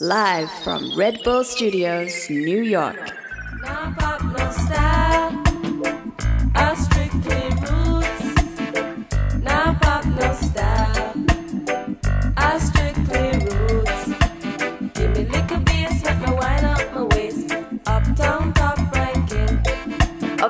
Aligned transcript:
Live 0.00 0.50
from 0.64 0.90
Red 0.96 1.22
Bull 1.22 1.44
Studios, 1.44 2.28
New 2.28 2.62
York. 2.62 3.12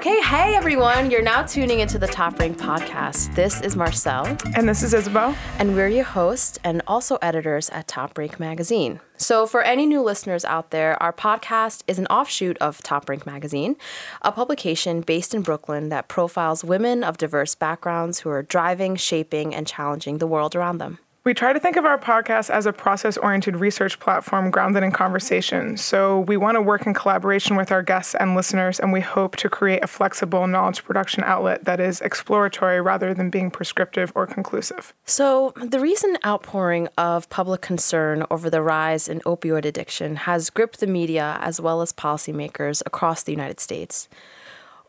Okay, 0.04 0.20
hey 0.20 0.54
everyone, 0.54 1.10
you're 1.10 1.22
now 1.22 1.42
tuning 1.42 1.80
into 1.80 1.98
the 1.98 2.06
Top 2.06 2.38
Rank 2.38 2.58
podcast. 2.58 3.34
This 3.34 3.62
is 3.62 3.74
Marcel. 3.74 4.26
And 4.54 4.68
this 4.68 4.82
is 4.82 4.92
Isabel. 4.92 5.34
And 5.58 5.74
we're 5.74 5.88
your 5.88 6.04
hosts 6.04 6.58
and 6.62 6.82
also 6.86 7.16
editors 7.22 7.70
at 7.70 7.88
Top 7.88 8.18
Rank 8.18 8.38
Magazine. 8.38 9.00
So, 9.16 9.46
for 9.46 9.62
any 9.62 9.86
new 9.86 10.02
listeners 10.02 10.44
out 10.44 10.72
there, 10.72 11.02
our 11.02 11.10
podcast 11.10 11.84
is 11.86 11.98
an 11.98 12.06
offshoot 12.08 12.58
of 12.58 12.82
Top 12.82 13.08
Rank 13.08 13.24
Magazine, 13.24 13.76
a 14.20 14.30
publication 14.30 15.00
based 15.00 15.32
in 15.32 15.40
Brooklyn 15.40 15.88
that 15.88 16.06
profiles 16.06 16.62
women 16.62 17.02
of 17.02 17.16
diverse 17.16 17.54
backgrounds 17.54 18.18
who 18.18 18.28
are 18.28 18.42
driving, 18.42 18.96
shaping, 18.96 19.54
and 19.54 19.66
challenging 19.66 20.18
the 20.18 20.26
world 20.26 20.54
around 20.54 20.76
them. 20.76 20.98
We 21.24 21.32
try 21.32 21.54
to 21.54 21.58
think 21.58 21.76
of 21.76 21.86
our 21.86 21.96
podcast 21.96 22.50
as 22.50 22.66
a 22.66 22.72
process 22.72 23.16
oriented 23.16 23.56
research 23.56 23.98
platform 23.98 24.50
grounded 24.50 24.82
in 24.82 24.92
conversation. 24.92 25.78
So 25.78 26.20
we 26.20 26.36
want 26.36 26.56
to 26.56 26.60
work 26.60 26.86
in 26.86 26.92
collaboration 26.92 27.56
with 27.56 27.72
our 27.72 27.82
guests 27.82 28.14
and 28.16 28.36
listeners, 28.36 28.78
and 28.78 28.92
we 28.92 29.00
hope 29.00 29.36
to 29.36 29.48
create 29.48 29.82
a 29.82 29.86
flexible 29.86 30.46
knowledge 30.46 30.84
production 30.84 31.24
outlet 31.24 31.64
that 31.64 31.80
is 31.80 32.02
exploratory 32.02 32.78
rather 32.78 33.14
than 33.14 33.30
being 33.30 33.50
prescriptive 33.50 34.12
or 34.14 34.26
conclusive. 34.26 34.92
So, 35.06 35.54
the 35.56 35.80
recent 35.80 36.18
outpouring 36.26 36.88
of 36.98 37.30
public 37.30 37.62
concern 37.62 38.26
over 38.30 38.50
the 38.50 38.60
rise 38.60 39.08
in 39.08 39.20
opioid 39.20 39.64
addiction 39.64 40.16
has 40.16 40.50
gripped 40.50 40.80
the 40.80 40.86
media 40.86 41.38
as 41.40 41.58
well 41.58 41.80
as 41.80 41.90
policymakers 41.90 42.82
across 42.84 43.22
the 43.22 43.32
United 43.32 43.60
States. 43.60 44.10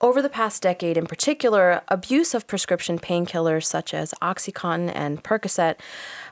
Over 0.05 0.21
the 0.21 0.29
past 0.29 0.61
decade 0.61 0.97
in 0.97 1.07
particular, 1.07 1.81
abuse 1.87 2.35
of 2.35 2.45
prescription 2.45 2.99
painkillers 2.99 3.65
such 3.65 3.91
as 3.91 4.13
Oxycontin 4.21 4.91
and 4.93 5.23
Percocet 5.23 5.77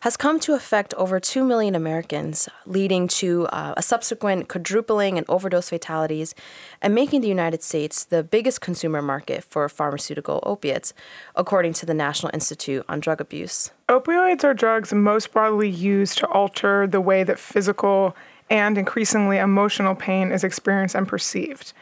has 0.02 0.16
come 0.16 0.40
to 0.42 0.54
affect 0.54 0.94
over 0.94 1.20
2 1.20 1.44
million 1.44 1.74
Americans, 1.74 2.48
leading 2.68 3.08
to 3.08 3.48
uh, 3.48 3.74
a 3.76 3.82
subsequent 3.82 4.48
quadrupling 4.48 5.18
in 5.18 5.26
overdose 5.28 5.70
fatalities 5.70 6.36
and 6.84 6.94
making 6.94 7.22
the 7.22 7.28
United 7.28 7.64
States 7.64 8.04
the 8.04 8.22
biggest 8.22 8.62
consumer 8.62 9.02
market 9.02 9.44
for 9.44 9.68
pharmaceutical 9.68 10.40
opiates, 10.44 10.94
according 11.36 11.74
to 11.74 11.88
the 11.88 11.96
National 11.96 12.30
Institute 12.32 12.86
on 12.88 13.00
Drug 13.00 13.20
Abuse. 13.20 13.72
Opioids 13.90 14.44
are 14.44 14.54
drugs 14.54 14.94
most 14.94 15.32
broadly 15.32 15.68
used 15.68 16.20
to 16.20 16.28
alter 16.28 16.86
the 16.86 17.02
way 17.02 17.24
that 17.24 17.40
physical 17.40 18.16
and 18.52 18.78
increasingly 18.78 19.40
emotional 19.40 19.96
pain 19.96 20.32
is 20.32 20.44
experienced 20.44 20.94
and 20.94 21.08
perceived. 21.08 21.74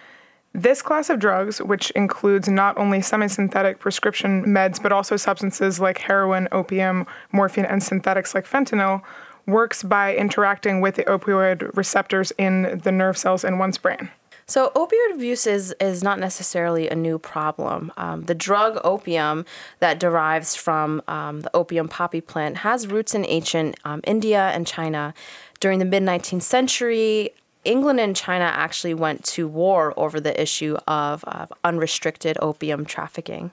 This 0.53 0.81
class 0.81 1.09
of 1.09 1.19
drugs, 1.19 1.61
which 1.61 1.91
includes 1.91 2.49
not 2.49 2.77
only 2.77 3.02
semi 3.02 3.27
synthetic 3.27 3.80
prescription 3.80 4.44
meds, 4.45 4.81
but 4.81 4.91
also 4.91 5.16
substances 5.16 5.80
like 5.80 5.97
heroin, 5.99 6.49
opium, 6.52 7.08
morphine, 7.31 7.66
and 7.66 7.81
synthetics 7.81 8.35
like 8.35 8.45
fentanyl, 8.45 9.02
works 9.47 9.81
by 9.81 10.16
interacting 10.16 10.81
with 10.81 10.95
the 10.95 11.03
opioid 11.05 11.75
receptors 11.75 12.31
in 12.38 12.81
the 12.83 12.91
nerve 12.91 13.17
cells 13.17 13.45
in 13.45 13.59
one's 13.59 13.77
brain. 13.77 14.09
So, 14.45 14.71
opioid 14.75 15.13
abuse 15.13 15.47
is, 15.47 15.73
is 15.80 16.03
not 16.03 16.19
necessarily 16.19 16.89
a 16.89 16.95
new 16.95 17.17
problem. 17.17 17.89
Um, 17.95 18.23
the 18.23 18.36
drug 18.36 18.77
opium 18.83 19.45
that 19.80 19.97
derives 19.97 20.58
from 20.58 21.02
um, 21.08 21.41
the 21.41 21.55
opium 21.55 21.88
poppy 21.88 22.19
plant 22.19 22.58
has 22.58 22.88
roots 22.88 23.15
in 23.15 23.25
ancient 23.25 23.77
um, 23.86 24.02
India 24.03 24.49
and 24.49 24.67
China. 24.67 25.13
During 25.61 25.80
the 25.80 25.86
mid 25.86 26.03
19th 26.03 26.41
century, 26.41 27.30
England 27.64 28.00
and 28.00 28.16
China 28.16 28.45
actually 28.45 28.94
went 28.94 29.23
to 29.23 29.48
war 29.48 29.94
over 29.98 30.20
the 30.20 30.40
issue 30.42 30.78
of, 30.88 31.23
of 31.26 31.54
unrestricted 31.64 32.38
opium 32.42 32.86
trafficking. 32.86 33.52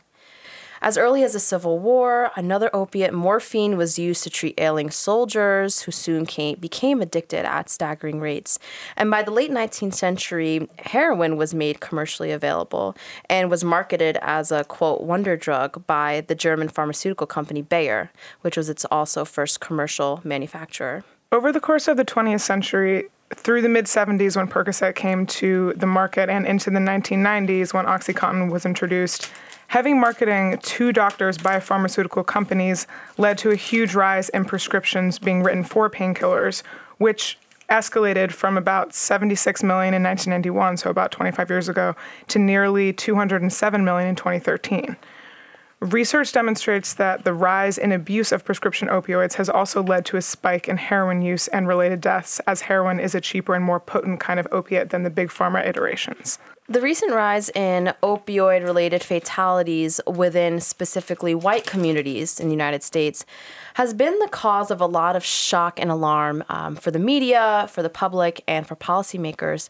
As 0.80 0.96
early 0.96 1.24
as 1.24 1.32
the 1.32 1.40
Civil 1.40 1.78
War, 1.80 2.30
another 2.36 2.70
opiate, 2.72 3.12
morphine, 3.12 3.76
was 3.76 3.98
used 3.98 4.22
to 4.22 4.30
treat 4.30 4.60
ailing 4.60 4.90
soldiers 4.90 5.82
who 5.82 5.92
soon 5.92 6.24
came, 6.24 6.56
became 6.58 7.02
addicted 7.02 7.44
at 7.44 7.68
staggering 7.68 8.20
rates. 8.20 8.58
And 8.96 9.10
by 9.10 9.22
the 9.22 9.32
late 9.32 9.50
19th 9.50 9.94
century, 9.94 10.68
heroin 10.78 11.36
was 11.36 11.52
made 11.52 11.80
commercially 11.80 12.30
available 12.30 12.96
and 13.28 13.50
was 13.50 13.64
marketed 13.64 14.18
as 14.22 14.52
a 14.52 14.64
quote 14.64 15.00
wonder 15.00 15.36
drug 15.36 15.84
by 15.86 16.24
the 16.28 16.36
German 16.36 16.68
pharmaceutical 16.68 17.26
company 17.26 17.62
Bayer, 17.62 18.12
which 18.42 18.56
was 18.56 18.68
its 18.68 18.84
also 18.84 19.24
first 19.24 19.58
commercial 19.58 20.20
manufacturer. 20.22 21.02
Over 21.32 21.50
the 21.50 21.60
course 21.60 21.88
of 21.88 21.96
the 21.96 22.04
20th 22.04 22.40
century, 22.40 23.08
through 23.34 23.62
the 23.62 23.68
mid 23.68 23.84
70s 23.86 24.36
when 24.36 24.48
Percocet 24.48 24.94
came 24.94 25.26
to 25.26 25.72
the 25.76 25.86
market 25.86 26.28
and 26.28 26.46
into 26.46 26.70
the 26.70 26.78
1990s 26.78 27.74
when 27.74 27.84
Oxycontin 27.86 28.50
was 28.50 28.64
introduced, 28.64 29.30
having 29.68 30.00
marketing 30.00 30.58
to 30.62 30.92
doctors 30.92 31.38
by 31.38 31.60
pharmaceutical 31.60 32.24
companies 32.24 32.86
led 33.18 33.36
to 33.38 33.50
a 33.50 33.56
huge 33.56 33.94
rise 33.94 34.28
in 34.30 34.44
prescriptions 34.44 35.18
being 35.18 35.42
written 35.42 35.62
for 35.62 35.90
painkillers, 35.90 36.62
which 36.98 37.38
escalated 37.68 38.32
from 38.32 38.56
about 38.56 38.94
76 38.94 39.62
million 39.62 39.92
in 39.92 40.02
1991, 40.02 40.78
so 40.78 40.88
about 40.88 41.12
25 41.12 41.50
years 41.50 41.68
ago, 41.68 41.94
to 42.28 42.38
nearly 42.38 42.92
207 42.94 43.84
million 43.84 44.08
in 44.08 44.16
2013. 44.16 44.96
Research 45.80 46.32
demonstrates 46.32 46.94
that 46.94 47.24
the 47.24 47.32
rise 47.32 47.78
in 47.78 47.92
abuse 47.92 48.32
of 48.32 48.44
prescription 48.44 48.88
opioids 48.88 49.34
has 49.34 49.48
also 49.48 49.80
led 49.80 50.04
to 50.06 50.16
a 50.16 50.22
spike 50.22 50.68
in 50.68 50.76
heroin 50.76 51.22
use 51.22 51.46
and 51.48 51.68
related 51.68 52.00
deaths, 52.00 52.40
as 52.48 52.62
heroin 52.62 52.98
is 52.98 53.14
a 53.14 53.20
cheaper 53.20 53.54
and 53.54 53.64
more 53.64 53.78
potent 53.78 54.18
kind 54.18 54.40
of 54.40 54.48
opiate 54.50 54.90
than 54.90 55.04
the 55.04 55.10
big 55.10 55.28
pharma 55.28 55.64
iterations. 55.64 56.40
The 56.68 56.80
recent 56.80 57.12
rise 57.12 57.48
in 57.50 57.94
opioid 58.02 58.64
related 58.64 59.04
fatalities 59.04 60.00
within 60.04 60.58
specifically 60.60 61.34
white 61.34 61.64
communities 61.64 62.40
in 62.40 62.48
the 62.48 62.54
United 62.54 62.82
States 62.82 63.24
has 63.74 63.94
been 63.94 64.18
the 64.18 64.28
cause 64.28 64.72
of 64.72 64.80
a 64.80 64.86
lot 64.86 65.14
of 65.14 65.24
shock 65.24 65.78
and 65.78 65.92
alarm 65.92 66.42
um, 66.48 66.74
for 66.74 66.90
the 66.90 66.98
media, 66.98 67.68
for 67.70 67.84
the 67.84 67.88
public, 67.88 68.42
and 68.48 68.66
for 68.66 68.74
policymakers 68.74 69.68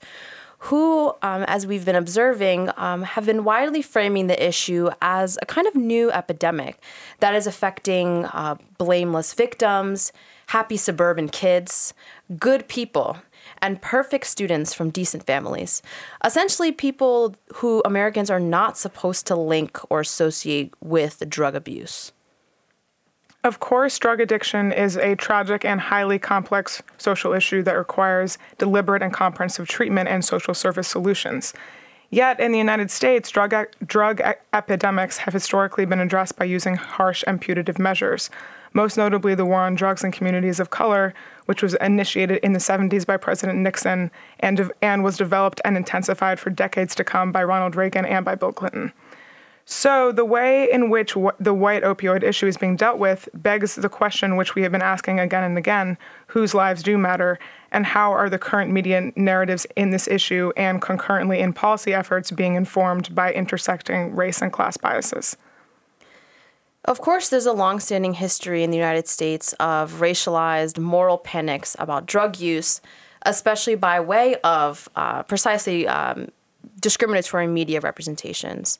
who, 0.59 1.15
um, 1.23 1.45
as 1.45 1.67
we've 1.67 1.85
been 1.85 1.95
observing, 1.95 2.71
um, 2.77 3.03
have 3.03 3.27
been 3.27 3.45
widely 3.45 3.81
framing 3.81 4.27
the 4.27 4.47
issue 4.47 4.91
as 5.01 5.39
a 5.41 5.47
kind 5.47 5.67
of 5.67 5.75
new 5.75 6.11
epidemic 6.11 6.83
that 7.21 7.35
is 7.35 7.47
affecting 7.47 8.25
uh, 8.27 8.57
blameless 8.77 9.35
victims, 9.35 10.13
happy 10.49 10.77
suburban 10.77 11.29
kids, 11.29 11.95
good 12.39 12.67
people, 12.67 13.19
and 13.63 13.81
perfect 13.81 14.27
students 14.27 14.75
from 14.75 14.91
decent 14.91 15.25
families. 15.25 15.81
Essentially, 16.25 16.73
people 16.73 17.37
who 17.57 17.81
Americans 17.85 18.31
are 18.31 18.41
not 18.41 18.77
supposed 18.77 19.27
to 19.29 19.37
link 19.37 19.79
or 19.91 20.01
associate 20.01 20.75
with 20.81 21.29
drug 21.29 21.55
abuse. 21.55 22.13
Of 23.45 23.61
course, 23.61 23.97
drug 23.99 24.21
addiction 24.21 24.73
is 24.73 24.97
a 24.97 25.15
tragic 25.15 25.65
and 25.65 25.81
highly 25.81 26.19
complex 26.19 26.83
social 26.99 27.33
issue 27.33 27.63
that 27.63 27.79
requires 27.79 28.37
deliberate 28.59 29.01
and 29.01 29.13
comprehensive 29.13 29.69
treatment 29.69 30.09
and 30.09 30.25
social 30.25 30.55
service 30.55 30.89
solutions. 30.89 31.55
Yet, 32.11 32.41
in 32.41 32.53
the 32.53 32.59
United 32.59 32.91
States, 32.91 33.31
drug, 33.31 33.55
drug 33.87 34.21
epidemics 34.53 35.19
have 35.19 35.35
historically 35.35 35.85
been 35.85 36.01
addressed 36.01 36.37
by 36.37 36.47
using 36.47 36.75
harsh 36.75 37.23
and 37.27 37.41
punitive 37.41 37.79
measures, 37.79 38.29
most 38.73 38.97
notably 38.97 39.35
the 39.35 39.47
war 39.47 39.61
on 39.61 39.77
drugs 39.77 40.03
in 40.03 40.11
communities 40.11 40.59
of 40.59 40.71
color, 40.71 41.15
which 41.47 41.63
was 41.63 41.75
initiated 41.75 42.39
in 42.39 42.55
the 42.55 42.59
70s 42.59 43.07
by 43.07 43.17
President 43.17 43.59
Nixon 43.61 44.11
and, 44.41 44.71
and 44.83 45.05
was 45.05 45.17
developed 45.17 45.61
and 45.65 45.77
intensified 45.77 46.41
for 46.41 46.51
decades 46.51 46.95
to 46.97 47.05
come 47.05 47.31
by 47.31 47.45
Ronald 47.45 47.77
Reagan 47.77 48.05
and 48.05 48.25
by 48.25 48.35
Bill 48.35 48.53
Clinton. 48.53 48.93
So, 49.71 50.13
the 50.13 50.25
way 50.25 50.73
in 50.73 50.89
which 50.89 51.13
w- 51.13 51.31
the 51.39 51.53
white 51.53 51.83
opioid 51.83 52.23
issue 52.23 52.47
is 52.47 52.57
being 52.57 52.75
dealt 52.75 52.99
with 52.99 53.29
begs 53.35 53.75
the 53.75 53.91
question, 53.91 54.37
which 54.37 54.55
we 54.55 54.63
have 54.63 54.73
been 54.73 54.81
asking 54.81 55.21
again 55.21 55.45
and 55.45 55.59
again 55.59 55.99
whose 56.29 56.55
lives 56.55 56.83
do 56.83 56.97
matter, 56.97 57.39
and 57.71 57.85
how 57.85 58.11
are 58.11 58.31
the 58.31 58.39
current 58.39 58.73
media 58.73 59.13
narratives 59.15 59.67
in 59.77 59.91
this 59.91 60.09
issue 60.09 60.53
and 60.57 60.81
concurrently 60.81 61.41
in 61.41 61.53
policy 61.53 61.93
efforts 61.93 62.31
being 62.31 62.55
informed 62.55 63.15
by 63.15 63.31
intersecting 63.31 64.17
race 64.17 64.41
and 64.41 64.55
class 64.55 64.79
biases? 64.79 65.37
Of 66.87 67.03
course, 67.03 67.29
there's 67.29 67.45
a 67.45 67.53
long-standing 67.53 68.15
history 68.15 68.63
in 68.63 68.71
the 68.71 68.79
United 68.79 69.07
States 69.07 69.53
of 69.61 70.01
racialized 70.01 70.79
moral 70.79 71.19
panics 71.19 71.77
about 71.79 72.07
drug 72.07 72.41
use, 72.41 72.81
especially 73.27 73.75
by 73.75 74.01
way 74.01 74.37
of 74.37 74.89
uh, 74.97 75.25
precisely 75.25 75.87
um, 75.87 76.29
discriminatory 76.89 77.47
media 77.47 77.81
representations 77.81 78.79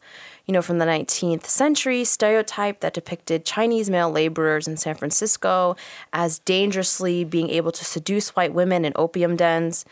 you 0.49 0.55
know, 0.55 0.63
from 0.63 0.79
the 0.79 0.87
19th 0.87 1.45
century 1.45 2.05
stereotype 2.05 2.81
that 2.81 2.95
depicted 2.95 3.45
Chinese 3.45 3.91
male 3.91 4.11
laborers 4.11 4.67
in 4.67 4.79
San 4.79 4.95
Francisco 4.95 5.77
as 6.15 6.39
dangerously 6.39 7.23
being 7.23 7.51
able 7.51 7.71
to 7.71 7.85
seduce 7.85 8.31
white 8.31 8.55
women 8.55 8.87
in 8.87 8.95
opium 8.97 9.37
dens. 9.37 9.85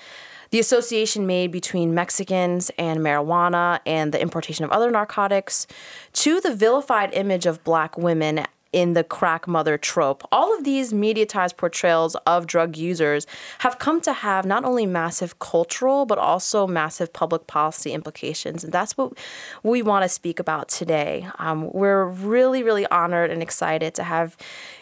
The 0.51 0.59
association 0.59 1.27
made 1.27 1.53
between 1.53 1.95
Mexicans 1.95 2.71
and 2.79 3.01
marijuana 3.01 3.81
and 3.85 4.13
the 4.13 4.21
importation 4.21 4.65
of 4.65 4.71
other 4.71 4.91
narcotics, 4.91 5.67
to 6.15 6.41
the 6.41 6.55
vilified 6.55 7.13
image 7.13 7.45
of 7.45 7.63
black 7.63 7.99
women 7.99 8.47
in 8.77 8.93
the 8.93 9.03
crack 9.03 9.49
mother 9.49 9.79
trope. 9.79 10.23
All 10.31 10.55
of 10.55 10.63
these 10.63 10.93
mediatized 10.93 11.57
portrayals 11.57 12.15
of 12.27 12.47
drug 12.47 12.77
users 12.77 13.27
have 13.61 13.79
come 13.79 14.03
to 14.03 14.13
have 14.13 14.45
not 14.45 14.67
only 14.67 14.85
massive 14.85 15.39
cultural, 15.39 16.05
but 16.05 16.19
also 16.19 16.67
massive 16.67 17.11
public 17.11 17.47
policy 17.47 17.93
implications. 17.93 18.65
And 18.65 18.75
that's 18.75 18.95
what 18.99 19.15
we 19.63 19.81
want 19.81 20.03
to 20.03 20.11
speak 20.11 20.39
about 20.39 20.69
today. 20.69 21.27
Um, 21.39 21.73
we're 21.73 22.05
really, 22.05 22.63
really 22.63 22.87
honored 22.89 23.31
and 23.31 23.43
excited 23.43 23.95
to 23.95 24.03
have 24.03 24.37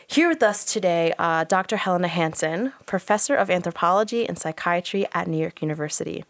here 0.09 0.29
with 0.29 0.43
us 0.43 0.65
today 0.65 1.15
uh, 1.17 1.45
Dr. 1.45 1.77
Helena 1.77 2.09
Hansen, 2.09 2.73
professor 2.87 3.37
of 3.37 3.49
anthropology 3.49 4.29
and 4.29 4.37
psychiatry 4.37 5.07
at 5.13 5.29
New 5.29 5.39
York 5.39 5.63
University. 5.63 6.25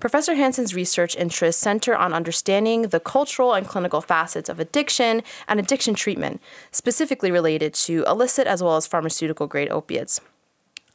Professor 0.00 0.34
Hansen's 0.34 0.74
research 0.74 1.14
interests 1.14 1.60
center 1.60 1.94
on 1.94 2.14
understanding 2.14 2.82
the 2.82 3.00
cultural 3.00 3.52
and 3.52 3.68
clinical 3.68 4.00
facets 4.00 4.48
of 4.48 4.58
addiction 4.58 5.22
and 5.46 5.60
addiction 5.60 5.94
treatment, 5.94 6.40
specifically 6.72 7.30
related 7.30 7.74
to 7.74 8.02
illicit 8.04 8.46
as 8.46 8.62
well 8.62 8.76
as 8.76 8.86
pharmaceutical 8.86 9.46
grade 9.46 9.68
opiates. 9.70 10.18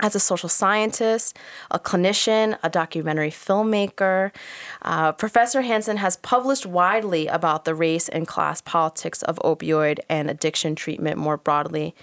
As 0.02 0.16
a 0.16 0.20
social 0.20 0.50
scientist, 0.50 1.38
a 1.70 1.80
clinician, 1.80 2.58
a 2.64 2.70
documentary 2.70 3.30
filmmaker, 3.30 4.32
uh, 4.82 5.12
Professor 5.12 5.62
Hansen 5.62 5.98
has 5.98 6.18
published 6.18 6.66
widely 6.66 7.28
about 7.28 7.64
the 7.64 7.76
race 7.76 8.10
and 8.10 8.28
class 8.28 8.60
politics 8.60 9.22
of 9.22 9.38
opioid 9.38 10.00
and 10.10 10.32
addiction 10.32 10.76
treatment 10.76 11.18
more 11.18 11.38
broadly. 11.38 11.96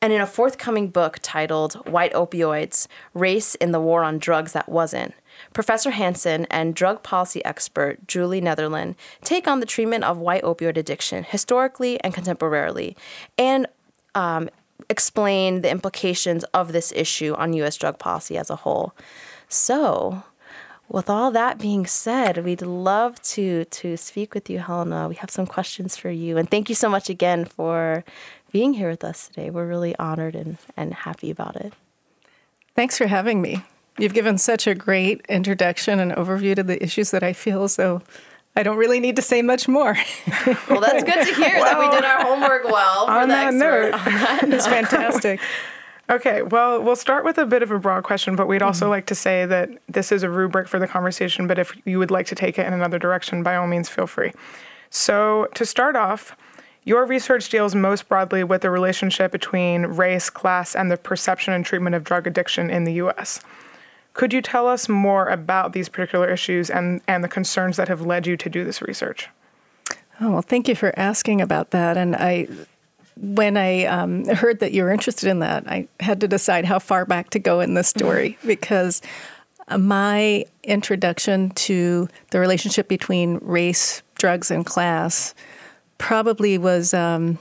And 0.00 0.12
in 0.12 0.20
a 0.20 0.26
forthcoming 0.26 0.88
book 0.88 1.18
titled 1.22 1.74
White 1.88 2.12
Opioids 2.12 2.86
Race 3.14 3.54
in 3.54 3.72
the 3.72 3.80
War 3.80 4.04
on 4.04 4.18
Drugs 4.18 4.52
That 4.52 4.68
Wasn't, 4.68 5.14
Professor 5.52 5.90
Hansen 5.90 6.46
and 6.46 6.74
drug 6.74 7.02
policy 7.02 7.44
expert 7.44 8.06
Julie 8.06 8.40
Netherland 8.40 8.96
take 9.22 9.46
on 9.46 9.60
the 9.60 9.66
treatment 9.66 10.04
of 10.04 10.18
white 10.18 10.42
opioid 10.42 10.76
addiction 10.76 11.24
historically 11.24 12.00
and 12.02 12.14
contemporarily 12.14 12.96
and 13.36 13.66
um, 14.14 14.48
explain 14.88 15.60
the 15.62 15.70
implications 15.70 16.44
of 16.54 16.72
this 16.72 16.92
issue 16.92 17.34
on 17.34 17.52
U.S. 17.54 17.76
drug 17.76 17.98
policy 17.98 18.36
as 18.36 18.50
a 18.50 18.56
whole. 18.56 18.94
So, 19.48 20.22
with 20.88 21.08
all 21.08 21.30
that 21.30 21.58
being 21.58 21.86
said, 21.86 22.44
we'd 22.44 22.62
love 22.62 23.20
to 23.22 23.64
to 23.64 23.96
speak 23.96 24.34
with 24.34 24.50
you, 24.50 24.58
Helena. 24.58 25.08
We 25.08 25.14
have 25.16 25.30
some 25.30 25.46
questions 25.46 25.96
for 25.96 26.10
you, 26.10 26.36
and 26.36 26.50
thank 26.50 26.68
you 26.68 26.74
so 26.74 26.88
much 26.88 27.08
again 27.08 27.44
for 27.44 28.04
being 28.52 28.74
here 28.74 28.90
with 28.90 29.02
us 29.02 29.28
today. 29.28 29.50
We're 29.50 29.66
really 29.66 29.96
honored 29.98 30.36
and, 30.36 30.58
and 30.76 30.94
happy 30.94 31.30
about 31.30 31.56
it. 31.56 31.72
Thanks 32.76 32.98
for 32.98 33.06
having 33.06 33.40
me. 33.40 33.64
You've 33.98 34.14
given 34.14 34.38
such 34.38 34.66
a 34.66 34.74
great 34.74 35.24
introduction 35.28 36.00
and 36.00 36.12
overview 36.12 36.56
to 36.56 36.62
the 36.62 36.82
issues 36.82 37.12
that 37.12 37.22
I 37.22 37.32
feel 37.32 37.62
as 37.62 37.76
though 37.76 38.02
I 38.56 38.62
don't 38.62 38.76
really 38.76 39.00
need 39.00 39.16
to 39.16 39.22
say 39.22 39.42
much 39.42 39.66
more. 39.68 39.94
well, 40.68 40.80
that's 40.80 41.02
good 41.02 41.26
to 41.26 41.34
hear 41.34 41.60
well, 41.60 41.64
that 41.64 41.78
we 41.78 41.90
did 41.94 42.04
our 42.04 42.22
homework 42.22 42.64
well. 42.64 43.06
on 43.06 43.28
that 43.28 43.54
note, 43.54 43.92
it's 44.52 44.66
fantastic. 44.66 45.40
Okay, 46.10 46.42
well, 46.42 46.82
we'll 46.82 46.96
start 46.96 47.24
with 47.24 47.38
a 47.38 47.46
bit 47.46 47.62
of 47.62 47.70
a 47.70 47.78
broad 47.78 48.04
question, 48.04 48.36
but 48.36 48.46
we'd 48.46 48.62
also 48.62 48.84
mm-hmm. 48.84 48.90
like 48.90 49.06
to 49.06 49.14
say 49.14 49.46
that 49.46 49.70
this 49.88 50.12
is 50.12 50.22
a 50.22 50.28
rubric 50.28 50.68
for 50.68 50.78
the 50.78 50.86
conversation, 50.86 51.46
but 51.46 51.58
if 51.58 51.74
you 51.86 51.98
would 51.98 52.10
like 52.10 52.26
to 52.26 52.34
take 52.34 52.58
it 52.58 52.66
in 52.66 52.72
another 52.72 52.98
direction, 52.98 53.42
by 53.42 53.56
all 53.56 53.66
means, 53.66 53.88
feel 53.88 54.06
free. 54.06 54.32
So, 54.90 55.48
to 55.54 55.64
start 55.64 55.96
off, 55.96 56.36
your 56.84 57.06
research 57.06 57.48
deals 57.48 57.74
most 57.74 58.08
broadly 58.08 58.44
with 58.44 58.60
the 58.60 58.70
relationship 58.70 59.32
between 59.32 59.86
race, 59.86 60.28
class, 60.28 60.76
and 60.76 60.90
the 60.90 60.98
perception 60.98 61.54
and 61.54 61.64
treatment 61.64 61.96
of 61.96 62.04
drug 62.04 62.26
addiction 62.26 62.70
in 62.70 62.84
the 62.84 62.92
US. 62.94 63.40
Could 64.14 64.32
you 64.32 64.40
tell 64.40 64.68
us 64.68 64.88
more 64.88 65.28
about 65.28 65.72
these 65.72 65.88
particular 65.88 66.30
issues 66.30 66.70
and, 66.70 67.02
and 67.06 67.22
the 67.22 67.28
concerns 67.28 67.76
that 67.76 67.88
have 67.88 68.00
led 68.00 68.26
you 68.26 68.36
to 68.36 68.48
do 68.48 68.64
this 68.64 68.80
research? 68.80 69.28
Oh, 70.20 70.30
well, 70.30 70.42
thank 70.42 70.68
you 70.68 70.76
for 70.76 70.96
asking 70.96 71.40
about 71.40 71.72
that. 71.72 71.96
And 71.96 72.14
I, 72.14 72.46
when 73.16 73.56
I 73.56 73.84
um, 73.86 74.24
heard 74.26 74.60
that 74.60 74.70
you 74.70 74.84
were 74.84 74.92
interested 74.92 75.28
in 75.28 75.40
that, 75.40 75.68
I 75.68 75.88
had 75.98 76.20
to 76.20 76.28
decide 76.28 76.64
how 76.64 76.78
far 76.78 77.04
back 77.04 77.30
to 77.30 77.40
go 77.40 77.58
in 77.58 77.74
this 77.74 77.88
story 77.88 78.38
because 78.46 79.02
my 79.76 80.44
introduction 80.62 81.50
to 81.50 82.08
the 82.30 82.38
relationship 82.38 82.86
between 82.86 83.38
race, 83.42 84.02
drugs, 84.14 84.50
and 84.50 84.64
class 84.64 85.34
probably 85.98 86.56
was 86.56 86.94
um, 86.94 87.38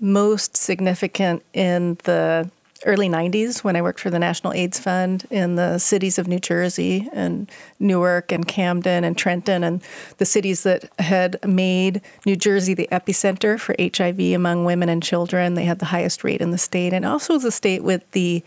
most 0.00 0.56
significant 0.56 1.44
in 1.52 1.96
the 2.04 2.50
early 2.84 3.08
90s 3.08 3.64
when 3.64 3.76
I 3.76 3.82
worked 3.82 4.00
for 4.00 4.10
the 4.10 4.18
National 4.18 4.52
AIDS 4.52 4.78
Fund 4.78 5.26
in 5.30 5.56
the 5.56 5.78
cities 5.78 6.18
of 6.18 6.28
New 6.28 6.38
Jersey 6.38 7.08
and 7.12 7.50
Newark 7.78 8.32
and 8.32 8.46
Camden 8.46 9.04
and 9.04 9.16
Trenton 9.16 9.64
and 9.64 9.82
the 10.18 10.24
cities 10.24 10.62
that 10.62 10.90
had 10.98 11.38
made 11.46 12.00
New 12.26 12.36
Jersey 12.36 12.74
the 12.74 12.88
epicenter 12.92 13.58
for 13.58 13.74
HIV 13.78 14.34
among 14.34 14.64
women 14.64 14.88
and 14.88 15.02
children. 15.02 15.54
They 15.54 15.64
had 15.64 15.78
the 15.78 15.86
highest 15.86 16.24
rate 16.24 16.40
in 16.40 16.50
the 16.50 16.58
state 16.58 16.92
and 16.92 17.04
also 17.04 17.34
was 17.34 17.44
a 17.44 17.50
state 17.50 17.82
with 17.82 18.08
the 18.12 18.42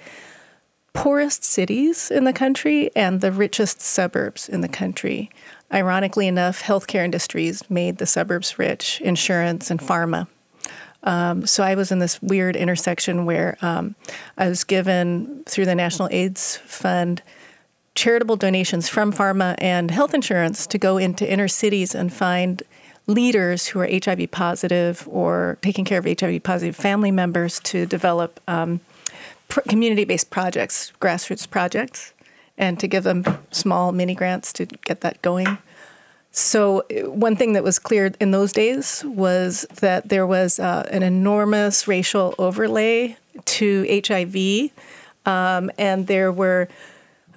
poorest 0.93 1.43
cities 1.43 2.11
in 2.11 2.25
the 2.25 2.33
country 2.33 2.91
and 2.95 3.21
the 3.21 3.31
richest 3.31 3.81
suburbs 3.81 4.49
in 4.49 4.61
the 4.61 4.67
country. 4.67 5.29
Ironically 5.73 6.27
enough, 6.27 6.61
healthcare 6.61 7.03
industries 7.05 7.69
made 7.69 7.97
the 7.97 8.05
suburbs 8.05 8.59
rich, 8.59 8.99
insurance 9.01 9.71
and 9.71 9.79
pharma. 9.79 10.27
Um, 11.03 11.45
so 11.45 11.63
I 11.63 11.75
was 11.75 11.91
in 11.91 11.99
this 11.99 12.21
weird 12.21 12.55
intersection 12.55 13.25
where 13.25 13.57
um, 13.61 13.95
I 14.37 14.47
was 14.47 14.63
given 14.63 15.43
through 15.45 15.65
the 15.65 15.75
National 15.75 16.07
AIDS 16.11 16.57
Fund 16.57 17.21
charitable 17.95 18.37
donations 18.37 18.87
from 18.87 19.11
pharma 19.11 19.55
and 19.57 19.91
health 19.91 20.13
insurance 20.13 20.65
to 20.67 20.77
go 20.77 20.97
into 20.97 21.29
inner 21.29 21.47
cities 21.47 21.93
and 21.93 22.13
find 22.13 22.63
leaders 23.07 23.67
who 23.67 23.79
are 23.79 23.89
HIV 23.91 24.31
positive 24.31 25.07
or 25.09 25.57
taking 25.61 25.85
care 25.85 25.99
of 25.99 26.05
HIV 26.05 26.43
positive 26.43 26.75
family 26.75 27.11
members 27.11 27.59
to 27.61 27.85
develop 27.85 28.39
um, 28.47 28.79
community 29.67 30.05
based 30.05 30.29
projects, 30.29 30.93
grassroots 31.01 31.49
projects, 31.49 32.13
and 32.57 32.79
to 32.79 32.87
give 32.87 33.03
them 33.03 33.25
small 33.51 33.91
mini 33.91 34.15
grants 34.15 34.53
to 34.53 34.65
get 34.65 35.01
that 35.01 35.21
going. 35.21 35.57
So, 36.31 36.85
one 37.07 37.35
thing 37.35 37.53
that 37.53 37.63
was 37.63 37.77
clear 37.77 38.13
in 38.21 38.31
those 38.31 38.53
days 38.53 39.03
was 39.05 39.65
that 39.81 40.07
there 40.07 40.25
was 40.25 40.59
uh, 40.59 40.87
an 40.89 41.03
enormous 41.03 41.89
racial 41.89 42.35
overlay 42.37 43.17
to 43.45 44.01
HIV, 44.07 44.71
um, 45.25 45.69
and 45.77 46.07
there 46.07 46.31
were 46.31 46.69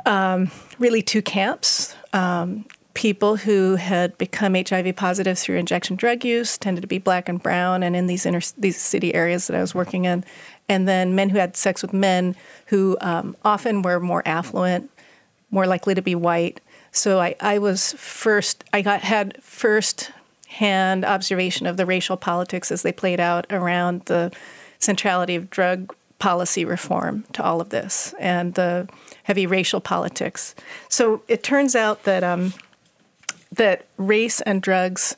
um, 0.07 0.49
really 0.79 1.03
two 1.03 1.23
camps. 1.23 1.97
Um, 2.13 2.67
people 2.95 3.37
who 3.37 3.75
had 3.75 4.17
become 4.17 4.55
HIV 4.55 4.95
positive 4.95 5.37
through 5.37 5.57
injection 5.57 5.97
drug 5.97 6.25
use 6.25 6.57
tended 6.57 6.83
to 6.83 6.89
be 6.89 6.99
black 6.99 7.29
and 7.29 7.43
brown, 7.43 7.83
and 7.83 7.97
in 7.97 8.07
these 8.07 8.25
inner 8.25 8.41
these 8.57 8.81
city 8.81 9.13
areas 9.13 9.49
that 9.49 9.57
I 9.57 9.61
was 9.61 9.75
working 9.75 10.05
in, 10.05 10.25
and 10.69 10.87
then 10.87 11.17
men 11.17 11.31
who 11.31 11.39
had 11.39 11.57
sex 11.57 11.83
with 11.83 11.93
men 11.93 12.37
who 12.67 12.97
um, 13.01 13.37
often 13.45 13.83
were 13.83 13.99
more 13.99 14.23
affluent, 14.25 14.89
more 15.51 15.67
likely 15.67 15.97
to 15.97 16.03
be 16.03 16.15
white, 16.15 16.61
so 16.95 17.21
I, 17.21 17.35
I 17.41 17.59
was 17.59 17.93
first, 17.95 18.63
I 18.73 18.81
got 18.81 19.01
had 19.01 19.43
first 19.43 20.13
hand 20.47 21.05
observation 21.05 21.67
of 21.67 21.77
the 21.77 21.85
racial 21.85 22.17
politics 22.17 22.71
as 22.71 22.83
they 22.83 22.93
played 22.93 23.19
out 23.19 23.47
around 23.51 24.03
the 24.05 24.33
centrality 24.79 25.35
of 25.35 25.51
drug 25.51 25.93
policy 26.21 26.65
reform 26.65 27.25
to 27.33 27.43
all 27.43 27.61
of 27.61 27.71
this 27.71 28.15
and 28.21 28.55
the 28.55 28.89
heavy 29.25 29.45
racial 29.47 29.81
politics. 29.81 30.55
So 30.89 31.23
it 31.27 31.43
turns 31.43 31.75
out 31.75 32.05
that 32.05 32.23
um, 32.23 32.55
that 33.51 33.87
race 33.97 34.41
and 34.43 34.63
drugs 34.63 35.17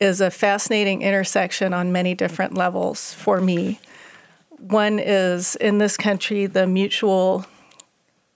is 0.00 0.22
a 0.22 0.30
fascinating 0.30 1.02
intersection 1.02 1.74
on 1.74 1.92
many 1.92 2.14
different 2.14 2.54
levels 2.54 3.12
for 3.12 3.42
me. 3.42 3.78
One 4.48 4.98
is 4.98 5.54
in 5.56 5.76
this 5.76 5.98
country 5.98 6.46
the 6.46 6.66
mutual 6.66 7.44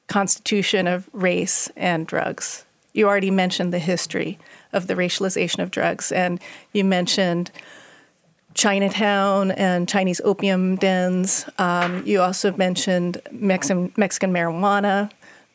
constitution 0.06 0.86
of 0.86 1.08
race 1.14 1.70
and 1.76 2.06
drugs 2.06 2.66
you 2.94 3.06
already 3.06 3.30
mentioned 3.30 3.72
the 3.72 3.78
history 3.78 4.38
of 4.72 4.86
the 4.86 4.94
racialization 4.94 5.62
of 5.62 5.70
drugs, 5.70 6.10
and 6.10 6.40
you 6.72 6.84
mentioned 6.84 7.50
Chinatown 8.54 9.50
and 9.50 9.88
Chinese 9.88 10.20
opium 10.24 10.76
dens. 10.76 11.44
Um, 11.58 12.02
you 12.06 12.22
also 12.22 12.52
mentioned 12.52 13.20
Mexican, 13.30 13.92
Mexican 13.96 14.32
marijuana. 14.32 15.10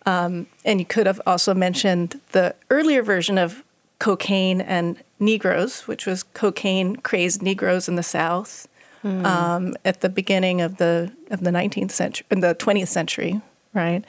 Um, 0.05 0.47
and 0.65 0.79
you 0.79 0.85
could 0.85 1.07
have 1.07 1.21
also 1.25 1.53
mentioned 1.53 2.19
the 2.31 2.55
earlier 2.69 3.01
version 3.01 3.37
of 3.37 3.63
cocaine 3.99 4.61
and 4.61 5.01
Negroes, 5.19 5.87
which 5.87 6.05
was 6.05 6.23
cocaine 6.23 6.97
crazed 6.97 7.41
Negroes 7.41 7.87
in 7.87 7.95
the 7.95 8.03
South 8.03 8.67
mm. 9.03 9.25
um, 9.25 9.75
at 9.83 10.01
the 10.01 10.09
beginning 10.09 10.61
of 10.61 10.77
the 10.77 11.11
of 11.29 11.41
the 11.41 11.51
19th 11.51 11.91
century, 11.91 12.25
in 12.31 12.39
the 12.39 12.55
20th 12.55 12.87
century, 12.87 13.41
right? 13.73 14.03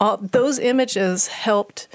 All 0.00 0.16
those 0.16 0.58
images 0.58 1.28
helped 1.28 1.88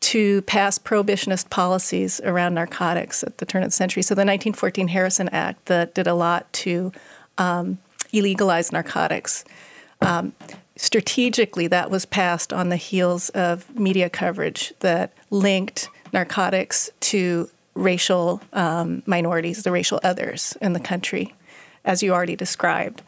to 0.00 0.42
pass 0.42 0.78
prohibitionist 0.78 1.50
policies 1.50 2.20
around 2.22 2.54
narcotics 2.54 3.22
at 3.22 3.38
the 3.38 3.46
turn 3.46 3.62
of 3.62 3.68
the 3.68 3.72
century. 3.72 4.02
So 4.02 4.14
the 4.14 4.20
1914 4.20 4.88
Harrison 4.88 5.28
Act 5.30 5.66
that 5.66 5.94
did 5.94 6.06
a 6.06 6.14
lot 6.14 6.52
to 6.54 6.92
um, 7.38 7.78
illegalize 8.12 8.72
narcotics. 8.72 9.44
Um, 10.00 10.34
strategically, 10.76 11.66
that 11.68 11.90
was 11.90 12.04
passed 12.04 12.52
on 12.52 12.68
the 12.68 12.76
heels 12.76 13.30
of 13.30 13.74
media 13.74 14.10
coverage 14.10 14.72
that 14.80 15.12
linked 15.30 15.88
narcotics 16.12 16.90
to 17.00 17.48
racial 17.74 18.40
um, 18.52 19.02
minorities, 19.06 19.62
the 19.62 19.72
racial 19.72 20.00
others 20.02 20.56
in 20.60 20.72
the 20.72 20.80
country. 20.80 21.34
as 21.86 22.02
you 22.02 22.12
already 22.12 22.36
described. 22.36 23.00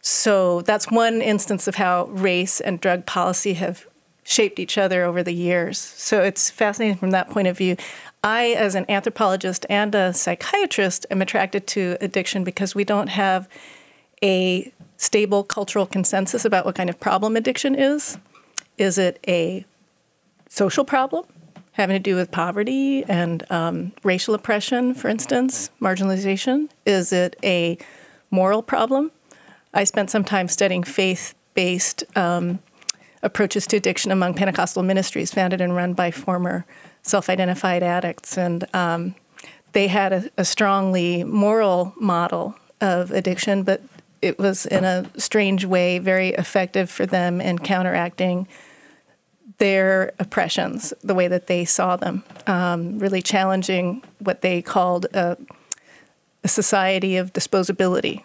So 0.00 0.62
that's 0.62 0.90
one 0.90 1.20
instance 1.20 1.68
of 1.68 1.74
how 1.74 2.06
race 2.06 2.60
and 2.60 2.80
drug 2.80 3.04
policy 3.04 3.54
have 3.54 3.86
shaped 4.24 4.58
each 4.58 4.78
other 4.78 5.04
over 5.04 5.22
the 5.22 5.32
years. 5.32 5.78
So 5.78 6.22
it's 6.22 6.50
fascinating 6.50 6.96
from 6.96 7.10
that 7.10 7.30
point 7.30 7.48
of 7.48 7.56
view. 7.56 7.76
I, 8.24 8.50
as 8.50 8.74
an 8.74 8.86
anthropologist 8.88 9.66
and 9.68 9.94
a 9.94 10.14
psychiatrist, 10.14 11.06
am 11.10 11.22
attracted 11.22 11.66
to 11.68 11.96
addiction 12.00 12.44
because 12.44 12.74
we 12.74 12.84
don't 12.84 13.08
have 13.08 13.48
a 14.22 14.72
stable 14.96 15.42
cultural 15.42 15.86
consensus 15.86 16.44
about 16.44 16.64
what 16.64 16.76
kind 16.76 16.88
of 16.88 17.00
problem 17.00 17.34
addiction 17.36 17.74
is. 17.74 18.18
Is 18.78 18.96
it 18.98 19.18
a 19.26 19.64
social 20.48 20.84
problem 20.84 21.24
having 21.72 21.94
to 21.94 22.00
do 22.00 22.14
with 22.14 22.30
poverty 22.30 23.02
and 23.04 23.50
um, 23.50 23.92
racial 24.04 24.34
oppression, 24.34 24.94
for 24.94 25.08
instance, 25.08 25.70
marginalization? 25.80 26.68
Is 26.86 27.12
it 27.12 27.34
a 27.42 27.78
moral 28.30 28.62
problem? 28.62 29.10
I 29.74 29.84
spent 29.84 30.10
some 30.10 30.22
time 30.22 30.48
studying 30.48 30.84
faith 30.84 31.34
based 31.54 32.04
um, 32.16 32.60
approaches 33.22 33.66
to 33.68 33.76
addiction 33.76 34.10
among 34.10 34.34
Pentecostal 34.34 34.82
ministries 34.82 35.32
founded 35.32 35.60
and 35.60 35.74
run 35.74 35.94
by 35.94 36.10
former 36.10 36.64
self 37.02 37.28
identified 37.28 37.82
addicts. 37.82 38.36
And 38.36 38.64
um, 38.74 39.14
they 39.72 39.88
had 39.88 40.12
a, 40.12 40.30
a, 40.36 40.44
strongly 40.44 41.24
moral 41.24 41.94
model 41.98 42.54
of 42.80 43.10
addiction, 43.10 43.62
but 43.62 43.82
it 44.20 44.38
was 44.38 44.66
in 44.66 44.84
a 44.84 45.08
strange 45.16 45.64
way 45.64 45.98
very 45.98 46.30
effective 46.30 46.90
for 46.90 47.06
them 47.06 47.40
in 47.40 47.58
counteracting 47.58 48.46
their 49.58 50.12
oppressions, 50.18 50.92
the 51.02 51.14
way 51.14 51.28
that 51.28 51.46
they 51.46 51.64
saw 51.64 51.96
them, 51.96 52.24
um, 52.46 52.98
really 52.98 53.22
challenging 53.22 54.02
what 54.18 54.40
they 54.40 54.62
called 54.62 55.06
a, 55.14 55.36
a 56.42 56.48
society 56.48 57.16
of 57.16 57.32
disposability. 57.32 58.22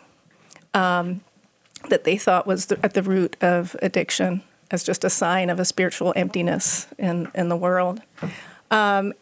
Um, 0.74 1.22
that 1.90 2.04
they 2.04 2.18
thought 2.18 2.46
was 2.46 2.68
the, 2.68 2.80
at 2.84 2.94
the 2.94 3.04
root 3.04 3.38
of 3.42 3.76
addiction 3.82 4.44
as 4.72 4.84
just 4.84 5.04
a 5.04 5.10
sign 5.10 5.50
of 5.50 5.60
a 5.60 5.66
spiritual 5.66 6.14
emptiness 6.16 6.88
in, 6.98 7.32
in 7.34 7.50
the 7.50 7.56
world. 7.56 8.02
Um, 8.72 9.14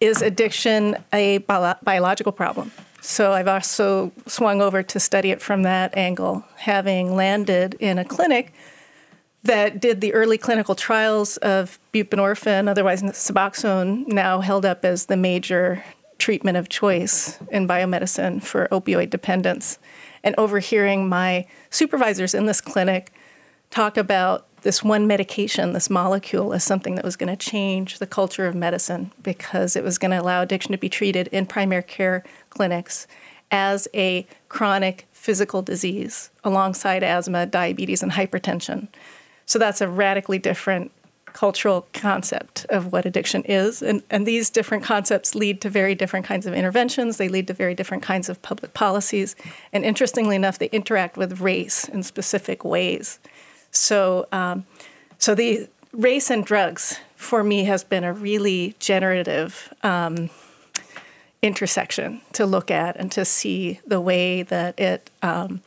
is 0.00 0.22
addiction 0.22 0.96
a 1.12 1.38
bio- 1.38 1.76
biological 1.82 2.32
problem? 2.32 2.72
So 3.00 3.32
I've 3.32 3.48
also 3.48 4.12
swung 4.26 4.60
over 4.60 4.82
to 4.82 5.00
study 5.00 5.30
it 5.30 5.40
from 5.40 5.62
that 5.62 5.96
angle, 5.96 6.44
having 6.56 7.14
landed 7.14 7.74
in 7.78 7.98
a 7.98 8.04
clinic 8.04 8.52
that 9.44 9.80
did 9.80 10.00
the 10.00 10.12
early 10.14 10.36
clinical 10.36 10.74
trials 10.74 11.36
of 11.38 11.78
buprenorphine, 11.94 12.68
otherwise 12.68 13.02
Suboxone, 13.02 14.06
now 14.08 14.40
held 14.40 14.66
up 14.66 14.84
as 14.84 15.06
the 15.06 15.16
major 15.16 15.84
treatment 16.18 16.56
of 16.56 16.68
choice 16.68 17.38
in 17.50 17.68
biomedicine 17.68 18.42
for 18.42 18.66
opioid 18.72 19.10
dependence 19.10 19.78
and 20.24 20.34
overhearing 20.36 21.08
my 21.08 21.46
supervisors 21.70 22.34
in 22.34 22.46
this 22.46 22.60
clinic 22.60 23.12
talk 23.70 23.96
about 23.96 24.47
this 24.62 24.82
one 24.82 25.06
medication, 25.06 25.72
this 25.72 25.88
molecule, 25.90 26.52
as 26.52 26.64
something 26.64 26.94
that 26.96 27.04
was 27.04 27.16
going 27.16 27.34
to 27.34 27.50
change 27.50 27.98
the 27.98 28.06
culture 28.06 28.46
of 28.46 28.54
medicine 28.54 29.12
because 29.22 29.76
it 29.76 29.84
was 29.84 29.98
going 29.98 30.10
to 30.10 30.20
allow 30.20 30.42
addiction 30.42 30.72
to 30.72 30.78
be 30.78 30.88
treated 30.88 31.28
in 31.28 31.46
primary 31.46 31.82
care 31.82 32.24
clinics 32.50 33.06
as 33.50 33.88
a 33.94 34.26
chronic 34.48 35.06
physical 35.12 35.62
disease 35.62 36.30
alongside 36.44 37.02
asthma, 37.02 37.46
diabetes, 37.46 38.02
and 38.02 38.12
hypertension. 38.12 38.88
So 39.46 39.58
that's 39.58 39.80
a 39.80 39.88
radically 39.88 40.38
different 40.38 40.92
cultural 41.32 41.86
concept 41.92 42.66
of 42.68 42.92
what 42.92 43.06
addiction 43.06 43.42
is. 43.44 43.82
And, 43.82 44.02
and 44.10 44.26
these 44.26 44.50
different 44.50 44.82
concepts 44.82 45.34
lead 45.34 45.60
to 45.60 45.70
very 45.70 45.94
different 45.94 46.26
kinds 46.26 46.46
of 46.46 46.54
interventions. 46.54 47.16
They 47.16 47.28
lead 47.28 47.46
to 47.46 47.54
very 47.54 47.74
different 47.74 48.02
kinds 48.02 48.28
of 48.28 48.40
public 48.42 48.74
policies. 48.74 49.36
And 49.72 49.84
interestingly 49.84 50.36
enough, 50.36 50.58
they 50.58 50.66
interact 50.70 51.16
with 51.16 51.40
race 51.40 51.88
in 51.88 52.02
specific 52.02 52.64
ways. 52.64 53.18
So, 53.70 54.26
um, 54.32 54.66
so 55.18 55.34
the 55.34 55.68
race 55.92 56.30
and 56.30 56.44
drugs 56.44 56.98
for 57.16 57.42
me 57.42 57.64
has 57.64 57.84
been 57.84 58.04
a 58.04 58.12
really 58.12 58.74
generative 58.78 59.72
um, 59.82 60.30
intersection 61.42 62.20
to 62.32 62.46
look 62.46 62.70
at 62.70 62.96
and 62.96 63.10
to 63.12 63.24
see 63.24 63.80
the 63.86 64.00
way 64.00 64.42
that 64.42 64.78
it 64.78 65.10
um, 65.22 65.62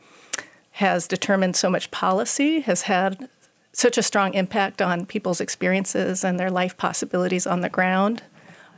has 0.72 1.06
determined 1.06 1.56
so 1.56 1.68
much 1.68 1.90
policy, 1.90 2.60
has 2.60 2.82
had 2.82 3.28
such 3.72 3.96
a 3.96 4.02
strong 4.02 4.34
impact 4.34 4.82
on 4.82 5.06
people's 5.06 5.40
experiences 5.40 6.24
and 6.24 6.38
their 6.38 6.50
life 6.50 6.76
possibilities 6.76 7.46
on 7.46 7.60
the 7.60 7.68
ground. 7.68 8.22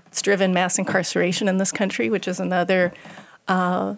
It's 0.07 0.23
driven 0.23 0.55
mass 0.55 0.79
incarceration 0.79 1.49
in 1.49 1.59
this 1.59 1.73
country, 1.73 2.09
which 2.11 2.29
is 2.29 2.39
another 2.39 2.93
uh, 3.49 3.97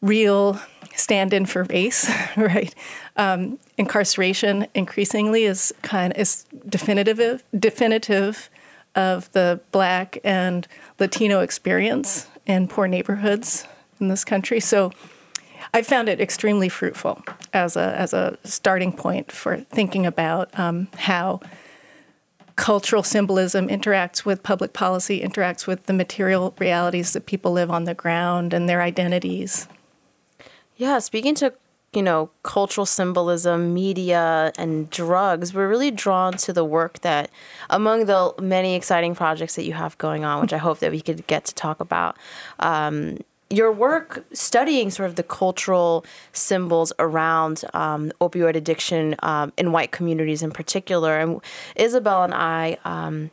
real 0.00 0.60
stand-in 0.94 1.46
for 1.46 1.64
race, 1.64 2.08
right? 2.36 2.72
Um, 3.16 3.58
incarceration 3.78 4.66
increasingly 4.74 5.44
is 5.44 5.72
kind 5.82 6.12
is 6.16 6.46
definitive 6.68 7.44
definitive 7.56 8.50
of 8.96 9.30
the 9.32 9.60
Black 9.70 10.18
and 10.24 10.66
Latino 10.98 11.40
experience 11.40 12.28
in 12.46 12.68
poor 12.68 12.88
neighborhoods 12.88 13.66
in 14.00 14.08
this 14.08 14.24
country. 14.24 14.60
So 14.60 14.92
I 15.72 15.82
found 15.82 16.08
it 16.08 16.20
extremely 16.20 16.68
fruitful 16.68 17.22
as 17.52 17.76
a 17.76 17.96
as 17.98 18.12
a 18.12 18.38
starting 18.44 18.92
point 18.92 19.30
for 19.32 19.58
thinking 19.58 20.06
about 20.06 20.56
um, 20.58 20.88
how 20.96 21.40
cultural 22.56 23.02
symbolism 23.02 23.68
interacts 23.68 24.24
with 24.24 24.42
public 24.42 24.72
policy, 24.72 25.20
interacts 25.20 25.66
with 25.66 25.86
the 25.86 25.92
material 25.92 26.54
realities 26.58 27.12
that 27.12 27.26
people 27.26 27.52
live 27.52 27.70
on 27.70 27.84
the 27.84 27.94
ground 27.94 28.54
and 28.54 28.68
their 28.68 28.82
identities. 28.82 29.66
Yeah, 30.76 30.98
speaking 30.98 31.34
to 31.36 31.54
you 31.94 32.02
know 32.02 32.30
cultural 32.42 32.86
symbolism, 32.86 33.74
media, 33.74 34.52
and 34.58 34.90
drugs, 34.90 35.54
we're 35.54 35.68
really 35.68 35.90
drawn 35.90 36.34
to 36.38 36.52
the 36.52 36.64
work 36.64 37.00
that 37.00 37.30
among 37.70 38.06
the 38.06 38.34
many 38.40 38.74
exciting 38.74 39.14
projects 39.14 39.54
that 39.56 39.64
you 39.64 39.72
have 39.72 39.96
going 39.98 40.24
on, 40.24 40.40
which 40.40 40.52
I 40.52 40.58
hope 40.58 40.78
that 40.80 40.90
we 40.90 41.00
could 41.00 41.26
get 41.26 41.44
to 41.46 41.54
talk 41.54 41.80
about. 41.80 42.16
Um, 42.60 43.18
your 43.50 43.70
work 43.70 44.24
studying 44.32 44.90
sort 44.90 45.08
of 45.08 45.16
the 45.16 45.22
cultural 45.22 46.04
symbols 46.32 46.92
around 46.98 47.64
um, 47.74 48.10
opioid 48.20 48.56
addiction 48.56 49.14
um, 49.20 49.52
in 49.56 49.70
white 49.70 49.92
communities 49.92 50.42
in 50.42 50.50
particular. 50.50 51.18
And 51.18 51.40
Isabel 51.76 52.24
and 52.24 52.34
I 52.34 52.78
um, 52.84 53.30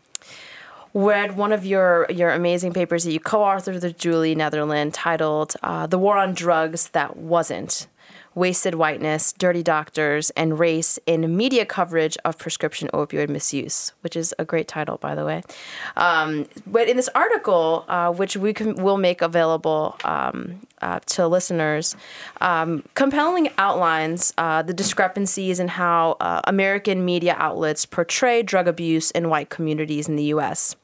read 0.94 1.38
one 1.38 1.51
of 1.51 1.65
your, 1.65 2.06
your 2.10 2.30
amazing 2.32 2.74
papers 2.74 3.03
that 3.06 3.13
you 3.13 3.20
co 3.20 3.39
authored 3.39 3.82
with 3.82 3.98
Julie 3.98 4.36
Netherland 4.36 4.94
titled 4.94 5.56
uh, 5.63 5.88
The 5.88 5.98
War 5.98 6.18
on 6.18 6.34
Drugs 6.34 6.89
That 6.89 7.18
Wasn't 7.18 7.88
wasted 8.33 8.75
whiteness, 8.75 9.33
dirty 9.33 9.61
doctors, 9.61 10.29
and 10.31 10.57
race 10.57 10.97
in 11.05 11.35
media 11.35 11.65
coverage 11.65 12.17
of 12.23 12.38
prescription 12.38 12.88
opioid 12.93 13.29
misuse, 13.29 13.93
which 14.01 14.15
is 14.15 14.33
a 14.39 14.45
great 14.45 14.67
title, 14.67 14.97
by 14.97 15.15
the 15.15 15.25
way. 15.25 15.43
Um, 15.97 16.47
but 16.65 16.88
in 16.88 16.97
this 16.97 17.09
article, 17.13 17.85
uh, 17.88 18.11
which 18.11 18.38
we 18.38 18.53
can, 18.53 18.75
will 18.75 18.97
make 18.97 19.21
available 19.21 19.97
um, 20.03 20.61
uh, 20.81 21.00
to 21.07 21.27
listeners, 21.27 21.95
um, 22.39 22.83
compelling 22.95 23.50
outlines 23.57 24.33
uh, 24.38 24.61
the 24.61 24.73
discrepancies 24.73 25.59
in 25.59 25.67
how 25.67 26.17
uh, 26.19 26.41
American 26.45 27.03
media 27.03 27.35
outlets 27.38 27.85
portray 27.85 28.41
drug 28.43 28.67
abuse 28.67 29.11
in 29.11 29.29
white 29.29 29.50
communities 29.50 30.07
in 30.07 30.15
the 30.15 30.23
U.S. 30.25 30.75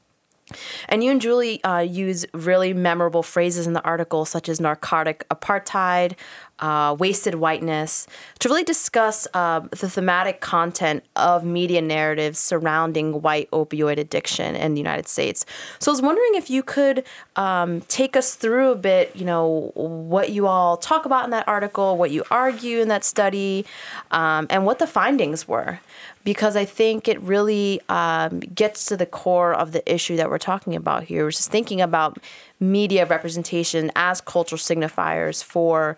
And 0.88 1.04
you 1.04 1.12
and 1.12 1.20
Julie 1.20 1.62
uh, 1.64 1.80
use 1.80 2.26
really 2.34 2.74
memorable 2.74 3.24
phrases 3.24 3.68
in 3.68 3.74
the 3.74 3.84
article, 3.84 4.24
such 4.24 4.48
as 4.48 4.60
narcotic 4.60 5.28
apartheid, 5.30 6.14
uh, 6.60 6.96
wasted 6.98 7.36
whiteness, 7.36 8.08
to 8.40 8.50
really 8.50 8.64
discuss 8.64 9.28
uh, 9.34 9.62
the 9.72 9.90
thematic 9.90 10.42
content 10.42 11.04
of 11.16 11.44
media 11.44 11.82
narratives 11.82 12.40
surrounding 12.40 13.22
white 13.22 13.50
opioid 13.52 13.98
addiction 13.98 14.56
in 14.56 14.74
the 14.74 14.80
United 14.80 15.08
States. 15.08 15.46
So 15.80 15.92
I 15.92 15.94
was 15.94 16.02
wondering 16.02 16.36
if 16.36 16.50
you 16.50 16.64
could 16.64 17.04
um, 17.36 17.82
take 17.82 18.16
us 18.16 18.36
through 18.36 18.72
a 18.72 18.76
bit, 18.76 19.16
you 19.16 19.26
know, 19.26 19.72
what 19.76 20.32
you 20.32 20.48
all 20.48 20.78
talk 20.78 21.06
about 21.06 21.26
in 21.26 21.32
that 21.32 21.48
article, 21.48 21.98
what 21.98 22.12
you 22.12 22.24
argue 22.32 22.80
in 22.80 22.88
that 22.88 23.04
study, 23.04 23.66
um, 24.12 24.48
and 24.50 24.66
what 24.66 24.80
the 24.80 24.88
findings 24.88 25.48
were 25.48 25.80
because 26.28 26.58
I 26.58 26.66
think 26.66 27.08
it 27.08 27.22
really 27.22 27.80
um, 27.88 28.42
gets 28.42 28.88
to 28.88 28.98
the 28.98 29.06
core 29.06 29.54
of 29.54 29.72
the 29.72 29.82
issue 29.90 30.18
that 30.18 30.30
we're 30.30 30.38
talking 30.38 30.76
about 30.76 31.06
here, 31.06 31.26
which 31.26 31.40
is 31.40 31.48
thinking 31.48 31.80
about 31.80 32.18
media 32.60 33.06
representation 33.06 33.94
as 33.96 34.20
cultural 34.20 34.60
signifiers 34.60 35.42
for 35.42 35.96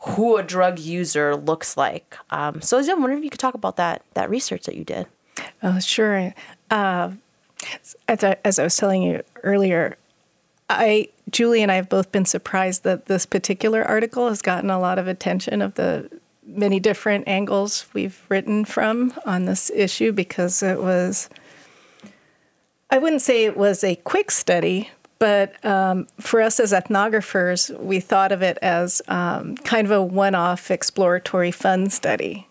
who 0.00 0.36
a 0.36 0.42
drug 0.42 0.78
user 0.78 1.34
looks 1.36 1.76
like. 1.76 2.16
Um, 2.30 2.60
so 2.60 2.76
I 2.76 2.80
was 2.80 2.88
wondering 2.88 3.18
if 3.18 3.24
you 3.24 3.30
could 3.30 3.40
talk 3.40 3.54
about 3.54 3.76
that 3.76 4.02
that 4.14 4.30
research 4.30 4.64
that 4.64 4.76
you 4.76 4.84
did. 4.84 5.06
Oh, 5.62 5.78
sure. 5.80 6.34
Uh, 6.70 7.12
as, 8.06 8.24
I, 8.24 8.36
as 8.44 8.58
I 8.58 8.64
was 8.64 8.76
telling 8.76 9.02
you 9.02 9.22
earlier, 9.42 9.96
I 10.70 11.08
Julie 11.30 11.62
and 11.62 11.72
I 11.72 11.76
have 11.76 11.88
both 11.88 12.12
been 12.12 12.24
surprised 12.24 12.84
that 12.84 13.06
this 13.06 13.26
particular 13.26 13.82
article 13.82 14.28
has 14.28 14.42
gotten 14.42 14.70
a 14.70 14.78
lot 14.78 14.98
of 14.98 15.08
attention 15.08 15.62
of 15.62 15.74
the 15.74 16.10
many 16.48 16.80
different 16.80 17.28
angles 17.28 17.86
we've 17.92 18.22
written 18.28 18.64
from 18.64 19.12
on 19.26 19.44
this 19.44 19.70
issue 19.70 20.12
because 20.12 20.62
it 20.62 20.80
was, 20.80 21.28
I 22.90 22.98
wouldn't 22.98 23.22
say 23.22 23.44
it 23.44 23.56
was 23.56 23.84
a 23.84 23.96
quick 23.96 24.30
study, 24.30 24.90
But 25.18 25.64
um, 25.64 26.06
for 26.20 26.40
us 26.40 26.60
as 26.60 26.72
ethnographers, 26.72 27.76
we 27.80 27.98
thought 28.00 28.30
of 28.30 28.42
it 28.42 28.56
as 28.62 29.02
um, 29.08 29.56
kind 29.56 29.86
of 29.86 29.90
a 29.90 30.02
one 30.02 30.34
off 30.34 30.70
exploratory 30.70 31.50
fun 31.50 31.90
study. 31.90 32.46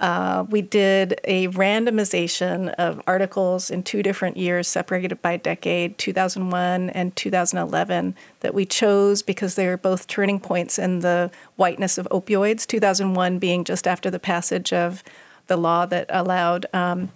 Uh, 0.00 0.46
we 0.48 0.62
did 0.62 1.20
a 1.24 1.46
randomization 1.48 2.70
of 2.76 3.02
articles 3.06 3.70
in 3.70 3.82
two 3.82 4.02
different 4.02 4.38
years, 4.38 4.66
separated 4.66 5.20
by 5.20 5.36
decade, 5.36 5.98
2001 5.98 6.88
and 6.90 7.14
2011, 7.16 8.16
that 8.40 8.54
we 8.54 8.64
chose 8.64 9.22
because 9.22 9.56
they 9.56 9.66
were 9.66 9.76
both 9.76 10.06
turning 10.06 10.40
points 10.40 10.78
in 10.78 11.00
the 11.00 11.30
whiteness 11.56 11.98
of 11.98 12.08
opioids. 12.10 12.66
2001 12.66 13.38
being 13.38 13.62
just 13.62 13.86
after 13.86 14.10
the 14.10 14.18
passage 14.18 14.72
of 14.72 15.04
the 15.48 15.56
law 15.58 15.84
that 15.84 16.06
allowed 16.08 16.64
um, 16.72 17.12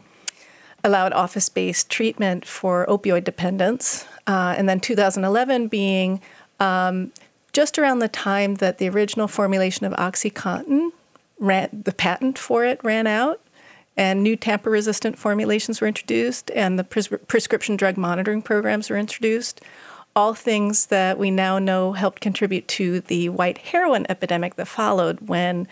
allowed 0.84 1.14
office-based 1.14 1.88
treatment 1.88 2.44
for 2.44 2.84
opioid 2.90 3.24
dependence, 3.24 4.06
uh, 4.26 4.54
and 4.56 4.68
then 4.68 4.80
2011 4.80 5.68
being 5.68 6.20
um, 6.60 7.12
just 7.52 7.78
around 7.78 8.00
the 8.00 8.08
time 8.08 8.56
that 8.56 8.78
the 8.78 8.88
original 8.88 9.28
formulation 9.28 9.86
of 9.86 9.92
OxyContin 9.94 10.90
ran, 11.38 11.82
the 11.84 11.92
patent 11.92 12.38
for 12.38 12.64
it 12.64 12.80
ran 12.82 13.06
out, 13.06 13.40
and 13.96 14.22
new 14.22 14.36
tamper 14.36 14.70
resistant 14.70 15.18
formulations 15.18 15.80
were 15.80 15.86
introduced, 15.86 16.50
and 16.52 16.78
the 16.78 16.84
pres- 16.84 17.08
prescription 17.28 17.76
drug 17.76 17.96
monitoring 17.96 18.42
programs 18.42 18.90
were 18.90 18.96
introduced. 18.96 19.60
All 20.16 20.34
things 20.34 20.86
that 20.86 21.18
we 21.18 21.30
now 21.30 21.58
know 21.58 21.92
helped 21.92 22.20
contribute 22.20 22.66
to 22.68 23.00
the 23.00 23.28
white 23.28 23.58
heroin 23.58 24.06
epidemic 24.08 24.56
that 24.56 24.68
followed 24.68 25.28
when 25.28 25.68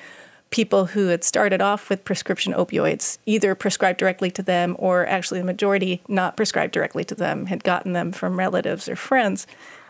people 0.52 0.86
who 0.86 1.08
had 1.08 1.24
started 1.24 1.60
off 1.60 1.90
with 1.90 2.04
prescription 2.04 2.52
opioids, 2.52 3.18
either 3.26 3.56
prescribed 3.56 3.98
directly 3.98 4.30
to 4.30 4.42
them 4.42 4.76
or 4.78 5.04
actually 5.06 5.40
the 5.40 5.46
majority 5.46 6.00
not 6.06 6.36
prescribed 6.36 6.72
directly 6.72 7.02
to 7.02 7.14
them, 7.16 7.46
had 7.46 7.64
gotten 7.64 7.94
them 7.94 8.12
from 8.12 8.38
relatives 8.38 8.88
or 8.88 8.94
friends. 8.94 9.46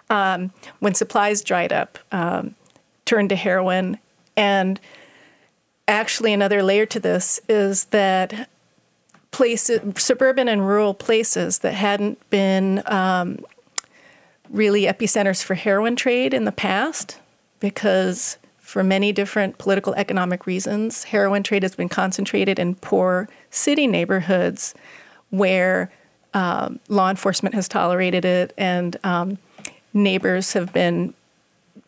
Um, 0.09 0.52
when 0.78 0.95
supplies 0.95 1.42
dried 1.42 1.73
up, 1.73 1.99
um, 2.12 2.54
turned 3.04 3.28
to 3.28 3.37
heroin. 3.37 3.99
And 4.37 4.81
actually, 5.88 6.33
another 6.33 6.62
layer 6.62 6.87
to 6.87 7.00
this 7.00 7.40
is 7.49 7.87
that 7.87 8.49
places, 9.33 9.81
suburban 9.97 10.49
and 10.49 10.66
rural 10.66 10.95
places 10.95 11.59
that 11.59 11.75
hadn't 11.75 12.19
been 12.31 12.83
um, 12.87 13.45
really 14.49 14.83
epicenters 14.83 15.42
for 15.42 15.54
heroin 15.54 15.97
trade 15.97 16.33
in 16.33 16.45
the 16.45 16.52
past, 16.52 17.19
because 17.59 18.38
for 18.73 18.83
many 18.83 19.12
different 19.12 19.59
political 19.59 19.93
economic 19.97 20.47
reasons, 20.47 21.05
heroin 21.05 21.43
trade 21.43 21.62
has 21.62 21.76
been 21.76 21.91
concentrated 21.91 22.59
in 22.59 22.75
poor 22.75 23.29
city 23.50 23.87
neighborhoods 23.87 24.75
where 25.29 25.93
um, 26.33 26.81
law 26.88 27.11
enforcement 27.11 27.55
has 27.55 27.69
tolerated 27.69 28.25
it 28.25 28.55
and 28.57 28.97
um, 29.05 29.37
neighbors 29.93 30.55
have 30.55 30.73
been 30.73 31.12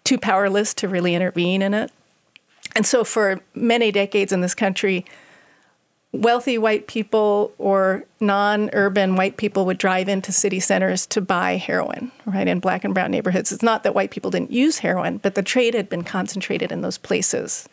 too 0.04 0.18
powerless 0.18 0.74
to 0.74 0.86
really 0.86 1.14
intervene 1.14 1.62
in 1.62 1.72
it. 1.72 1.90
And 2.76 2.84
so, 2.84 3.02
for 3.02 3.40
many 3.54 3.90
decades 3.90 4.30
in 4.30 4.42
this 4.42 4.54
country, 4.54 5.06
wealthy 6.14 6.59
white 6.59 6.87
people 6.87 7.52
or 7.59 8.04
non-urban 8.21 9.16
white 9.16 9.37
people 9.37 9.66
would 9.66 9.78
drive 9.78 10.09
into 10.09 10.33
city 10.33 10.61
centers 10.61 11.06
to 11.06 11.21
buy 11.21 11.56
heroin, 11.56 12.12
right, 12.25 12.47
in 12.47 12.61
black 12.61 12.85
and 12.85 12.94
brown 12.94 13.11
neighborhoods. 13.11 13.50
It's 13.52 13.62
not 13.62 13.83
that 13.83 13.94
white 13.94 14.11
people 14.11 14.30
didn't 14.30 14.52
use 14.52 14.78
heroin, 14.78 15.18
but 15.18 15.35
the 15.35 15.42
trade 15.42 15.75
had 15.75 15.88
been 15.88 16.04
concentrated 16.04 16.71
in 16.71 16.83
those 16.83 16.99
places. 16.99 17.68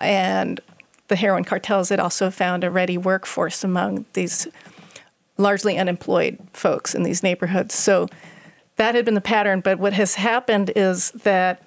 And 0.00 0.60
the 1.08 1.16
heroin 1.16 1.44
cartels 1.44 1.90
had 1.90 2.00
also 2.00 2.30
found 2.30 2.64
a 2.64 2.70
ready 2.70 2.96
workforce 2.96 3.62
among 3.62 4.06
these 4.14 4.48
largely 5.36 5.76
unemployed 5.76 6.38
folks 6.52 6.94
in 6.94 7.02
these 7.02 7.22
neighborhoods. 7.22 7.74
So 7.74 8.08
that 8.76 8.94
had 8.94 9.04
been 9.04 9.14
the 9.14 9.20
pattern, 9.20 9.60
but 9.60 9.78
what 9.78 9.92
has 9.92 10.14
happened 10.14 10.72
is 10.74 11.10
that 11.10 11.62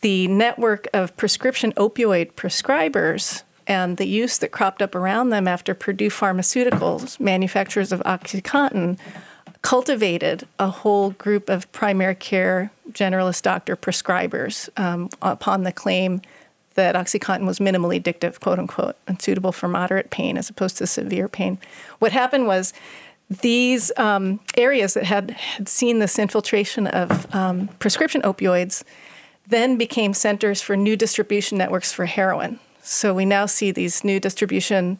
the 0.00 0.26
network 0.28 0.88
of 0.94 1.16
prescription 1.16 1.72
opioid 1.72 2.32
prescribers 2.32 3.42
and 3.70 3.98
the 3.98 4.06
use 4.06 4.38
that 4.38 4.50
cropped 4.50 4.82
up 4.82 4.96
around 4.96 5.30
them 5.30 5.46
after 5.46 5.74
Purdue 5.74 6.10
Pharmaceuticals, 6.10 7.20
manufacturers 7.20 7.92
of 7.92 8.00
OxyContin, 8.00 8.98
cultivated 9.62 10.44
a 10.58 10.68
whole 10.68 11.10
group 11.10 11.48
of 11.48 11.70
primary 11.70 12.16
care 12.16 12.72
generalist 12.90 13.42
doctor 13.42 13.76
prescribers 13.76 14.68
um, 14.76 15.08
upon 15.22 15.62
the 15.62 15.70
claim 15.70 16.20
that 16.74 16.96
OxyContin 16.96 17.46
was 17.46 17.60
minimally 17.60 18.02
addictive, 18.02 18.40
quote 18.40 18.58
unquote, 18.58 18.96
and 19.06 19.22
suitable 19.22 19.52
for 19.52 19.68
moderate 19.68 20.10
pain 20.10 20.36
as 20.36 20.50
opposed 20.50 20.76
to 20.78 20.86
severe 20.88 21.28
pain. 21.28 21.56
What 22.00 22.10
happened 22.10 22.48
was 22.48 22.72
these 23.28 23.92
um, 23.96 24.40
areas 24.56 24.94
that 24.94 25.04
had, 25.04 25.30
had 25.30 25.68
seen 25.68 26.00
this 26.00 26.18
infiltration 26.18 26.88
of 26.88 27.32
um, 27.32 27.68
prescription 27.78 28.22
opioids 28.22 28.82
then 29.46 29.78
became 29.78 30.12
centers 30.12 30.60
for 30.60 30.74
new 30.76 30.96
distribution 30.96 31.56
networks 31.56 31.92
for 31.92 32.06
heroin. 32.06 32.58
So 32.82 33.14
we 33.14 33.24
now 33.24 33.46
see 33.46 33.70
these 33.70 34.04
new 34.04 34.20
distribution 34.20 34.98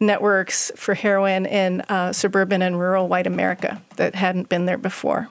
networks 0.00 0.70
for 0.76 0.94
heroin 0.94 1.46
in 1.46 1.80
uh, 1.82 2.12
suburban 2.12 2.62
and 2.62 2.78
rural 2.78 3.08
white 3.08 3.26
America 3.26 3.82
that 3.96 4.14
hadn't 4.14 4.48
been 4.48 4.66
there 4.66 4.78
before. 4.78 5.28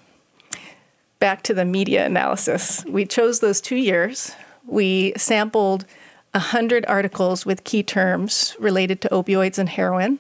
Back 1.20 1.44
to 1.44 1.54
the 1.54 1.66
media 1.66 2.06
analysis. 2.06 2.84
We 2.86 3.06
chose 3.06 3.40
those 3.40 3.62
two 3.62 3.76
years. 3.76 4.34
We 4.66 5.14
sampled 5.16 5.86
100 6.32 6.86
articles 6.88 7.46
with 7.46 7.64
key 7.64 7.84
terms 7.84 8.56
related 8.60 9.02
to 9.02 9.10
opioids 9.10 9.58
and 9.58 9.70
heroin, 9.70 10.20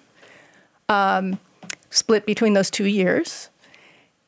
um, 0.90 1.40
split 1.90 2.26
between 2.26 2.54
those 2.54 2.72
two 2.72 2.86
years. 2.86 3.50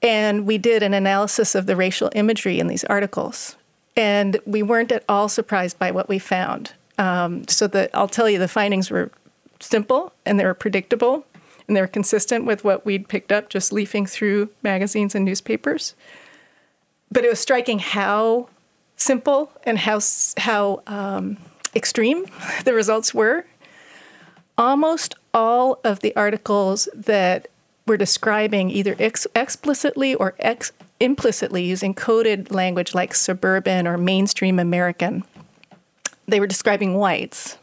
And 0.01 0.45
we 0.45 0.57
did 0.57 0.83
an 0.83 0.93
analysis 0.93 1.55
of 1.55 1.65
the 1.65 1.75
racial 1.75 2.11
imagery 2.13 2.59
in 2.59 2.67
these 2.67 2.83
articles. 2.85 3.55
And 3.95 4.39
we 4.45 4.61
weren't 4.63 4.91
at 4.91 5.03
all 5.09 5.27
surprised 5.27 5.79
by 5.79 5.91
what 5.91 6.07
we 6.07 6.19
found. 6.19 6.73
Um, 6.99 7.47
so 7.47 7.65
the, 7.65 7.89
I'll 7.97 8.09
tell 8.09 8.29
you, 8.29 8.37
the 8.37 8.49
findings 8.49 8.91
were 8.91 9.09
simple 9.61 10.13
and 10.25 10.39
they 10.39 10.45
were 10.45 10.53
predictable 10.53 11.25
and 11.67 11.75
they 11.75 11.81
were 11.81 11.87
consistent 11.87 12.45
with 12.45 12.63
what 12.63 12.85
we'd 12.85 13.07
picked 13.07 13.31
up 13.31 13.49
just 13.49 13.71
leafing 13.71 14.05
through 14.05 14.49
magazines 14.61 15.15
and 15.15 15.23
newspapers. 15.23 15.95
But 17.09 17.23
it 17.23 17.29
was 17.29 17.39
striking 17.39 17.79
how 17.79 18.49
simple 18.97 19.51
and 19.63 19.79
how 19.79 19.99
how 20.37 20.83
um, 20.87 21.37
extreme 21.73 22.25
the 22.65 22.73
results 22.73 23.13
were. 23.13 23.45
Almost 24.57 25.15
all 25.33 25.79
of 25.85 26.01
the 26.01 26.13
articles 26.17 26.89
that 26.93 27.47
were 27.87 27.97
describing 27.97 28.69
either 28.69 28.95
ex- 28.99 29.25
explicitly 29.33 30.13
or 30.15 30.35
ex- 30.39 30.73
implicitly 30.99 31.63
using 31.63 31.93
coded 31.93 32.51
language 32.51 32.93
like 32.93 33.15
suburban 33.15 33.87
or 33.87 33.97
mainstream 33.97 34.59
American 34.59 35.23
they 36.29 36.39
were 36.39 36.47
describing 36.47 36.95
whites 36.95 37.57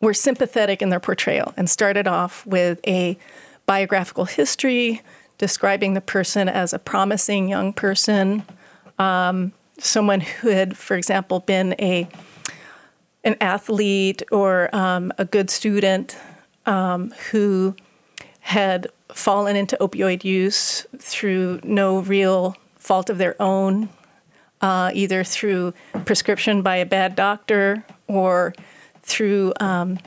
were 0.00 0.14
sympathetic 0.14 0.80
in 0.80 0.90
their 0.90 1.00
portrayal 1.00 1.52
and 1.56 1.68
started 1.68 2.06
off 2.06 2.46
with 2.46 2.80
a 2.86 3.18
biographical 3.66 4.24
history 4.24 5.02
describing 5.38 5.94
the 5.94 6.00
person 6.00 6.48
as 6.48 6.72
a 6.72 6.78
promising 6.78 7.48
young 7.48 7.72
person, 7.72 8.42
um, 8.98 9.52
someone 9.78 10.20
who 10.20 10.48
had, 10.48 10.76
for 10.76 10.96
example, 10.96 11.40
been 11.40 11.74
a 11.78 12.08
an 13.24 13.36
athlete 13.40 14.22
or 14.30 14.74
um, 14.74 15.12
a 15.18 15.24
good 15.24 15.50
student 15.50 16.16
um, 16.66 17.12
who 17.30 17.74
had 18.40 18.86
fallen 19.12 19.56
into 19.56 19.76
opioid 19.80 20.24
use 20.24 20.86
through 20.98 21.60
no 21.64 21.98
real 21.98 22.56
fault 22.76 23.10
of 23.10 23.18
their 23.18 23.40
own, 23.42 23.88
uh, 24.60 24.90
either 24.94 25.24
through 25.24 25.72
prescription 26.04 26.62
by 26.62 26.76
a 26.76 26.86
bad 26.86 27.14
doctor 27.14 27.84
or 28.06 28.54
through 29.02 29.52
um, 29.60 29.98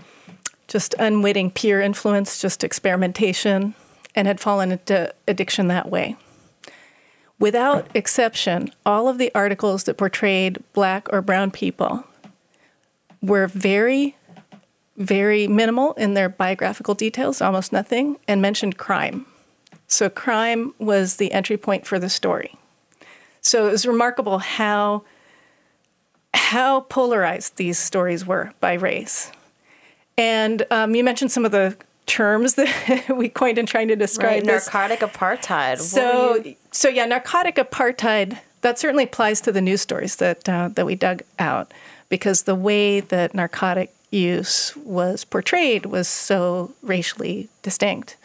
just 0.67 0.95
unwitting 0.99 1.51
peer 1.51 1.81
influence, 1.81 2.41
just 2.41 2.63
experimentation, 2.63 3.73
and 4.15 4.27
had 4.27 4.39
fallen 4.39 4.71
into 4.71 5.13
addiction 5.27 5.67
that 5.67 5.89
way. 5.89 6.15
Without 7.39 7.87
exception, 7.95 8.71
all 8.85 9.07
of 9.07 9.17
the 9.17 9.31
articles 9.33 9.85
that 9.85 9.97
portrayed 9.97 10.63
black 10.73 11.07
or 11.11 11.21
brown 11.21 11.49
people 11.49 12.05
were 13.21 13.47
very, 13.47 14.15
very 14.97 15.47
minimal 15.47 15.93
in 15.93 16.13
their 16.13 16.29
biographical 16.29 16.93
details, 16.93 17.41
almost 17.41 17.73
nothing, 17.73 18.17
and 18.27 18.41
mentioned 18.41 18.77
crime. 18.77 19.25
So, 19.87 20.09
crime 20.09 20.73
was 20.77 21.17
the 21.17 21.31
entry 21.31 21.57
point 21.57 21.85
for 21.85 21.99
the 21.99 22.09
story. 22.09 22.53
So 23.41 23.67
it 23.67 23.71
was 23.71 23.85
remarkable 23.85 24.39
how 24.39 25.03
how 26.33 26.81
polarized 26.81 27.57
these 27.57 27.77
stories 27.77 28.25
were 28.25 28.53
by 28.59 28.73
race. 28.73 29.31
And 30.17 30.65
um, 30.71 30.95
you 30.95 31.03
mentioned 31.03 31.31
some 31.31 31.45
of 31.45 31.51
the 31.51 31.75
terms 32.05 32.53
that 32.55 33.15
we 33.15 33.29
coined 33.29 33.57
in 33.57 33.65
trying 33.65 33.87
to 33.89 33.95
describe 33.95 34.43
right, 34.43 34.45
this. 34.45 34.67
narcotic 34.67 34.99
apartheid. 34.99 35.79
So, 35.79 36.43
so 36.71 36.89
yeah, 36.89 37.05
narcotic 37.05 37.55
apartheid. 37.55 38.39
That 38.61 38.77
certainly 38.77 39.05
applies 39.05 39.41
to 39.41 39.51
the 39.51 39.61
news 39.61 39.81
stories 39.81 40.17
that 40.17 40.47
uh, 40.47 40.69
that 40.73 40.85
we 40.85 40.95
dug 40.95 41.23
out, 41.39 41.73
because 42.09 42.43
the 42.43 42.53
way 42.53 42.99
that 42.99 43.33
narcotic 43.33 43.91
use 44.11 44.75
was 44.75 45.25
portrayed 45.25 45.87
was 45.87 46.07
so 46.07 46.71
racially 46.83 47.49
distinct. 47.63 48.17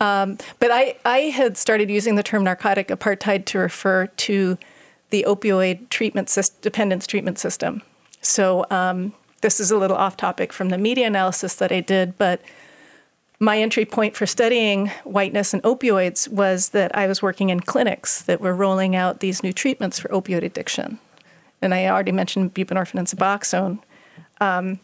Um, 0.00 0.38
but 0.60 0.70
I, 0.70 0.96
I 1.04 1.18
had 1.30 1.56
started 1.56 1.90
using 1.90 2.14
the 2.14 2.22
term 2.22 2.44
narcotic 2.44 2.88
apartheid 2.88 3.44
to 3.46 3.58
refer 3.58 4.06
to 4.06 4.58
the 5.10 5.24
opioid 5.26 5.88
treatment 5.88 6.36
dependence 6.60 7.06
treatment 7.06 7.38
system. 7.38 7.82
So 8.20 8.66
um, 8.70 9.12
this 9.40 9.60
is 9.60 9.70
a 9.70 9.76
little 9.76 9.96
off 9.96 10.16
topic 10.16 10.52
from 10.52 10.68
the 10.68 10.78
media 10.78 11.06
analysis 11.06 11.54
that 11.56 11.72
I 11.72 11.80
did, 11.80 12.16
but 12.18 12.40
my 13.40 13.58
entry 13.58 13.84
point 13.84 14.16
for 14.16 14.26
studying 14.26 14.88
whiteness 15.04 15.54
and 15.54 15.62
opioids 15.62 16.28
was 16.28 16.70
that 16.70 16.94
I 16.96 17.06
was 17.06 17.22
working 17.22 17.50
in 17.50 17.60
clinics 17.60 18.22
that 18.22 18.40
were 18.40 18.54
rolling 18.54 18.96
out 18.96 19.20
these 19.20 19.42
new 19.42 19.52
treatments 19.52 19.98
for 19.98 20.08
opioid 20.08 20.42
addiction. 20.42 20.98
And 21.62 21.72
I 21.72 21.86
already 21.86 22.12
mentioned 22.12 22.54
buprenorphine 22.54 22.98
and 22.98 23.06
Suboxone. 23.06 23.78
Um, 24.40 24.80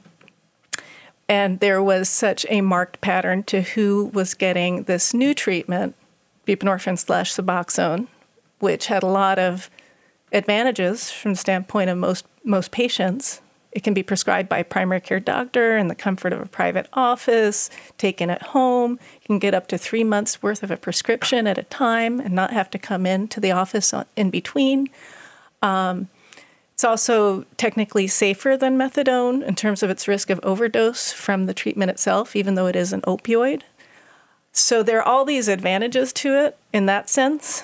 and 1.28 1.60
there 1.60 1.82
was 1.82 2.08
such 2.08 2.44
a 2.48 2.60
marked 2.60 3.00
pattern 3.00 3.42
to 3.44 3.62
who 3.62 4.06
was 4.12 4.34
getting 4.34 4.84
this 4.84 5.14
new 5.14 5.34
treatment, 5.34 5.94
buprenorphine 6.46 6.98
slash 6.98 7.32
Suboxone, 7.32 8.08
which 8.58 8.86
had 8.86 9.02
a 9.02 9.06
lot 9.06 9.38
of 9.38 9.70
advantages 10.32 11.10
from 11.10 11.32
the 11.32 11.38
standpoint 11.38 11.90
of 11.90 11.98
most 11.98 12.26
most 12.44 12.70
patients. 12.70 13.40
It 13.72 13.82
can 13.82 13.94
be 13.94 14.04
prescribed 14.04 14.48
by 14.48 14.58
a 14.58 14.64
primary 14.64 15.00
care 15.00 15.18
doctor 15.18 15.76
in 15.76 15.88
the 15.88 15.96
comfort 15.96 16.32
of 16.32 16.40
a 16.40 16.46
private 16.46 16.88
office, 16.92 17.70
taken 17.98 18.30
at 18.30 18.42
home. 18.42 18.92
You 18.92 19.26
can 19.26 19.38
get 19.40 19.52
up 19.54 19.66
to 19.68 19.78
three 19.78 20.04
months 20.04 20.42
worth 20.42 20.62
of 20.62 20.70
a 20.70 20.76
prescription 20.76 21.48
at 21.48 21.58
a 21.58 21.64
time 21.64 22.20
and 22.20 22.34
not 22.34 22.52
have 22.52 22.70
to 22.70 22.78
come 22.78 23.04
in 23.04 23.26
to 23.28 23.40
the 23.40 23.50
office 23.50 23.92
in 24.14 24.30
between. 24.30 24.88
Um, 25.60 26.08
it's 26.74 26.82
also 26.82 27.44
technically 27.56 28.08
safer 28.08 28.56
than 28.56 28.76
methadone 28.76 29.46
in 29.46 29.54
terms 29.54 29.84
of 29.84 29.90
its 29.90 30.08
risk 30.08 30.28
of 30.28 30.40
overdose 30.42 31.12
from 31.12 31.46
the 31.46 31.54
treatment 31.54 31.88
itself, 31.88 32.34
even 32.34 32.56
though 32.56 32.66
it 32.66 32.74
is 32.74 32.92
an 32.92 33.00
opioid. 33.02 33.62
So 34.50 34.82
there 34.82 34.98
are 34.98 35.02
all 35.02 35.24
these 35.24 35.46
advantages 35.46 36.12
to 36.14 36.36
it 36.36 36.58
in 36.72 36.86
that 36.86 37.08
sense. 37.08 37.62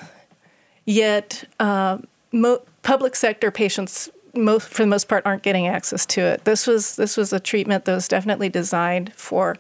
Yet, 0.85 1.43
uh, 1.59 1.99
mo- 2.31 2.63
public 2.83 3.17
sector 3.17 3.51
patients, 3.51 4.09
most, 4.35 4.69
for 4.69 4.85
the 4.85 4.89
most 4.89 5.09
part, 5.09 5.27
aren't 5.27 5.43
getting 5.43 5.67
access 5.67 6.07
to 6.07 6.21
it. 6.21 6.45
This 6.45 6.69
was 6.69 6.95
this 6.95 7.17
was 7.17 7.33
a 7.33 7.41
treatment 7.41 7.87
that 7.87 7.95
was 7.95 8.07
definitely 8.07 8.49
designed 8.49 9.13
for 9.15 9.57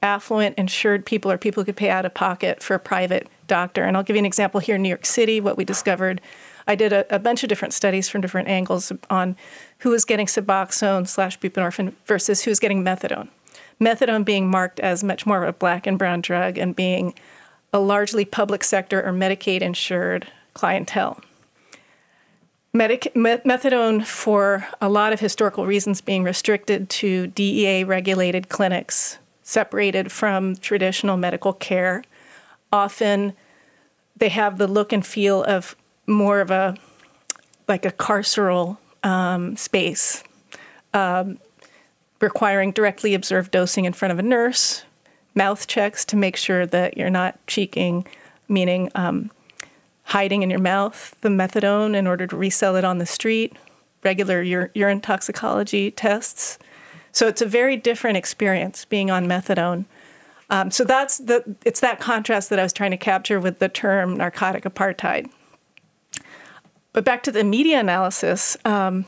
affluent, 0.00 0.56
insured 0.56 1.06
people 1.06 1.30
or 1.30 1.38
people 1.38 1.62
who 1.62 1.66
could 1.66 1.76
pay 1.76 1.90
out 1.90 2.04
of 2.04 2.14
pocket 2.14 2.62
for 2.62 2.74
a 2.74 2.80
private 2.80 3.28
doctor. 3.48 3.82
And 3.82 3.96
I'll 3.96 4.02
give 4.04 4.14
you 4.14 4.20
an 4.20 4.26
example 4.26 4.60
here 4.60 4.76
in 4.76 4.82
New 4.82 4.88
York 4.88 5.06
City. 5.06 5.40
What 5.40 5.56
we 5.56 5.64
discovered 5.64 6.20
I 6.66 6.74
did 6.74 6.92
a, 6.92 7.14
a, 7.14 7.18
bunch 7.18 7.42
of 7.42 7.48
different 7.48 7.74
studies 7.74 8.08
from 8.08 8.20
different 8.20 8.48
angles 8.48 8.92
on 9.10 9.36
who 9.78 9.90
was 9.90 10.04
getting 10.04 10.26
Suboxone 10.26 11.08
slash 11.08 11.38
buprenorphine 11.38 11.94
versus 12.06 12.42
who 12.42 12.50
was 12.50 12.60
getting 12.60 12.84
methadone. 12.84 13.28
Methadone 13.80 14.24
being 14.24 14.50
marked 14.50 14.80
as 14.80 15.02
much 15.02 15.26
more 15.26 15.42
of 15.42 15.48
a 15.48 15.52
black 15.52 15.86
and 15.86 15.98
brown 15.98 16.20
drug 16.20 16.58
and 16.58 16.76
being 16.76 17.14
a 17.72 17.80
largely 17.80 18.24
public 18.24 18.62
sector 18.62 19.02
or 19.02 19.12
Medicaid 19.12 19.60
insured 19.60 20.28
clientele. 20.54 21.20
Medic- 22.74 23.12
methadone, 23.14 24.04
for 24.04 24.66
a 24.80 24.88
lot 24.88 25.12
of 25.12 25.20
historical 25.20 25.66
reasons, 25.66 26.00
being 26.00 26.22
restricted 26.22 26.88
to 26.88 27.26
DEA 27.28 27.84
regulated 27.84 28.48
clinics, 28.48 29.18
separated 29.42 30.10
from 30.10 30.56
traditional 30.56 31.18
medical 31.18 31.52
care. 31.52 32.02
Often 32.72 33.34
they 34.16 34.30
have 34.30 34.56
the 34.56 34.66
look 34.66 34.90
and 34.90 35.04
feel 35.04 35.44
of 35.44 35.76
more 36.06 36.40
of 36.40 36.50
a 36.50 36.76
like 37.68 37.84
a 37.86 37.92
carceral 37.92 38.78
um, 39.02 39.56
space, 39.56 40.22
um, 40.94 41.38
requiring 42.20 42.72
directly 42.72 43.14
observed 43.14 43.50
dosing 43.50 43.84
in 43.84 43.92
front 43.92 44.12
of 44.12 44.18
a 44.18 44.22
nurse, 44.22 44.84
mouth 45.34 45.66
checks 45.66 46.04
to 46.06 46.16
make 46.16 46.36
sure 46.36 46.66
that 46.66 46.96
you're 46.96 47.10
not 47.10 47.38
cheeking, 47.46 48.06
meaning 48.48 48.90
um, 48.94 49.30
hiding 50.04 50.42
in 50.42 50.50
your 50.50 50.60
mouth 50.60 51.16
the 51.20 51.28
methadone 51.28 51.94
in 51.94 52.06
order 52.06 52.26
to 52.26 52.36
resell 52.36 52.76
it 52.76 52.84
on 52.84 52.98
the 52.98 53.06
street, 53.06 53.56
regular 54.02 54.40
ur- 54.42 54.70
urine 54.74 55.00
toxicology 55.00 55.90
tests. 55.90 56.58
So 57.12 57.28
it's 57.28 57.42
a 57.42 57.46
very 57.46 57.76
different 57.76 58.16
experience 58.16 58.84
being 58.84 59.10
on 59.10 59.26
methadone. 59.26 59.84
Um, 60.50 60.70
so 60.70 60.84
that's 60.84 61.18
the 61.18 61.56
it's 61.64 61.80
that 61.80 62.00
contrast 62.00 62.50
that 62.50 62.58
I 62.58 62.62
was 62.62 62.72
trying 62.72 62.90
to 62.90 62.96
capture 62.96 63.40
with 63.40 63.58
the 63.58 63.68
term 63.68 64.16
narcotic 64.16 64.64
apartheid. 64.64 65.30
But 66.92 67.04
back 67.04 67.22
to 67.24 67.32
the 67.32 67.44
media 67.44 67.80
analysis, 67.80 68.56
um, 68.64 69.06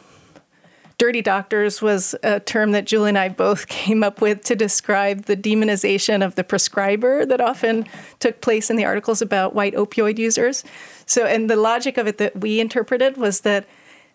dirty 0.97 1.23
doctors 1.23 1.83
was 1.83 2.14
a 2.23 2.40
term 2.40 2.73
that 2.73 2.87
Julie 2.87 3.11
and 3.11 3.18
I 3.18 3.29
both 3.29 3.66
came 3.68 4.03
up 4.03 4.20
with 4.20 4.42
to 4.44 4.57
describe 4.57 5.25
the 5.25 5.37
demonization 5.37 6.25
of 6.25 6.35
the 6.35 6.44
prescriber 6.44 7.27
that 7.27 7.40
often 7.40 7.87
took 8.20 8.40
place 8.40 8.70
in 8.70 8.77
the 8.77 8.85
articles 8.85 9.20
about 9.20 9.55
white 9.55 9.75
opioid 9.75 10.18
users. 10.18 10.64
So, 11.07 11.27
and 11.27 11.51
the 11.51 11.57
logic 11.57 11.99
of 11.99 12.07
it 12.07 12.18
that 12.18 12.40
we 12.40 12.61
interpreted 12.61 13.16
was 13.16 13.40
that 13.40 13.66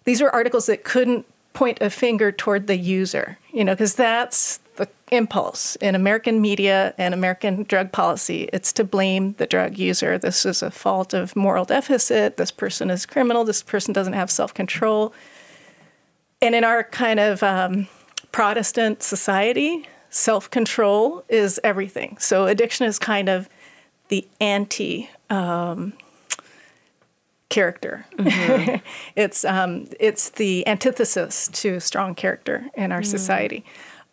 these 0.06 0.22
were 0.22 0.34
articles 0.34 0.66
that 0.68 0.84
couldn't 0.84 1.26
point 1.54 1.80
a 1.82 1.90
finger 1.90 2.32
toward 2.32 2.68
the 2.68 2.78
user, 2.78 3.38
you 3.52 3.64
know, 3.64 3.74
because 3.74 3.96
that's 3.96 4.60
the 4.80 4.90
impulse 5.12 5.76
in 5.76 5.94
American 5.94 6.42
media 6.42 6.94
and 6.98 7.14
American 7.14 7.64
drug 7.64 7.92
policy. 7.92 8.50
It's 8.54 8.72
to 8.74 8.84
blame 8.84 9.36
the 9.38 9.46
drug 9.46 9.78
user. 9.78 10.18
This 10.18 10.46
is 10.46 10.64
a 10.64 10.72
fault 10.72 11.14
of 11.14 11.36
moral 11.36 11.66
deficit. 11.66 12.38
This 12.38 12.50
person 12.50 12.90
is 12.90 13.06
criminal. 13.06 13.44
This 13.44 13.62
person 13.62 13.94
doesn't 13.94 14.14
have 14.14 14.32
self 14.32 14.54
control. 14.54 15.14
And 16.42 16.56
in 16.56 16.64
our 16.64 16.84
kind 16.86 17.20
of 17.20 17.44
um, 17.44 17.88
Protestant 18.32 19.04
society, 19.04 19.86
self 20.10 20.50
control 20.50 21.26
is 21.28 21.60
everything. 21.64 22.18
So 22.18 22.48
addiction 22.48 22.88
is 22.88 22.98
kind 22.98 23.30
of 23.30 23.50
the 24.08 24.28
anti. 24.40 25.10
Um, 25.30 25.94
character. 27.50 28.06
Mm-hmm. 28.16 28.76
it's 29.16 29.44
um, 29.44 29.88
it's 30.00 30.30
the 30.30 30.66
antithesis 30.68 31.50
to 31.54 31.80
strong 31.80 32.16
character 32.16 32.68
in 32.76 32.92
our 32.92 33.02
mm. 33.02 33.06
society. 33.06 33.66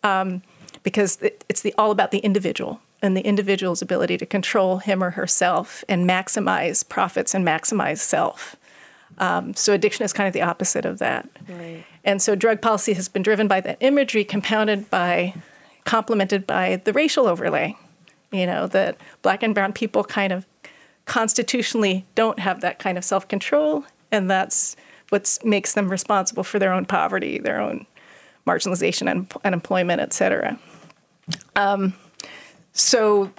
Um, 0.03 0.41
because 0.83 1.19
it's 1.49 1.61
the, 1.61 1.73
all 1.77 1.91
about 1.91 2.11
the 2.11 2.19
individual 2.19 2.81
and 3.01 3.15
the 3.15 3.21
individual's 3.21 3.81
ability 3.81 4.17
to 4.17 4.25
control 4.25 4.77
him 4.77 5.03
or 5.03 5.11
herself 5.11 5.83
and 5.87 6.09
maximize 6.09 6.87
profits 6.87 7.33
and 7.33 7.45
maximize 7.45 7.99
self. 7.99 8.55
Um, 9.19 9.53
so 9.53 9.73
addiction 9.73 10.03
is 10.03 10.13
kind 10.13 10.27
of 10.27 10.33
the 10.33 10.41
opposite 10.41 10.85
of 10.85 10.99
that. 10.99 11.27
Right. 11.47 11.83
And 12.03 12.21
so 12.21 12.35
drug 12.35 12.61
policy 12.61 12.93
has 12.93 13.07
been 13.07 13.23
driven 13.23 13.47
by 13.47 13.61
that 13.61 13.77
imagery, 13.79 14.23
compounded 14.23 14.89
by, 14.89 15.33
complemented 15.85 16.45
by 16.47 16.81
the 16.83 16.93
racial 16.93 17.27
overlay. 17.27 17.75
You 18.31 18.45
know 18.45 18.67
that 18.67 18.97
black 19.21 19.41
and 19.41 19.55
brown 19.55 19.71
people 19.71 20.03
kind 20.03 20.33
of 20.33 20.45
constitutionally 21.05 22.05
don't 22.13 22.39
have 22.39 22.59
that 22.59 22.77
kind 22.77 22.97
of 22.97 23.05
self 23.05 23.27
control, 23.27 23.85
and 24.11 24.29
that's 24.29 24.75
what 25.09 25.39
makes 25.45 25.73
them 25.73 25.89
responsible 25.89 26.43
for 26.43 26.59
their 26.59 26.73
own 26.73 26.85
poverty, 26.85 27.39
their 27.39 27.61
own 27.61 27.85
marginalization 28.47 29.11
and 29.11 29.31
unemployment, 29.43 29.99
et 30.01 30.13
cetera. 30.13 30.57
Um, 31.55 31.93
so, 32.73 33.31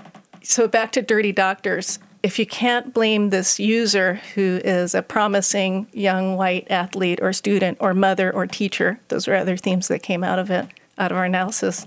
so 0.42 0.68
back 0.68 0.92
to 0.92 1.02
dirty 1.02 1.32
doctors. 1.32 1.98
If 2.22 2.38
you 2.38 2.46
can't 2.46 2.92
blame 2.92 3.30
this 3.30 3.60
user 3.60 4.20
who 4.34 4.60
is 4.64 4.94
a 4.94 5.02
promising 5.02 5.86
young 5.92 6.36
white 6.36 6.66
athlete 6.68 7.20
or 7.22 7.32
student 7.32 7.78
or 7.80 7.94
mother 7.94 8.34
or 8.34 8.46
teacher, 8.46 8.98
those 9.08 9.28
are 9.28 9.36
other 9.36 9.56
themes 9.56 9.88
that 9.88 10.02
came 10.02 10.24
out 10.24 10.38
of 10.38 10.50
it, 10.50 10.66
out 10.98 11.12
of 11.12 11.16
our 11.16 11.24
analysis, 11.24 11.86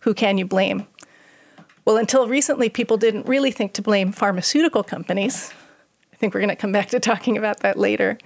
who 0.00 0.14
can 0.14 0.38
you 0.38 0.46
blame? 0.46 0.86
Well, 1.84 1.96
until 1.96 2.28
recently, 2.28 2.68
people 2.68 2.96
didn't 2.96 3.26
really 3.26 3.50
think 3.50 3.72
to 3.72 3.82
blame 3.82 4.12
pharmaceutical 4.12 4.84
companies. 4.84 5.52
I 6.12 6.16
think 6.16 6.32
we're 6.32 6.40
going 6.40 6.56
to 6.56 6.56
come 6.56 6.72
back 6.72 6.90
to 6.90 7.00
talking 7.00 7.36
about 7.36 7.60
that 7.60 7.76
later. 7.76 8.18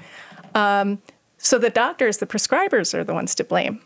Um, 0.55 1.01
so 1.39 1.59
the 1.59 1.71
doctors, 1.71 2.19
the 2.19 2.27
prescribers, 2.27 2.93
are 2.93 3.03
the 3.03 3.15
ones 3.15 3.35
to 3.37 3.45
blame. 3.45 3.81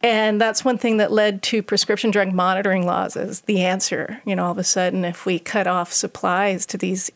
And 0.00 0.40
that's 0.40 0.64
one 0.64 0.78
thing 0.78 0.98
that 0.98 1.10
led 1.10 1.42
to 1.44 1.62
prescription 1.62 2.10
drug 2.10 2.32
monitoring 2.32 2.86
laws 2.86 3.16
as 3.16 3.42
the 3.42 3.62
answer. 3.62 4.20
You 4.24 4.36
know, 4.36 4.44
all 4.44 4.52
of 4.52 4.58
a 4.58 4.64
sudden, 4.64 5.04
if 5.04 5.26
we 5.26 5.38
cut 5.38 5.66
off 5.66 5.92
supplies 5.92 6.66
to 6.66 6.78
these 6.78 7.10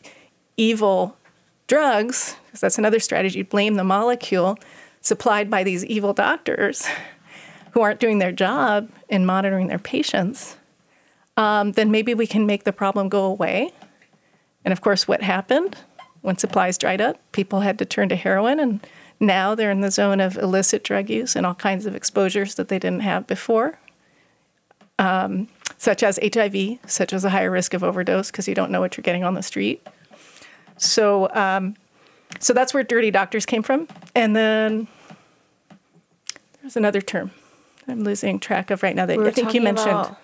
evil 0.57 1.15
drugs, 1.67 2.35
because 2.45 2.61
that's 2.61 2.77
another 2.77 2.99
strategy, 2.99 3.41
blame 3.41 3.75
the 3.75 3.83
molecule 3.83 4.57
supplied 5.01 5.49
by 5.49 5.63
these 5.63 5.85
evil 5.85 6.13
doctors 6.13 6.87
who 7.71 7.81
aren't 7.81 7.99
doing 7.99 8.19
their 8.19 8.31
job 8.31 8.89
in 9.09 9.25
monitoring 9.25 9.67
their 9.67 9.79
patients, 9.79 10.57
um, 11.37 11.71
then 11.71 11.89
maybe 11.89 12.13
we 12.13 12.27
can 12.27 12.45
make 12.45 12.63
the 12.63 12.73
problem 12.73 13.09
go 13.09 13.23
away. 13.23 13.71
And 14.63 14.71
of 14.71 14.81
course, 14.81 15.07
what 15.07 15.21
happened 15.21 15.77
when 16.21 16.37
supplies 16.37 16.77
dried 16.77 17.01
up? 17.01 17.19
People 17.31 17.61
had 17.61 17.79
to 17.79 17.85
turn 17.85 18.09
to 18.09 18.15
heroin 18.15 18.59
and 18.59 18.85
now 19.19 19.55
they're 19.55 19.71
in 19.71 19.81
the 19.81 19.91
zone 19.91 20.19
of 20.19 20.37
illicit 20.37 20.83
drug 20.83 21.09
use 21.09 21.35
and 21.35 21.45
all 21.45 21.55
kinds 21.55 21.85
of 21.85 21.95
exposures 21.95 22.55
that 22.55 22.67
they 22.67 22.79
didn't 22.79 23.01
have 23.01 23.27
before, 23.27 23.79
um, 24.99 25.47
such 25.77 26.03
as 26.03 26.19
HIV, 26.21 26.79
such 26.85 27.13
as 27.13 27.23
a 27.23 27.29
higher 27.29 27.51
risk 27.51 27.73
of 27.73 27.83
overdose 27.83 28.31
because 28.31 28.47
you 28.47 28.55
don't 28.55 28.71
know 28.71 28.81
what 28.81 28.97
you're 28.97 29.03
getting 29.03 29.23
on 29.23 29.33
the 29.33 29.43
street. 29.43 29.85
So, 30.77 31.29
um, 31.33 31.75
so 32.39 32.53
that's 32.53 32.73
where 32.73 32.83
dirty 32.83 33.11
doctors 33.11 33.45
came 33.45 33.63
from. 33.63 33.87
And 34.15 34.35
then 34.35 34.87
there's 36.61 36.77
another 36.77 37.01
term 37.01 37.31
I'm 37.87 38.03
losing 38.03 38.39
track 38.39 38.71
of 38.71 38.83
right 38.83 38.95
now 38.95 39.05
that 39.05 39.19
I 39.19 39.31
think 39.31 39.53
you 39.53 39.61
mentioned. 39.61 40.15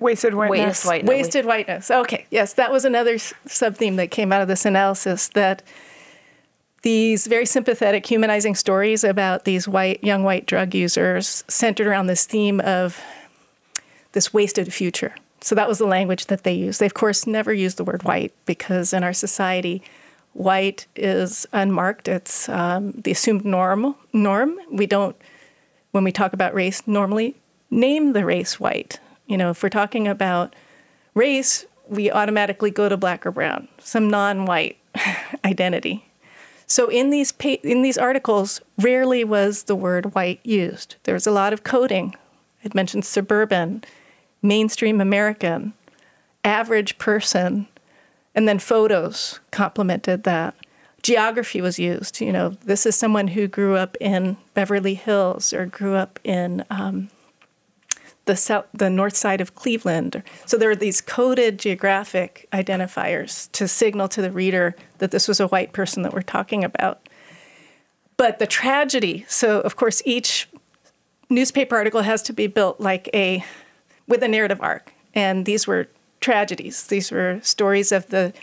Wasted 0.00 0.34
whiteness. 0.34 0.84
Wasted 0.84 0.86
whiteness. 0.86 1.08
Wasted 1.08 1.44
whiteness. 1.44 1.90
Okay, 1.90 2.26
yes, 2.30 2.52
that 2.54 2.70
was 2.70 2.84
another 2.84 3.18
sub 3.18 3.76
theme 3.76 3.96
that 3.96 4.12
came 4.12 4.32
out 4.32 4.40
of 4.40 4.46
this 4.46 4.64
analysis 4.64 5.28
that 5.30 5.62
these 6.82 7.26
very 7.26 7.46
sympathetic, 7.46 8.06
humanizing 8.06 8.54
stories 8.54 9.04
about 9.04 9.44
these 9.44 9.66
white, 9.66 10.02
young 10.02 10.22
white 10.22 10.46
drug 10.46 10.74
users 10.74 11.44
centered 11.48 11.86
around 11.86 12.06
this 12.06 12.24
theme 12.24 12.60
of 12.60 13.00
this 14.12 14.32
wasted 14.32 14.72
future. 14.72 15.14
So 15.40 15.54
that 15.54 15.68
was 15.68 15.78
the 15.78 15.86
language 15.86 16.26
that 16.26 16.44
they 16.44 16.52
used. 16.52 16.80
They, 16.80 16.86
of 16.86 16.94
course, 16.94 17.26
never 17.26 17.52
used 17.52 17.76
the 17.76 17.84
word 17.84 18.02
white 18.02 18.32
because 18.46 18.92
in 18.92 19.04
our 19.04 19.12
society, 19.12 19.82
white 20.32 20.86
is 20.96 21.46
unmarked. 21.52 22.08
It's 22.08 22.48
um, 22.48 22.92
the 22.92 23.12
assumed 23.12 23.44
norm. 23.44 23.94
Norm. 24.12 24.58
We 24.70 24.86
don't, 24.86 25.16
when 25.92 26.04
we 26.04 26.12
talk 26.12 26.32
about 26.32 26.54
race, 26.54 26.86
normally 26.86 27.36
name 27.70 28.12
the 28.12 28.24
race 28.24 28.58
white. 28.58 28.98
You 29.26 29.36
know, 29.36 29.50
if 29.50 29.62
we're 29.62 29.68
talking 29.68 30.08
about 30.08 30.54
race, 31.14 31.66
we 31.88 32.10
automatically 32.10 32.70
go 32.70 32.88
to 32.88 32.96
black 32.96 33.26
or 33.26 33.30
brown, 33.30 33.68
some 33.78 34.08
non-white 34.08 34.78
identity. 35.44 36.07
So 36.68 36.88
in 36.88 37.10
these 37.10 37.32
pa- 37.32 37.62
in 37.64 37.82
these 37.82 37.98
articles, 37.98 38.60
rarely 38.78 39.24
was 39.24 39.64
the 39.64 39.74
word 39.74 40.14
white 40.14 40.40
used. 40.44 40.96
There 41.04 41.14
was 41.14 41.26
a 41.26 41.32
lot 41.32 41.52
of 41.52 41.64
coding. 41.64 42.14
It 42.62 42.74
mentioned 42.74 43.06
suburban, 43.06 43.82
mainstream 44.42 45.00
American, 45.00 45.72
average 46.44 46.98
person, 46.98 47.68
and 48.34 48.46
then 48.46 48.58
photos 48.58 49.40
complemented 49.50 50.24
that. 50.24 50.54
Geography 51.02 51.60
was 51.60 51.78
used. 51.78 52.20
You 52.20 52.32
know, 52.32 52.50
this 52.64 52.84
is 52.84 52.94
someone 52.94 53.28
who 53.28 53.48
grew 53.48 53.76
up 53.76 53.96
in 54.00 54.36
Beverly 54.52 54.94
Hills 54.94 55.52
or 55.54 55.64
grew 55.64 55.94
up 55.94 56.20
in 56.22 56.64
um, 56.70 57.08
the 58.28 58.36
south, 58.36 58.66
the 58.74 58.90
north 58.90 59.16
side 59.16 59.40
of 59.40 59.54
Cleveland. 59.54 60.22
So 60.44 60.58
there 60.58 60.70
are 60.70 60.76
these 60.76 61.00
coded 61.00 61.58
geographic 61.58 62.46
identifiers 62.52 63.50
to 63.52 63.66
signal 63.66 64.06
to 64.08 64.20
the 64.20 64.30
reader 64.30 64.76
that 64.98 65.10
this 65.10 65.26
was 65.26 65.40
a 65.40 65.48
white 65.48 65.72
person 65.72 66.02
that 66.02 66.12
we're 66.12 66.20
talking 66.20 66.62
about. 66.62 67.08
But 68.18 68.38
the 68.38 68.46
tragedy, 68.46 69.24
so 69.28 69.60
of 69.60 69.76
course 69.76 70.02
each 70.04 70.46
newspaper 71.30 71.74
article 71.74 72.02
has 72.02 72.22
to 72.24 72.34
be 72.34 72.46
built 72.46 72.80
like 72.80 73.08
a 73.14 73.42
with 74.06 74.22
a 74.22 74.28
narrative 74.28 74.60
arc, 74.60 74.92
and 75.14 75.46
these 75.46 75.66
were 75.66 75.88
tragedies. 76.20 76.86
These 76.86 77.10
were 77.10 77.40
stories 77.42 77.92
of 77.92 78.08
the 78.08 78.34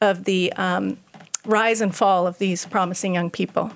of 0.00 0.24
the 0.24 0.52
um, 0.52 0.98
rise 1.44 1.80
and 1.80 1.94
fall 1.94 2.28
of 2.28 2.38
these 2.38 2.66
promising 2.66 3.14
young 3.14 3.30
people. 3.30 3.72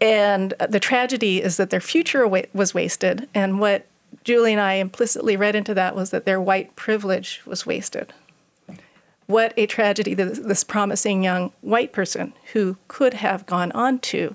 And 0.00 0.54
the 0.68 0.78
tragedy 0.78 1.42
is 1.42 1.56
that 1.56 1.70
their 1.70 1.80
future 1.80 2.28
was 2.28 2.74
wasted, 2.74 3.28
and 3.34 3.58
what 3.58 3.86
Julie 4.26 4.50
and 4.50 4.60
I 4.60 4.72
implicitly 4.74 5.36
read 5.36 5.54
into 5.54 5.72
that 5.74 5.94
was 5.94 6.10
that 6.10 6.24
their 6.24 6.40
white 6.40 6.74
privilege 6.74 7.42
was 7.46 7.64
wasted. 7.64 8.12
What 9.26 9.54
a 9.56 9.66
tragedy 9.66 10.14
that 10.14 10.42
this 10.42 10.64
promising 10.64 11.22
young 11.22 11.52
white 11.60 11.92
person 11.92 12.32
who 12.52 12.76
could 12.88 13.14
have 13.14 13.46
gone 13.46 13.70
on 13.70 14.00
to 14.00 14.34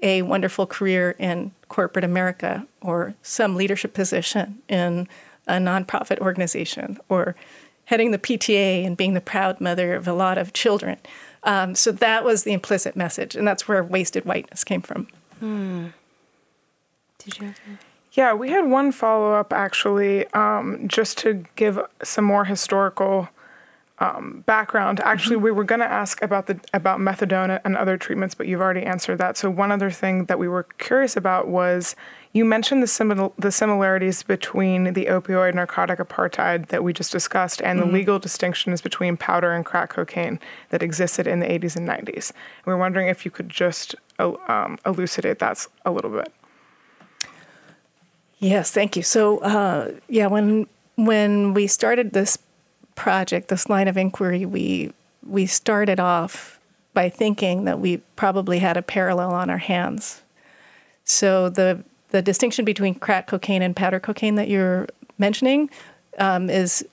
a 0.00 0.22
wonderful 0.22 0.66
career 0.66 1.14
in 1.18 1.52
corporate 1.68 2.06
America 2.06 2.66
or 2.80 3.12
some 3.20 3.54
leadership 3.54 3.92
position 3.92 4.62
in 4.66 5.06
a 5.46 5.58
nonprofit 5.58 6.18
organization 6.20 6.98
or 7.10 7.36
heading 7.84 8.12
the 8.12 8.18
PTA 8.18 8.86
and 8.86 8.96
being 8.96 9.12
the 9.12 9.20
proud 9.20 9.60
mother 9.60 9.92
of 9.92 10.08
a 10.08 10.14
lot 10.14 10.38
of 10.38 10.54
children. 10.54 10.96
Um, 11.42 11.74
so 11.74 11.92
that 11.92 12.24
was 12.24 12.44
the 12.44 12.54
implicit 12.54 12.96
message, 12.96 13.36
and 13.36 13.46
that's 13.46 13.68
where 13.68 13.84
wasted 13.84 14.24
whiteness 14.24 14.64
came 14.64 14.80
from. 14.80 15.06
Hmm. 15.38 15.88
Did 17.18 17.38
you 17.38 17.46
have 17.48 17.60
yeah, 18.12 18.34
we 18.34 18.50
had 18.50 18.68
one 18.68 18.92
follow 18.92 19.32
up 19.32 19.52
actually, 19.52 20.26
um, 20.28 20.86
just 20.86 21.16
to 21.18 21.44
give 21.56 21.78
some 22.02 22.24
more 22.24 22.44
historical 22.44 23.28
um, 24.00 24.42
background. 24.46 25.00
Actually, 25.00 25.36
mm-hmm. 25.36 25.44
we 25.44 25.50
were 25.52 25.64
going 25.64 25.80
to 25.80 25.86
ask 25.86 26.20
about 26.22 26.46
the 26.46 26.58
about 26.74 26.98
methadone 26.98 27.60
and 27.64 27.76
other 27.76 27.96
treatments, 27.96 28.34
but 28.34 28.46
you've 28.48 28.60
already 28.60 28.82
answered 28.82 29.18
that. 29.18 29.36
So 29.36 29.48
one 29.48 29.70
other 29.70 29.90
thing 29.90 30.26
that 30.26 30.38
we 30.38 30.48
were 30.48 30.64
curious 30.78 31.16
about 31.16 31.48
was 31.48 31.94
you 32.32 32.44
mentioned 32.44 32.82
the 32.82 32.86
simil- 32.86 33.32
the 33.38 33.52
similarities 33.52 34.22
between 34.22 34.92
the 34.92 35.06
opioid 35.06 35.54
narcotic 35.54 35.98
apartheid 35.98 36.68
that 36.68 36.82
we 36.82 36.92
just 36.92 37.12
discussed 37.12 37.62
and 37.62 37.78
mm-hmm. 37.78 37.88
the 37.88 37.94
legal 37.94 38.18
distinctions 38.18 38.82
between 38.82 39.16
powder 39.16 39.52
and 39.52 39.64
crack 39.64 39.90
cocaine 39.90 40.40
that 40.70 40.82
existed 40.82 41.26
in 41.26 41.40
the 41.40 41.46
80s 41.46 41.76
and 41.76 41.88
90s. 41.88 42.30
And 42.30 42.66
we 42.66 42.72
we're 42.72 42.78
wondering 42.78 43.08
if 43.08 43.24
you 43.24 43.30
could 43.30 43.48
just 43.48 43.94
um, 44.18 44.78
elucidate 44.84 45.38
that 45.38 45.66
a 45.84 45.92
little 45.92 46.10
bit. 46.10 46.32
Yes, 48.42 48.72
thank 48.72 48.96
you. 48.96 49.04
So, 49.04 49.38
uh, 49.38 49.92
yeah, 50.08 50.26
when 50.26 50.66
when 50.96 51.54
we 51.54 51.68
started 51.68 52.12
this 52.12 52.38
project, 52.96 53.48
this 53.48 53.68
line 53.68 53.86
of 53.86 53.96
inquiry, 53.96 54.44
we 54.44 54.92
we 55.24 55.46
started 55.46 56.00
off 56.00 56.58
by 56.92 57.08
thinking 57.08 57.64
that 57.66 57.78
we 57.78 57.98
probably 58.16 58.58
had 58.58 58.76
a 58.76 58.82
parallel 58.82 59.30
on 59.30 59.48
our 59.48 59.58
hands. 59.58 60.22
So 61.04 61.50
the 61.50 61.84
the 62.10 62.20
distinction 62.20 62.64
between 62.64 62.96
crack 62.96 63.28
cocaine 63.28 63.62
and 63.62 63.76
powder 63.76 64.00
cocaine 64.00 64.34
that 64.34 64.48
you're 64.48 64.88
mentioning 65.18 65.70
um, 66.18 66.50
is 66.50 66.84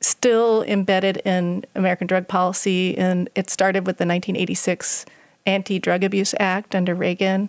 still 0.00 0.64
embedded 0.64 1.18
in 1.18 1.64
American 1.76 2.08
drug 2.08 2.26
policy, 2.26 2.98
and 2.98 3.30
it 3.36 3.48
started 3.48 3.86
with 3.86 3.98
the 3.98 4.06
1986 4.06 5.06
Anti-Drug 5.46 6.02
Abuse 6.02 6.34
Act 6.40 6.74
under 6.74 6.96
Reagan. 6.96 7.48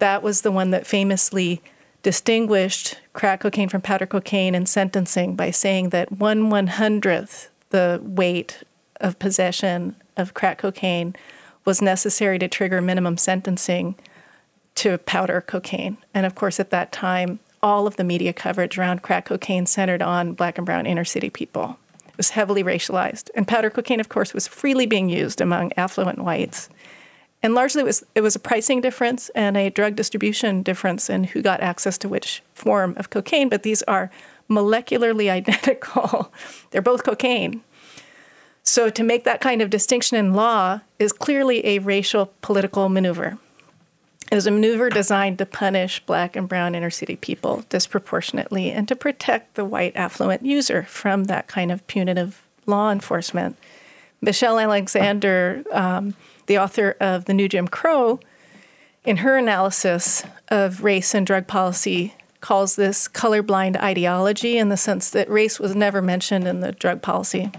That 0.00 0.24
was 0.24 0.40
the 0.40 0.50
one 0.50 0.72
that 0.72 0.88
famously 0.88 1.62
distinguished 2.02 2.98
crack 3.12 3.40
cocaine 3.40 3.68
from 3.68 3.80
powder 3.80 4.06
cocaine 4.06 4.54
in 4.54 4.66
sentencing 4.66 5.34
by 5.34 5.50
saying 5.50 5.90
that 5.90 6.12
one 6.12 6.50
one 6.50 6.68
hundredth 6.68 7.50
the 7.70 8.00
weight 8.02 8.62
of 9.00 9.18
possession 9.18 9.94
of 10.16 10.34
crack 10.34 10.58
cocaine 10.58 11.14
was 11.64 11.82
necessary 11.82 12.38
to 12.38 12.48
trigger 12.48 12.80
minimum 12.80 13.16
sentencing 13.16 13.94
to 14.74 14.96
powder 14.98 15.40
cocaine. 15.40 15.98
And 16.14 16.24
of 16.24 16.34
course, 16.34 16.58
at 16.60 16.70
that 16.70 16.92
time, 16.92 17.40
all 17.62 17.86
of 17.86 17.96
the 17.96 18.04
media 18.04 18.32
coverage 18.32 18.78
around 18.78 19.02
crack 19.02 19.26
cocaine 19.26 19.66
centered 19.66 20.00
on 20.00 20.32
black 20.32 20.56
and 20.56 20.64
brown 20.64 20.86
inner 20.86 21.04
city 21.04 21.28
people. 21.28 21.76
It 22.06 22.16
was 22.16 22.30
heavily 22.30 22.62
racialized. 22.62 23.30
And 23.34 23.46
powder 23.46 23.70
cocaine, 23.70 24.00
of 24.00 24.08
course, 24.08 24.32
was 24.32 24.48
freely 24.48 24.86
being 24.86 25.08
used 25.08 25.40
among 25.40 25.72
affluent 25.76 26.20
whites 26.20 26.68
and 27.42 27.54
largely 27.54 27.82
it 27.82 27.84
was 27.84 28.04
it 28.14 28.20
was 28.20 28.36
a 28.36 28.40
pricing 28.40 28.80
difference 28.80 29.28
and 29.30 29.56
a 29.56 29.70
drug 29.70 29.96
distribution 29.96 30.62
difference 30.62 31.08
in 31.08 31.24
who 31.24 31.42
got 31.42 31.60
access 31.60 31.98
to 31.98 32.08
which 32.08 32.42
form 32.54 32.94
of 32.96 33.10
cocaine 33.10 33.48
but 33.48 33.62
these 33.62 33.82
are 33.84 34.10
molecularly 34.48 35.30
identical. 35.30 36.32
They're 36.70 36.82
both 36.82 37.04
cocaine. 37.04 37.62
So 38.62 38.90
to 38.90 39.02
make 39.02 39.24
that 39.24 39.40
kind 39.40 39.62
of 39.62 39.70
distinction 39.70 40.18
in 40.18 40.34
law 40.34 40.80
is 40.98 41.12
clearly 41.12 41.64
a 41.66 41.78
racial 41.78 42.32
political 42.42 42.88
maneuver. 42.88 43.38
It 44.30 44.34
was 44.34 44.46
a 44.46 44.50
maneuver 44.50 44.90
designed 44.90 45.38
to 45.38 45.46
punish 45.46 46.04
black 46.04 46.36
and 46.36 46.46
brown 46.46 46.74
inner 46.74 46.90
city 46.90 47.16
people 47.16 47.64
disproportionately 47.70 48.70
and 48.70 48.86
to 48.88 48.94
protect 48.94 49.54
the 49.54 49.64
white 49.64 49.96
affluent 49.96 50.44
user 50.44 50.82
from 50.82 51.24
that 51.24 51.46
kind 51.46 51.72
of 51.72 51.86
punitive 51.86 52.42
law 52.66 52.90
enforcement. 52.90 53.56
Michelle 54.20 54.58
alexander 54.58 55.64
um, 55.72 56.14
the 56.48 56.58
author 56.58 56.96
of 57.00 57.26
The 57.26 57.34
New 57.34 57.48
Jim 57.48 57.68
Crow, 57.68 58.18
in 59.04 59.18
her 59.18 59.36
analysis 59.36 60.24
of 60.48 60.82
race 60.82 61.14
and 61.14 61.24
drug 61.24 61.46
policy, 61.46 62.14
calls 62.40 62.76
this 62.76 63.06
colorblind 63.06 63.76
ideology 63.80 64.58
in 64.58 64.68
the 64.68 64.76
sense 64.76 65.10
that 65.10 65.30
race 65.30 65.60
was 65.60 65.76
never 65.76 66.02
mentioned 66.02 66.48
in 66.48 66.60
the 66.60 66.72
drug 66.72 67.00
policy. 67.02 67.52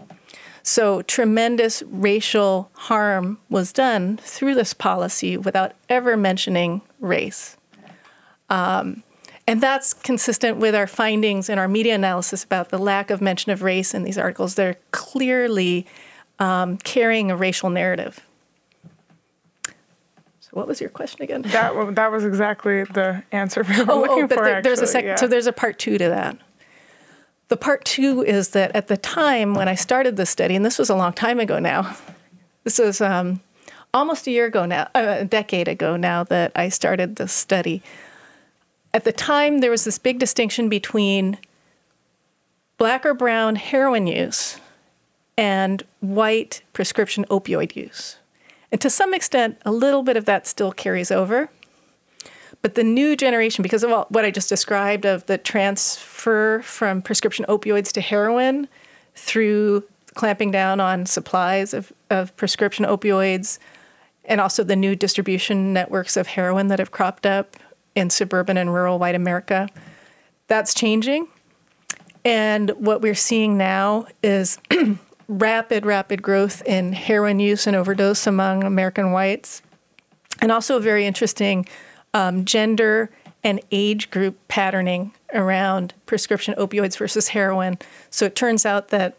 So, 0.63 1.01
tremendous 1.03 1.81
racial 1.83 2.69
harm 2.73 3.39
was 3.49 3.71
done 3.71 4.17
through 4.17 4.55
this 4.55 4.73
policy 4.73 5.37
without 5.37 5.73
ever 5.87 6.17
mentioning 6.17 6.81
race. 6.99 7.57
Um, 8.49 9.03
and 9.47 9.61
that's 9.61 9.93
consistent 9.93 10.57
with 10.57 10.75
our 10.75 10.85
findings 10.85 11.49
in 11.49 11.57
our 11.57 11.67
media 11.67 11.95
analysis 11.95 12.43
about 12.43 12.69
the 12.69 12.77
lack 12.77 13.09
of 13.09 13.21
mention 13.21 13.51
of 13.51 13.63
race 13.63 13.93
in 13.93 14.03
these 14.03 14.17
articles. 14.17 14.55
They're 14.55 14.77
clearly 14.91 15.87
um, 16.39 16.77
carrying 16.77 17.31
a 17.31 17.37
racial 17.37 17.69
narrative. 17.69 18.19
So 20.49 20.57
what 20.57 20.67
was 20.67 20.81
your 20.81 20.89
question 20.89 21.21
again? 21.21 21.43
That 21.43 21.95
that 21.95 22.11
was 22.11 22.25
exactly 22.25 22.83
the 22.83 23.23
answer 23.31 23.63
we 23.63 23.77
were 23.83 23.91
oh, 23.91 24.01
looking 24.01 24.23
oh, 24.23 24.27
but 24.27 24.37
for. 24.37 24.45
There, 24.45 24.61
there's 24.61 24.81
a 24.81 24.87
second. 24.87 25.09
Yeah. 25.09 25.15
So 25.15 25.27
there's 25.27 25.47
a 25.47 25.53
part 25.53 25.77
two 25.77 25.97
to 25.97 26.09
that. 26.09 26.37
The 27.49 27.57
part 27.57 27.85
two 27.85 28.23
is 28.23 28.49
that 28.49 28.75
at 28.75 28.87
the 28.87 28.97
time 28.97 29.53
when 29.53 29.67
I 29.67 29.75
started 29.75 30.17
this 30.17 30.29
study, 30.29 30.55
and 30.55 30.65
this 30.65 30.79
was 30.79 30.89
a 30.89 30.95
long 30.95 31.13
time 31.13 31.39
ago 31.39 31.59
now, 31.59 31.95
this 32.63 32.79
was 32.79 33.01
um, 33.01 33.41
almost 33.93 34.27
a 34.27 34.31
year 34.31 34.45
ago 34.45 34.65
now, 34.65 34.87
uh, 34.95 35.17
a 35.19 35.25
decade 35.25 35.67
ago 35.67 35.95
now 35.95 36.23
that 36.25 36.51
I 36.55 36.69
started 36.69 37.15
this 37.15 37.33
study. 37.33 37.81
At 38.93 39.03
the 39.03 39.11
time, 39.11 39.59
there 39.59 39.71
was 39.71 39.83
this 39.83 39.99
big 39.99 40.19
distinction 40.19 40.69
between 40.69 41.37
black 42.77 43.05
or 43.05 43.13
brown 43.13 43.55
heroin 43.55 44.07
use 44.07 44.59
and 45.37 45.83
white 45.99 46.61
prescription 46.73 47.25
opioid 47.29 47.75
use. 47.75 48.17
And 48.71 48.79
to 48.81 48.89
some 48.89 49.13
extent, 49.13 49.57
a 49.65 49.71
little 49.71 50.03
bit 50.03 50.17
of 50.17 50.25
that 50.25 50.47
still 50.47 50.71
carries 50.71 51.11
over. 51.11 51.49
but 52.61 52.75
the 52.75 52.83
new 52.83 53.15
generation, 53.15 53.63
because 53.63 53.83
of 53.83 53.91
all, 53.91 54.05
what 54.09 54.25
I 54.25 54.31
just 54.31 54.49
described 54.49 55.05
of 55.05 55.25
the 55.27 55.37
transfer 55.37 56.61
from 56.61 57.01
prescription 57.01 57.45
opioids 57.47 57.91
to 57.93 58.01
heroin 58.01 58.67
through 59.15 59.83
clamping 60.15 60.51
down 60.51 60.79
on 60.81 61.05
supplies 61.05 61.73
of, 61.73 61.93
of 62.09 62.35
prescription 62.35 62.85
opioids, 62.85 63.59
and 64.25 64.41
also 64.41 64.63
the 64.63 64.75
new 64.75 64.95
distribution 64.95 65.71
networks 65.73 66.17
of 66.17 66.27
heroin 66.27 66.67
that 66.67 66.79
have 66.79 66.91
cropped 66.91 67.25
up 67.25 67.55
in 67.95 68.09
suburban 68.09 68.57
and 68.57 68.73
rural 68.73 68.99
white 68.99 69.15
America, 69.15 69.69
that's 70.47 70.73
changing. 70.73 71.27
And 72.25 72.71
what 72.71 73.01
we're 73.01 73.15
seeing 73.15 73.57
now 73.57 74.07
is 74.21 74.57
rapid, 75.29 75.85
rapid 75.85 76.21
growth 76.21 76.61
in 76.65 76.91
heroin 76.91 77.39
use 77.39 77.67
and 77.67 77.75
overdose 77.75 78.27
among 78.27 78.63
American 78.63 79.11
whites, 79.11 79.61
and 80.41 80.51
also 80.51 80.75
a 80.75 80.81
very 80.81 81.05
interesting 81.05 81.65
um, 82.13 82.43
gender 82.43 83.09
and 83.43 83.61
age 83.71 84.11
group 84.11 84.37
patterning 84.49 85.13
around 85.33 85.93
prescription 86.05 86.53
opioids 86.55 86.97
versus 86.97 87.29
heroin. 87.29 87.77
So 88.09 88.25
it 88.25 88.35
turns 88.35 88.65
out 88.65 88.89
that 88.89 89.15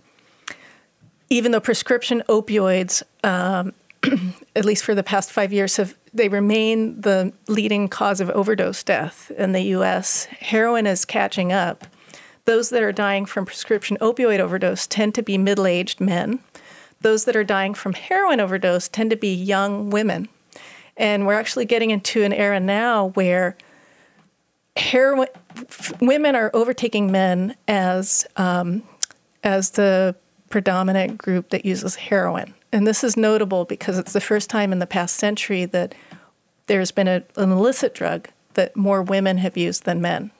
even 1.30 1.52
though 1.52 1.60
prescription 1.60 2.22
opioids, 2.28 3.02
um, 3.22 3.72
at 4.56 4.64
least 4.64 4.84
for 4.84 4.94
the 4.94 5.04
past 5.04 5.30
five 5.30 5.52
years, 5.52 5.76
have 5.76 5.94
they 6.12 6.28
remain 6.28 7.00
the 7.00 7.32
leading 7.46 7.88
cause 7.88 8.20
of 8.20 8.28
overdose 8.30 8.82
death 8.82 9.30
in 9.38 9.52
the 9.52 9.62
U.S. 9.62 10.24
Heroin 10.24 10.86
is 10.86 11.04
catching 11.04 11.52
up. 11.52 11.86
Those 12.44 12.70
that 12.70 12.82
are 12.82 12.92
dying 12.92 13.26
from 13.26 13.46
prescription 13.46 13.96
opioid 14.00 14.38
overdose 14.40 14.86
tend 14.86 15.14
to 15.16 15.22
be 15.22 15.38
middle-aged 15.38 16.00
men. 16.00 16.40
Those 17.00 17.24
that 17.24 17.36
are 17.36 17.44
dying 17.44 17.74
from 17.74 17.92
heroin 17.92 18.40
overdose 18.40 18.88
tend 18.88 19.10
to 19.10 19.16
be 19.16 19.32
young 19.32 19.90
women. 19.90 20.28
And 20.96 21.26
we're 21.26 21.38
actually 21.38 21.64
getting 21.64 21.90
into 21.90 22.22
an 22.22 22.32
era 22.32 22.60
now 22.60 23.08
where 23.10 23.56
heroin 24.76 25.28
women 26.00 26.34
are 26.34 26.50
overtaking 26.54 27.10
men 27.10 27.56
as 27.68 28.26
um, 28.36 28.82
as 29.42 29.70
the 29.70 30.14
predominant 30.50 31.16
group 31.16 31.50
that 31.50 31.64
uses 31.64 31.96
heroin. 31.96 32.54
And 32.72 32.86
this 32.86 33.02
is 33.02 33.16
notable 33.16 33.64
because 33.64 33.98
it's 33.98 34.12
the 34.12 34.20
first 34.20 34.50
time 34.50 34.72
in 34.72 34.78
the 34.78 34.86
past 34.86 35.16
century 35.16 35.64
that 35.66 35.94
there's 36.66 36.90
been 36.90 37.08
a, 37.08 37.22
an 37.36 37.50
illicit 37.50 37.94
drug 37.94 38.28
that 38.54 38.76
more 38.76 39.02
women 39.02 39.38
have 39.38 39.56
used 39.56 39.84
than 39.84 40.00
men. 40.00 40.30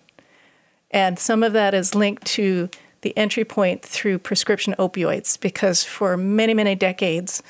And 0.91 1.19
some 1.19 1.43
of 1.43 1.53
that 1.53 1.75
is 1.75 1.95
linked 1.95 2.25
to 2.27 2.69
the 3.03 3.17
entry 3.17 3.45
point 3.45 3.83
through 3.83 4.19
prescription 4.19 4.75
opioids 4.79 5.39
because 5.41 5.85
for 5.85 6.17
many, 6.17 6.55
many 6.55 6.75
decades, 6.75 7.43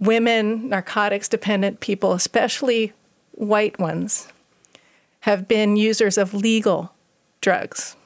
women, 0.00 0.68
narcotics 0.68 1.28
dependent 1.28 1.80
people, 1.80 2.12
especially 2.12 2.92
white 3.32 3.78
ones, 3.78 4.28
have 5.20 5.46
been 5.46 5.76
users 5.76 6.18
of 6.18 6.34
legal 6.34 6.92
drugs. 7.40 7.96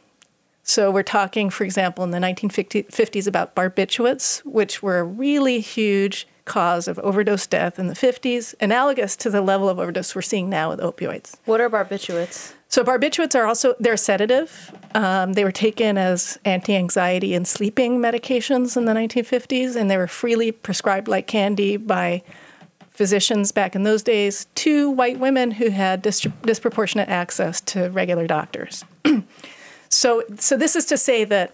So 0.63 0.91
we're 0.91 1.05
talking, 1.05 1.49
for 1.49 1.65
example, 1.65 2.05
in 2.05 2.11
the 2.11 2.19
1950s 2.19 3.27
about 3.27 3.55
barbiturates, 3.55 4.41
which 4.45 4.83
were 4.83 4.99
a 4.99 5.05
really 5.05 5.61
huge 5.61 6.27
cause 6.45 6.89
of 6.89 6.99
overdose 7.01 7.47
death 7.47 7.79
in 7.79 7.87
the 7.87 7.95
50s, 7.95 8.55
analogous 8.61 9.17
to 9.17 9.31
the 9.31 9.41
level 9.41 9.69
of 9.69 9.79
overdose 9.79 10.15
we're 10.15 10.23
seeing 10.23 10.51
now 10.51 10.71
with 10.71 10.81
opioids. 10.81 11.37
What 11.45 11.61
are 11.61 11.71
barbiturates? 11.71 12.53
So 12.69 12.83
barbiturates 12.83 13.35
are 13.39 13.47
also 13.47 13.75
they're 13.79 13.97
sedative. 13.97 14.75
Um, 14.95 15.35
they 15.35 15.45
were 15.45 15.53
taken 15.53 15.97
as 15.97 16.39
anti-anxiety 16.45 17.35
and 17.35 17.47
sleeping 17.47 17.99
medications 18.01 18.77
in 18.77 18.87
the 18.87 18.93
1950s, 18.93 19.77
and 19.77 19.91
they 19.91 19.97
were 19.97 20.09
freely 20.09 20.53
prescribed 20.53 21.09
like 21.09 21.27
candy 21.27 21.77
by 21.77 22.23
physicians 22.91 23.53
back 23.53 23.75
in 23.75 23.83
those 23.83 24.03
days 24.03 24.47
to 24.55 24.91
white 24.91 25.19
women 25.19 25.51
who 25.51 25.69
had 25.69 26.01
dis- 26.03 26.27
disproportionate 26.43 27.09
access 27.09 27.61
to 27.61 27.91
regular 27.91 28.27
doctors. 28.27 28.85
so, 29.91 30.23
so 30.39 30.57
this 30.57 30.75
is 30.75 30.87
to 30.87 30.97
say 30.97 31.23
that 31.25 31.53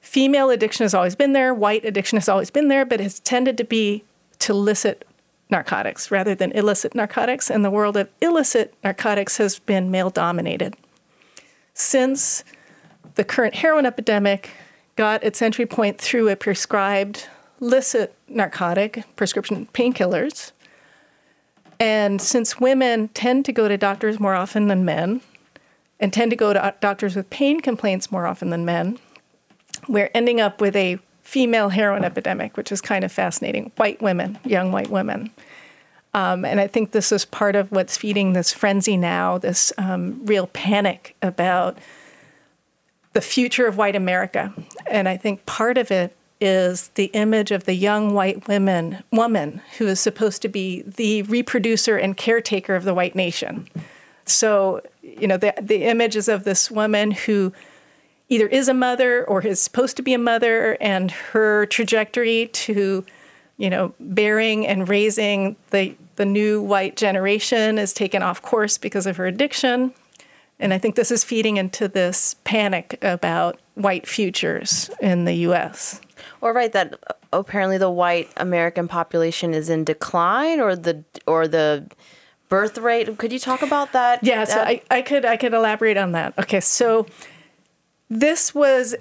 female 0.00 0.50
addiction 0.50 0.82
has 0.84 0.92
always 0.92 1.14
been 1.14 1.32
there, 1.32 1.54
white 1.54 1.84
addiction 1.84 2.16
has 2.16 2.28
always 2.28 2.50
been 2.50 2.66
there, 2.66 2.84
but 2.84 3.00
it's 3.00 3.20
tended 3.20 3.56
to 3.56 3.64
be 3.64 4.02
to 4.40 4.52
licit 4.52 5.06
narcotics 5.52 6.10
rather 6.10 6.34
than 6.34 6.50
illicit 6.52 6.94
narcotics, 6.96 7.48
and 7.48 7.64
the 7.64 7.70
world 7.70 7.96
of 7.96 8.08
illicit 8.20 8.74
narcotics 8.82 9.36
has 9.36 9.60
been 9.60 9.92
male 9.92 10.10
dominated. 10.10 10.74
Since 11.74 12.42
the 13.14 13.22
current 13.22 13.54
heroin 13.54 13.86
epidemic 13.86 14.50
got 14.96 15.22
its 15.22 15.40
entry 15.40 15.66
point 15.66 15.98
through 15.98 16.28
a 16.28 16.34
prescribed 16.34 17.28
licit 17.60 18.14
narcotic, 18.26 19.04
prescription 19.14 19.68
painkillers, 19.72 20.50
and 21.78 22.20
since 22.20 22.58
women 22.58 23.08
tend 23.08 23.44
to 23.44 23.52
go 23.52 23.68
to 23.68 23.76
doctors 23.76 24.18
more 24.18 24.34
often 24.34 24.66
than 24.66 24.84
men, 24.84 25.20
and 26.00 26.12
tend 26.12 26.30
to 26.30 26.36
go 26.36 26.52
to 26.52 26.74
doctors 26.80 27.14
with 27.14 27.30
pain 27.30 27.60
complaints 27.60 28.10
more 28.10 28.26
often 28.26 28.50
than 28.50 28.64
men, 28.64 28.98
we're 29.88 30.10
ending 30.14 30.40
up 30.40 30.60
with 30.60 30.74
a 30.74 30.98
female 31.22 31.70
heroin 31.70 32.04
epidemic, 32.04 32.56
which 32.56 32.72
is 32.72 32.80
kind 32.80 33.04
of 33.04 33.12
fascinating. 33.12 33.72
White 33.76 34.02
women, 34.02 34.38
young 34.44 34.72
white 34.72 34.90
women. 34.90 35.30
Um, 36.14 36.44
and 36.44 36.60
I 36.60 36.66
think 36.66 36.90
this 36.90 37.10
is 37.10 37.24
part 37.24 37.56
of 37.56 37.72
what's 37.72 37.96
feeding 37.96 38.34
this 38.34 38.52
frenzy 38.52 38.96
now, 38.96 39.38
this 39.38 39.72
um, 39.78 40.20
real 40.26 40.46
panic 40.48 41.16
about 41.22 41.78
the 43.14 43.20
future 43.20 43.66
of 43.66 43.76
white 43.76 43.96
America. 43.96 44.52
And 44.86 45.08
I 45.08 45.16
think 45.16 45.46
part 45.46 45.78
of 45.78 45.90
it 45.90 46.14
is 46.40 46.88
the 46.96 47.06
image 47.06 47.50
of 47.50 47.64
the 47.64 47.74
young 47.74 48.14
white 48.14 48.48
women, 48.48 49.02
woman 49.12 49.62
who 49.78 49.86
is 49.86 50.00
supposed 50.00 50.42
to 50.42 50.48
be 50.48 50.82
the 50.82 51.22
reproducer 51.22 51.96
and 51.96 52.16
caretaker 52.16 52.74
of 52.74 52.84
the 52.84 52.92
white 52.92 53.14
nation. 53.14 53.68
So, 54.24 54.82
you 55.02 55.26
know, 55.26 55.36
the, 55.36 55.54
the 55.60 55.84
images 55.84 56.28
of 56.28 56.44
this 56.44 56.70
woman 56.70 57.12
who 57.12 57.52
either 58.32 58.46
is 58.46 58.66
a 58.66 58.74
mother 58.74 59.24
or 59.26 59.46
is 59.46 59.60
supposed 59.60 59.94
to 59.98 60.02
be 60.02 60.14
a 60.14 60.18
mother, 60.18 60.78
and 60.80 61.10
her 61.10 61.66
trajectory 61.66 62.48
to, 62.52 63.04
you 63.58 63.68
know, 63.68 63.94
bearing 64.00 64.66
and 64.66 64.88
raising 64.88 65.54
the 65.70 65.94
the 66.16 66.24
new 66.24 66.62
white 66.62 66.96
generation 66.96 67.78
is 67.78 67.92
taken 67.92 68.22
off 68.22 68.40
course 68.40 68.78
because 68.78 69.06
of 69.06 69.16
her 69.18 69.26
addiction. 69.26 69.92
And 70.58 70.72
I 70.72 70.78
think 70.78 70.94
this 70.94 71.10
is 71.10 71.24
feeding 71.24 71.56
into 71.56 71.88
this 71.88 72.36
panic 72.44 72.98
about 73.02 73.58
white 73.74 74.06
futures 74.06 74.90
in 75.00 75.24
the 75.24 75.34
US. 75.48 76.00
Or 76.40 76.52
right 76.52 76.72
that 76.72 76.94
apparently 77.32 77.78
the 77.78 77.90
white 77.90 78.30
American 78.36 78.88
population 78.88 79.52
is 79.52 79.68
in 79.68 79.84
decline 79.84 80.60
or 80.60 80.74
the 80.74 81.04
or 81.26 81.48
the 81.48 81.86
birth 82.48 82.78
rate. 82.78 83.16
Could 83.18 83.32
you 83.32 83.38
talk 83.38 83.62
about 83.62 83.92
that? 83.92 84.22
Yeah, 84.22 84.44
so 84.44 84.60
I, 84.60 84.82
I 84.90 85.02
could 85.02 85.24
I 85.24 85.36
could 85.36 85.52
elaborate 85.52 85.96
on 85.96 86.12
that. 86.12 86.38
Okay, 86.38 86.60
so 86.60 87.06
this 88.12 88.54
was 88.54 88.94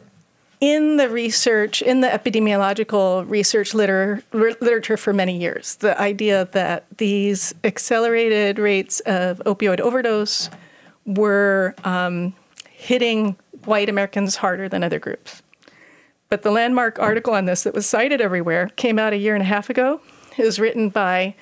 in 0.62 0.96
the 0.96 1.10
research, 1.10 1.82
in 1.82 2.00
the 2.00 2.08
epidemiological 2.08 3.30
research 3.30 3.74
liter- 3.74 4.24
literature 4.32 4.96
for 4.96 5.12
many 5.12 5.38
years, 5.38 5.76
the 5.76 6.00
idea 6.00 6.48
that 6.54 6.86
these 6.98 7.54
accelerated 7.64 8.58
rates 8.58 9.02
of 9.02 9.40
opioid 9.40 9.82
overdose 9.82 10.50
were 11.06 11.76
um, 11.84 12.34
hitting 12.70 13.36
white 13.66 13.90
Americans 13.90 14.38
harder 14.38 14.70
than 14.70 14.84
other 14.84 15.00
groups. 15.00 15.42
But 16.30 16.44
the 16.44 16.52
landmark 16.52 16.98
article 17.00 17.34
on 17.34 17.46
this 17.46 17.64
that 17.64 17.74
was 17.74 17.86
cited 17.86 18.22
everywhere 18.22 18.70
came 18.78 18.98
out 18.98 19.12
a 19.12 19.18
year 19.18 19.34
and 19.34 19.42
a 19.42 19.46
half 19.46 19.70
ago. 19.70 20.00
It 20.38 20.46
was 20.46 20.58
written 20.58 20.88
by 20.88 21.36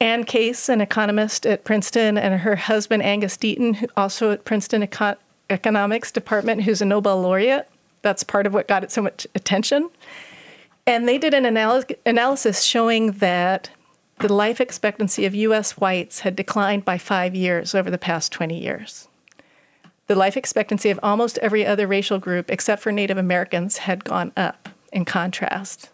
Anne 0.00 0.24
Case, 0.24 0.68
an 0.68 0.80
economist 0.80 1.46
at 1.46 1.62
Princeton, 1.62 2.18
and 2.18 2.40
her 2.40 2.56
husband, 2.56 3.04
Angus 3.04 3.36
Deaton, 3.36 3.76
who 3.76 3.86
also 3.96 4.32
at 4.32 4.44
Princeton 4.44 4.84
Econ- 4.84 5.16
economics 5.50 6.10
department 6.10 6.62
who's 6.62 6.80
a 6.80 6.84
Nobel 6.84 7.20
laureate. 7.20 7.68
That's 8.02 8.22
part 8.22 8.46
of 8.46 8.54
what 8.54 8.68
got 8.68 8.84
it 8.84 8.92
so 8.92 9.02
much 9.02 9.26
attention. 9.34 9.90
And 10.86 11.08
they 11.08 11.18
did 11.18 11.34
an 11.34 11.46
anal- 11.46 11.84
analysis 12.04 12.62
showing 12.62 13.12
that 13.12 13.70
the 14.18 14.32
life 14.32 14.60
expectancy 14.60 15.26
of 15.26 15.34
US 15.34 15.72
whites 15.72 16.20
had 16.20 16.36
declined 16.36 16.84
by 16.84 16.98
five 16.98 17.34
years 17.34 17.74
over 17.74 17.90
the 17.90 17.98
past 17.98 18.32
20 18.32 18.58
years. 18.58 19.08
The 20.06 20.14
life 20.14 20.36
expectancy 20.36 20.90
of 20.90 21.00
almost 21.02 21.38
every 21.38 21.66
other 21.66 21.86
racial 21.86 22.18
group, 22.18 22.50
except 22.50 22.80
for 22.80 22.92
Native 22.92 23.18
Americans, 23.18 23.78
had 23.78 24.04
gone 24.04 24.32
up 24.36 24.68
in 24.92 25.04
contrast. 25.04 25.90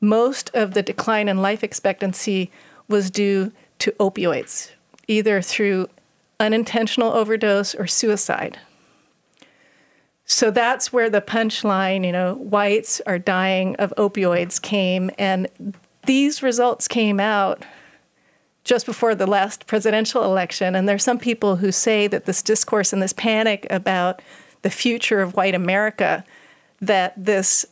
Most 0.00 0.50
of 0.52 0.74
the 0.74 0.82
decline 0.82 1.28
in 1.28 1.40
life 1.40 1.62
expectancy 1.62 2.50
was 2.88 3.10
due 3.10 3.52
to 3.78 3.92
opioids, 3.92 4.72
either 5.06 5.40
through 5.40 5.88
unintentional 6.40 7.12
overdose 7.12 7.74
or 7.74 7.86
suicide. 7.86 8.58
So 10.26 10.50
that's 10.50 10.92
where 10.92 11.08
the 11.08 11.20
punchline, 11.20 12.04
you 12.04 12.10
know, 12.10 12.34
whites 12.34 13.00
are 13.06 13.18
dying 13.18 13.76
of 13.76 13.94
opioids 13.96 14.60
came. 14.60 15.10
And 15.18 15.46
these 16.04 16.42
results 16.42 16.88
came 16.88 17.20
out 17.20 17.64
just 18.64 18.86
before 18.86 19.14
the 19.14 19.28
last 19.28 19.68
presidential 19.68 20.24
election. 20.24 20.74
And 20.74 20.88
there's 20.88 21.04
some 21.04 21.20
people 21.20 21.56
who 21.56 21.70
say 21.70 22.08
that 22.08 22.24
this 22.24 22.42
discourse 22.42 22.92
and 22.92 23.00
this 23.00 23.12
panic 23.12 23.68
about 23.70 24.20
the 24.62 24.70
future 24.70 25.20
of 25.20 25.36
white 25.36 25.54
America 25.54 26.24
that 26.80 27.14
this 27.16 27.64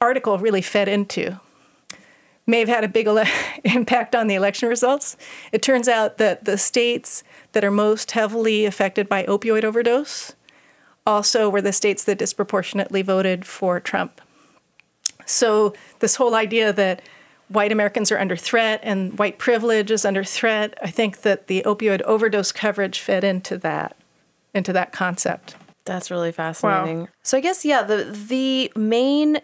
article 0.00 0.38
really 0.38 0.62
fed 0.62 0.88
into. 0.88 1.38
may 2.46 2.60
have 2.60 2.68
had 2.68 2.82
a 2.82 2.88
big 2.88 3.06
ele- 3.06 3.26
impact 3.64 4.16
on 4.16 4.26
the 4.26 4.34
election 4.34 4.70
results. 4.70 5.18
It 5.52 5.60
turns 5.60 5.86
out 5.86 6.16
that 6.16 6.46
the 6.46 6.56
states 6.56 7.22
that 7.52 7.62
are 7.62 7.70
most 7.70 8.12
heavily 8.12 8.64
affected 8.64 9.06
by 9.06 9.24
opioid 9.24 9.64
overdose 9.64 10.32
also 11.08 11.48
were 11.48 11.62
the 11.62 11.72
states 11.72 12.04
that 12.04 12.18
disproportionately 12.18 13.02
voted 13.02 13.46
for 13.46 13.80
Trump. 13.80 14.20
So, 15.24 15.74
this 15.98 16.16
whole 16.16 16.34
idea 16.34 16.72
that 16.72 17.02
white 17.48 17.72
Americans 17.72 18.12
are 18.12 18.18
under 18.18 18.36
threat 18.36 18.80
and 18.82 19.18
white 19.18 19.38
privilege 19.38 19.90
is 19.90 20.04
under 20.04 20.22
threat, 20.22 20.78
I 20.82 20.90
think 20.90 21.22
that 21.22 21.46
the 21.46 21.62
opioid 21.66 22.02
overdose 22.02 22.52
coverage 22.52 23.00
fit 23.00 23.24
into 23.24 23.56
that, 23.58 23.96
into 24.54 24.72
that 24.74 24.92
concept. 24.92 25.56
That's 25.84 26.10
really 26.10 26.32
fascinating. 26.32 27.00
Wow. 27.00 27.08
So 27.22 27.38
I 27.38 27.40
guess 27.40 27.64
yeah, 27.64 27.82
the 27.82 28.04
the 28.04 28.70
main 28.76 29.40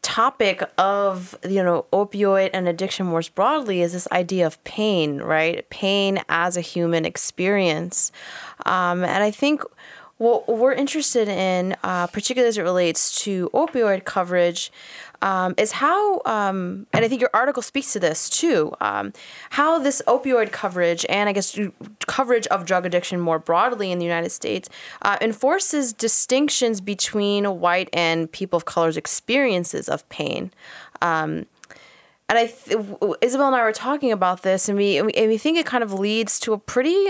topic 0.00 0.62
of 0.78 1.36
you 1.46 1.62
know 1.62 1.84
opioid 1.92 2.48
and 2.54 2.66
addiction 2.66 3.04
more 3.04 3.22
broadly 3.34 3.82
is 3.82 3.92
this 3.92 4.08
idea 4.10 4.46
of 4.46 4.62
pain, 4.64 5.18
right? 5.18 5.68
Pain 5.68 6.22
as 6.30 6.56
a 6.56 6.62
human 6.62 7.04
experience, 7.04 8.10
um, 8.64 9.04
and 9.04 9.22
I 9.22 9.30
think 9.30 9.62
what 10.18 10.48
we're 10.48 10.72
interested 10.72 11.28
in, 11.28 11.76
uh, 11.82 12.08
particularly 12.08 12.48
as 12.48 12.58
it 12.58 12.62
relates 12.62 13.22
to 13.22 13.48
opioid 13.54 14.04
coverage, 14.04 14.70
um, 15.22 15.54
is 15.56 15.72
how, 15.72 16.20
um, 16.26 16.86
and 16.92 17.04
I 17.04 17.08
think 17.08 17.20
your 17.20 17.30
article 17.32 17.62
speaks 17.62 17.92
to 17.92 18.00
this 18.00 18.28
too, 18.28 18.72
um, 18.80 19.12
how 19.50 19.78
this 19.78 20.02
opioid 20.06 20.52
coverage 20.52 21.06
and 21.08 21.28
I 21.28 21.32
guess 21.32 21.58
coverage 22.06 22.46
of 22.48 22.66
drug 22.66 22.86
addiction 22.86 23.20
more 23.20 23.38
broadly 23.38 23.90
in 23.90 23.98
the 23.98 24.04
United 24.04 24.30
States 24.30 24.68
uh, 25.02 25.16
enforces 25.20 25.92
distinctions 25.92 26.80
between 26.80 27.60
white 27.60 27.88
and 27.92 28.30
people 28.30 28.56
of 28.56 28.64
color's 28.64 28.96
experiences 28.96 29.88
of 29.88 30.08
pain. 30.08 30.52
Um, 31.00 31.46
and 32.28 32.38
I, 32.38 32.46
th- 32.46 32.84
Isabel 33.22 33.46
and 33.46 33.56
I 33.56 33.62
were 33.62 33.72
talking 33.72 34.12
about 34.12 34.42
this, 34.42 34.68
and 34.68 34.76
we, 34.76 34.98
and 34.98 35.06
we 35.06 35.38
think 35.38 35.56
it 35.56 35.64
kind 35.64 35.82
of 35.82 35.94
leads 35.94 36.38
to 36.40 36.52
a 36.52 36.58
pretty 36.58 37.08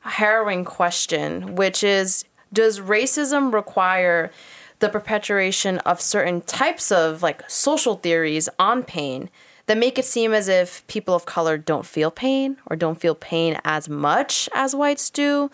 harrowing 0.00 0.64
question, 0.64 1.56
which 1.56 1.84
is, 1.84 2.24
does 2.56 2.80
racism 2.80 3.52
require 3.52 4.32
the 4.78 4.88
perpetuation 4.88 5.76
of 5.80 6.00
certain 6.00 6.40
types 6.40 6.90
of 6.90 7.22
like 7.22 7.48
social 7.48 7.96
theories 7.96 8.48
on 8.58 8.82
pain 8.82 9.28
that 9.66 9.76
make 9.76 9.98
it 9.98 10.04
seem 10.04 10.32
as 10.32 10.48
if 10.48 10.86
people 10.86 11.14
of 11.14 11.26
color 11.26 11.58
don't 11.58 11.84
feel 11.84 12.10
pain 12.10 12.56
or 12.66 12.76
don't 12.76 12.98
feel 12.98 13.14
pain 13.14 13.58
as 13.64 13.88
much 13.88 14.48
as 14.54 14.74
whites 14.74 15.10
do. 15.10 15.50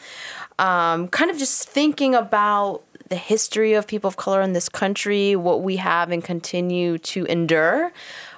Um, 0.59 1.09
kind 1.09 1.30
of 1.30 1.38
just 1.38 1.68
thinking 1.68 2.14
about 2.14 2.84
the 3.09 3.16
history 3.16 3.72
of 3.74 3.86
people 3.86 4.09
of 4.09 4.16
color 4.16 4.40
in 4.40 4.53
this 4.53 4.68
country, 4.68 5.34
what 5.34 5.62
we 5.62 5.76
have 5.76 6.11
and 6.12 6.22
continue 6.22 6.98
to 6.98 7.24
endure. 7.24 7.92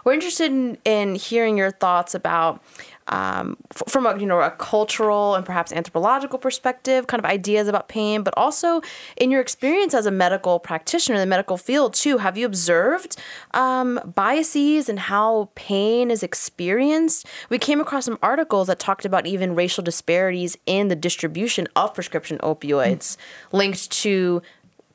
We're 0.04 0.14
interested 0.14 0.50
in, 0.50 0.78
in 0.84 1.14
hearing 1.16 1.58
your 1.58 1.70
thoughts 1.70 2.14
about 2.14 2.62
um, 3.08 3.56
f- 3.74 3.82
from 3.88 4.06
a 4.06 4.18
you 4.18 4.26
know 4.26 4.40
a 4.40 4.50
cultural 4.50 5.34
and 5.34 5.44
perhaps 5.44 5.72
anthropological 5.72 6.38
perspective, 6.38 7.06
kind 7.06 7.18
of 7.18 7.24
ideas 7.24 7.68
about 7.68 7.88
pain, 7.88 8.22
but 8.22 8.34
also 8.36 8.80
in 9.16 9.30
your 9.30 9.40
experience 9.40 9.94
as 9.94 10.06
a 10.06 10.10
medical 10.10 10.58
practitioner 10.58 11.16
in 11.16 11.20
the 11.20 11.26
medical 11.26 11.56
field 11.56 11.94
too. 11.94 12.18
Have 12.18 12.38
you 12.38 12.46
observed 12.46 13.16
um, 13.52 14.00
biases 14.14 14.88
and 14.88 14.98
how 14.98 15.50
pain 15.54 16.10
is 16.10 16.22
experienced? 16.22 17.26
We 17.50 17.58
came 17.58 17.80
across 17.80 18.06
some 18.06 18.18
articles 18.22 18.68
that 18.68 18.78
talked 18.78 19.04
about 19.04 19.26
even 19.26 19.54
racial 19.54 19.82
disparities 19.84 20.56
in 20.66 20.88
the 20.88 20.96
distribution 20.96 21.68
of 21.76 21.94
prescription 21.94 22.38
opioids, 22.38 23.16
mm-hmm. 23.16 23.56
linked 23.56 23.90
to 23.90 24.42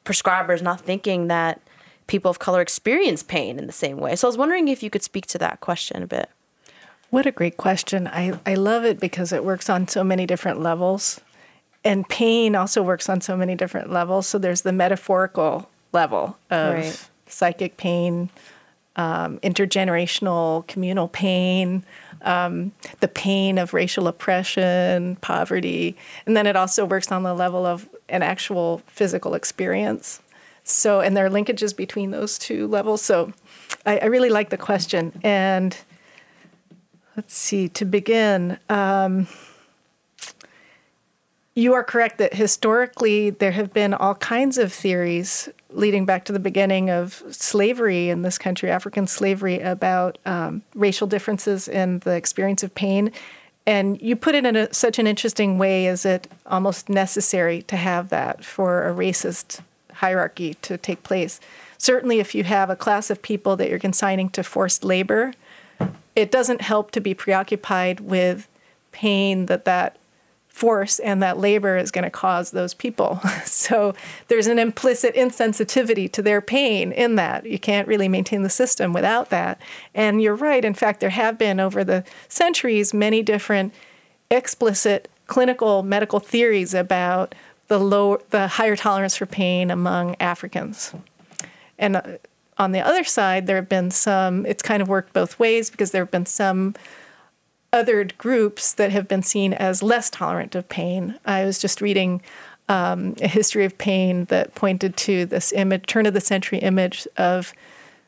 prescribers 0.05 0.61
not 0.61 0.81
thinking 0.81 1.27
that 1.27 1.61
people 2.07 2.31
of 2.31 2.39
color 2.39 2.59
experience 2.59 3.21
pain 3.21 3.59
in 3.59 3.67
the 3.67 3.71
same 3.71 3.97
way. 3.97 4.15
So 4.15 4.27
I 4.27 4.29
was 4.29 4.37
wondering 4.37 4.67
if 4.67 4.81
you 4.81 4.89
could 4.89 5.03
speak 5.03 5.27
to 5.27 5.37
that 5.37 5.61
question 5.61 6.01
a 6.01 6.07
bit. 6.07 6.29
What 7.09 7.25
a 7.25 7.31
great 7.31 7.57
question. 7.57 8.07
I, 8.07 8.39
I 8.45 8.53
love 8.53 8.85
it 8.85 8.99
because 8.99 9.31
it 9.31 9.43
works 9.43 9.69
on 9.69 9.87
so 9.87 10.03
many 10.03 10.25
different 10.25 10.61
levels. 10.61 11.19
And 11.83 12.07
pain 12.07 12.55
also 12.55 12.83
works 12.83 13.09
on 13.09 13.21
so 13.21 13.35
many 13.35 13.55
different 13.55 13.91
levels. 13.91 14.27
So 14.27 14.37
there's 14.37 14.61
the 14.61 14.73
metaphorical 14.73 15.69
level 15.91 16.37
of 16.51 16.75
right. 16.75 17.09
psychic 17.27 17.77
pain, 17.77 18.29
um, 18.95 19.39
intergenerational 19.39 20.67
communal 20.67 21.07
pain, 21.07 21.83
um, 22.21 22.73
the 22.99 23.07
pain 23.07 23.57
of 23.57 23.73
racial 23.73 24.07
oppression, 24.07 25.15
poverty. 25.17 25.95
And 26.25 26.35
then 26.35 26.45
it 26.45 26.55
also 26.55 26.85
works 26.85 27.11
on 27.11 27.23
the 27.23 27.33
level 27.33 27.65
of 27.65 27.89
an 28.09 28.23
actual 28.23 28.81
physical 28.87 29.33
experience. 29.33 30.21
So, 30.63 30.99
and 30.99 31.17
there 31.17 31.25
are 31.25 31.29
linkages 31.29 31.75
between 31.75 32.11
those 32.11 32.37
two 32.37 32.67
levels. 32.67 33.01
So 33.01 33.33
I, 33.85 33.99
I 33.99 34.05
really 34.05 34.29
like 34.29 34.49
the 34.49 34.57
question. 34.57 35.19
And 35.23 35.75
Let's 37.19 37.35
see, 37.35 37.67
to 37.67 37.83
begin, 37.83 38.57
um, 38.69 39.27
you 41.53 41.73
are 41.73 41.83
correct 41.83 42.17
that 42.19 42.33
historically 42.33 43.29
there 43.29 43.51
have 43.51 43.73
been 43.73 43.93
all 43.93 44.15
kinds 44.15 44.57
of 44.57 44.71
theories 44.71 45.49
leading 45.69 46.05
back 46.05 46.23
to 46.23 46.31
the 46.31 46.39
beginning 46.39 46.89
of 46.89 47.21
slavery 47.29 48.07
in 48.07 48.21
this 48.21 48.37
country, 48.37 48.71
African 48.71 49.05
slavery, 49.05 49.59
about 49.59 50.17
um, 50.25 50.61
racial 50.75 51.07
differences 51.07 51.67
in 51.67 51.99
the 51.99 52.15
experience 52.15 52.63
of 52.63 52.73
pain. 52.73 53.11
And 53.65 54.01
you 54.01 54.15
put 54.15 54.33
it 54.33 54.45
in 54.45 54.55
a, 54.55 54.73
such 54.73 54.97
an 54.97 55.05
interesting 55.05 55.57
way 55.57 55.87
is 55.87 56.05
it 56.05 56.31
almost 56.45 56.87
necessary 56.87 57.63
to 57.63 57.75
have 57.75 58.07
that 58.11 58.45
for 58.45 58.87
a 58.87 58.93
racist 58.93 59.59
hierarchy 59.91 60.53
to 60.61 60.77
take 60.77 61.03
place? 61.03 61.41
Certainly, 61.77 62.19
if 62.19 62.33
you 62.33 62.45
have 62.45 62.69
a 62.69 62.77
class 62.77 63.09
of 63.09 63.21
people 63.21 63.57
that 63.57 63.69
you're 63.69 63.77
consigning 63.77 64.29
to 64.29 64.41
forced 64.41 64.85
labor, 64.85 65.33
it 66.15 66.31
doesn't 66.31 66.61
help 66.61 66.91
to 66.91 67.01
be 67.01 67.13
preoccupied 67.13 67.99
with 67.99 68.47
pain 68.91 69.45
that 69.47 69.65
that 69.65 69.97
force 70.59 70.99
and 70.99 71.23
that 71.23 71.37
labor 71.37 71.77
is 71.77 71.89
going 71.89 72.03
to 72.03 72.09
cause 72.09 72.51
those 72.51 72.73
people. 72.73 73.21
so 73.45 73.93
there's 74.27 74.47
an 74.47 74.59
implicit 74.59 75.15
insensitivity 75.15 76.11
to 76.11 76.21
their 76.21 76.41
pain 76.41 76.91
in 76.91 77.15
that. 77.15 77.45
You 77.45 77.57
can't 77.57 77.87
really 77.87 78.09
maintain 78.09 78.41
the 78.43 78.49
system 78.49 78.91
without 78.91 79.29
that. 79.29 79.61
And 79.95 80.21
you're 80.21 80.35
right. 80.35 80.65
In 80.65 80.73
fact, 80.73 80.99
there 80.99 81.11
have 81.11 81.37
been 81.37 81.61
over 81.61 81.85
the 81.85 82.03
centuries 82.27 82.93
many 82.93 83.23
different 83.23 83.73
explicit 84.29 85.07
clinical 85.27 85.83
medical 85.83 86.19
theories 86.19 86.73
about 86.73 87.33
the 87.69 87.79
low 87.79 88.19
the 88.31 88.47
higher 88.47 88.75
tolerance 88.75 89.15
for 89.15 89.25
pain 89.25 89.71
among 89.71 90.15
Africans. 90.19 90.93
And 91.77 91.95
uh, 91.95 92.01
on 92.59 92.73
the 92.73 92.81
other 92.81 93.03
side, 93.05 93.47
there 93.47 93.55
have 93.55 93.69
been 93.69 93.89
some, 93.89 94.45
it's 94.45 94.61
kind 94.61 94.81
of 94.81 94.89
worked 94.89 95.13
both 95.13 95.39
ways 95.39 95.69
because 95.69 95.91
there 95.91 96.03
have 96.03 96.11
been 96.11 96.25
some 96.25 96.75
othered 97.71 98.17
groups 98.17 98.73
that 98.73 98.91
have 98.91 99.07
been 99.07 99.23
seen 99.23 99.53
as 99.53 99.81
less 99.81 100.09
tolerant 100.09 100.55
of 100.55 100.67
pain. 100.69 101.17
I 101.25 101.45
was 101.45 101.59
just 101.59 101.81
reading 101.81 102.21
um, 102.67 103.15
a 103.21 103.27
history 103.27 103.65
of 103.65 103.77
pain 103.77 104.25
that 104.25 104.53
pointed 104.55 104.97
to 104.97 105.25
this 105.25 105.53
image, 105.53 105.85
turn 105.87 106.05
of 106.05 106.13
the 106.13 106.21
century 106.21 106.59
image 106.59 107.07
of 107.17 107.53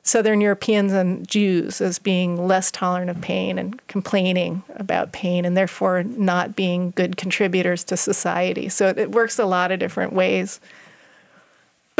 Southern 0.03 0.41
Europeans 0.41 0.93
and 0.93 1.27
Jews 1.27 1.79
as 1.79 1.99
being 1.99 2.47
less 2.47 2.71
tolerant 2.71 3.11
of 3.11 3.21
pain 3.21 3.59
and 3.59 3.85
complaining 3.87 4.63
about 4.75 5.13
pain 5.13 5.45
and 5.45 5.55
therefore 5.55 6.03
not 6.03 6.55
being 6.55 6.91
good 6.95 7.17
contributors 7.17 7.83
to 7.85 7.97
society. 7.97 8.67
So 8.67 8.87
it 8.87 9.11
works 9.11 9.37
a 9.37 9.45
lot 9.45 9.71
of 9.71 9.79
different 9.79 10.13
ways. 10.13 10.59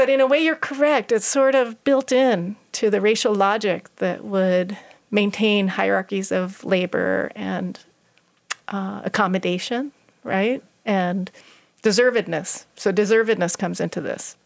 But 0.02 0.10
in 0.10 0.20
a 0.20 0.26
way, 0.26 0.44
you're 0.44 0.56
correct. 0.56 1.12
It's 1.12 1.28
sort 1.28 1.54
of 1.54 1.84
built 1.84 2.12
in 2.12 2.56
to 2.72 2.90
the 2.90 3.00
racial 3.00 3.36
logic 3.36 3.96
that 3.98 4.24
would 4.24 4.76
maintain 5.12 5.68
hierarchies 5.68 6.32
of 6.32 6.66
labor 6.66 7.32
and 7.36 7.80
uh, 8.70 9.04
accommodation, 9.06 9.92
right? 10.24 10.64
And 10.88 11.30
deservedness. 11.84 12.66
So, 12.76 12.92
deservedness 12.92 13.56
comes 13.56 13.80
into 13.80 14.02
this. 14.02 14.38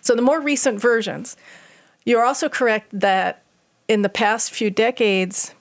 So, 0.00 0.14
the 0.14 0.22
more 0.22 0.40
recent 0.40 0.80
versions, 0.80 1.36
you're 2.04 2.24
also 2.24 2.48
correct 2.48 2.90
that 2.92 3.42
in 3.88 4.02
the 4.02 4.08
past 4.08 4.52
few 4.52 4.70
decades, 4.70 5.56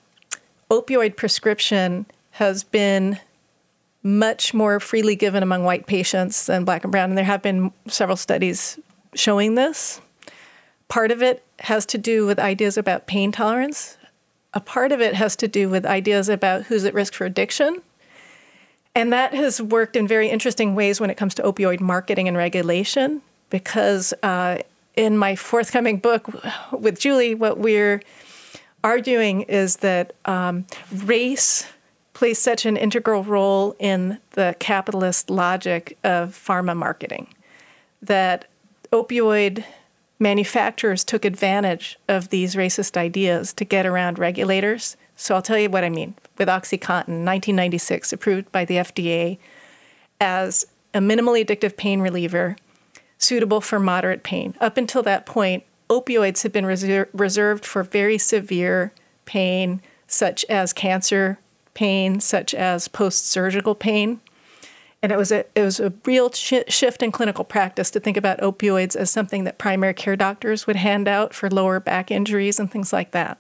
opioid 0.70 1.16
prescription 1.16 2.06
has 2.34 2.64
been 2.64 3.20
much 4.06 4.54
more 4.54 4.80
freely 4.80 5.16
given 5.16 5.42
among 5.42 5.64
white 5.64 5.88
patients 5.88 6.46
than 6.46 6.64
black 6.64 6.84
and 6.84 6.92
brown. 6.92 7.10
And 7.10 7.18
there 7.18 7.26
have 7.26 7.42
been 7.42 7.72
several 7.88 8.16
studies 8.16 8.80
showing 9.16 9.56
this. 9.56 10.00
Part 10.88 11.10
of 11.10 11.24
it 11.24 11.44
has 11.62 11.88
to 11.88 11.98
do 11.98 12.28
with 12.28 12.38
ideas 12.38 12.78
about 12.78 13.08
pain 13.08 13.32
tolerance. 13.32 13.98
A 14.54 14.60
part 14.60 14.92
of 14.92 15.02
it 15.02 15.16
has 15.16 15.36
to 15.38 15.48
do 15.48 15.70
with 15.70 15.88
ideas 15.88 16.30
about 16.30 16.66
who's 16.66 16.86
at 16.86 16.94
risk 16.94 17.16
for 17.16 17.26
addiction. 17.26 17.82
And 18.94 19.12
that 19.12 19.34
has 19.34 19.60
worked 19.60 19.96
in 19.96 20.08
very 20.08 20.30
interesting 20.30 20.76
ways 20.76 21.02
when 21.02 21.10
it 21.10 21.18
comes 21.18 21.34
to 21.36 21.42
opioid 21.42 21.80
marketing 21.80 22.28
and 22.28 22.38
regulation, 22.38 23.24
because 23.50 24.14
uh, 24.22 24.60
in 24.96 25.18
my 25.18 25.36
forthcoming 25.36 25.98
book 25.98 26.30
with 26.72 27.00
Julie, 27.00 27.34
what 27.34 27.58
we're 27.58 28.02
arguing 28.84 29.42
is 29.42 29.78
that 29.78 30.14
um, 30.26 30.68
race 31.06 31.66
plays 32.16 32.40
such 32.40 32.66
an 32.66 32.78
integral 32.78 33.24
role 33.24 33.76
in 33.78 34.18
the 34.32 34.56
capitalist 34.58 35.30
logic 35.30 35.98
of 36.04 36.32
pharma 36.32 36.76
marketing 36.76 37.28
that 38.02 38.46
opioid 38.92 39.64
manufacturers 40.18 41.04
took 41.04 41.26
advantage 41.26 42.00
of 42.08 42.30
these 42.30 42.56
racist 42.56 42.96
ideas 42.96 43.52
to 43.54 43.66
get 43.66 43.86
around 43.86 44.18
regulators. 44.18 44.96
So 45.18 45.36
I'll 45.36 45.42
tell 45.42 45.60
you 45.60 45.70
what 45.70 45.84
I 45.84 45.90
mean. 45.90 46.16
With 46.38 46.48
OxyContin, 46.48 47.24
1996, 47.24 48.14
approved 48.14 48.52
by 48.52 48.64
the 48.64 48.76
FDA 48.76 49.38
as 50.22 50.66
a 50.94 51.00
minimally 51.00 51.46
addictive 51.46 51.76
pain 51.76 52.00
reliever 52.00 52.56
suitable 53.18 53.60
for 53.60 53.80
moderate 53.80 54.24
pain. 54.24 54.56
Up 54.62 54.78
until 54.78 55.04
that 55.04 55.26
point, 55.26 55.64
opioids 55.90 56.44
had 56.44 56.54
been 56.54 56.66
reser- 56.66 57.10
reserved 57.14 57.66
for 57.66 57.84
very 57.84 58.18
severe 58.18 58.94
pain, 59.26 59.82
such 60.08 60.46
as 60.46 60.72
cancer 60.72 61.40
pain, 61.76 62.20
such 62.20 62.56
as 62.56 62.88
post 62.88 63.28
surgical 63.28 63.76
pain. 63.76 64.20
And 65.04 65.12
it 65.12 65.18
was 65.18 65.32
a, 65.32 65.46
it 65.54 65.62
was 65.62 65.80
a 65.80 65.94
real 66.04 66.32
sh- 66.32 66.64
shift 66.68 67.04
in 67.04 67.12
clinical 67.12 67.44
practice 67.44 67.92
to 67.92 68.00
think 68.00 68.18
about 68.18 68.40
opioids 68.40 68.96
as 68.96 69.12
something 69.12 69.44
that 69.44 69.60
primary 69.60 69.94
care 69.94 70.16
doctors 70.16 70.66
would 70.66 70.78
hand 70.78 71.08
out 71.08 71.36
for 71.36 71.48
lower 71.48 71.80
back 71.80 72.10
injuries 72.10 72.60
and 72.60 72.72
things 72.72 72.92
like 72.92 73.12
that. 73.12 73.40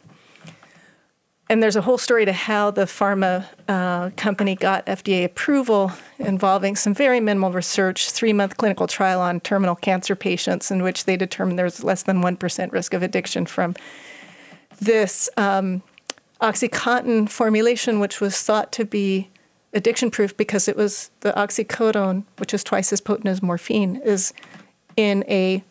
And 1.47 1.61
there's 1.61 1.75
a 1.75 1.81
whole 1.81 1.99
story 1.99 2.25
to 2.25 2.33
how 2.33 2.71
the 2.71 2.85
pharma 2.85 3.45
uh, 3.67 4.09
company 4.17 4.55
got 4.55 4.85
FDA 4.87 5.25
approval 5.25 5.91
involving 6.17 6.75
some 6.75 6.93
very 6.93 7.19
minimal 7.19 7.51
research, 7.51 8.09
three 8.09 8.33
month 8.33 8.57
clinical 8.57 8.87
trial 8.87 9.21
on 9.21 9.39
terminal 9.39 9.75
cancer 9.75 10.15
patients, 10.15 10.71
in 10.71 10.81
which 10.81 11.05
they 11.05 11.15
determined 11.15 11.59
there 11.59 11.65
was 11.65 11.83
less 11.83 12.03
than 12.03 12.23
1% 12.23 12.71
risk 12.71 12.93
of 12.95 13.03
addiction 13.03 13.45
from 13.45 13.75
this 14.81 15.29
um, 15.37 15.83
OxyContin 16.41 17.29
formulation, 17.29 17.99
which 17.99 18.19
was 18.19 18.41
thought 18.41 18.71
to 18.73 18.85
be 18.85 19.29
addiction 19.73 20.09
proof 20.09 20.35
because 20.35 20.67
it 20.67 20.75
was 20.75 21.11
the 21.21 21.31
oxycodone, 21.33 22.23
which 22.37 22.53
is 22.53 22.63
twice 22.63 22.91
as 22.93 23.01
potent 23.01 23.27
as 23.27 23.41
morphine, 23.41 23.97
is 23.97 24.33
in 24.95 25.23
a 25.27 25.63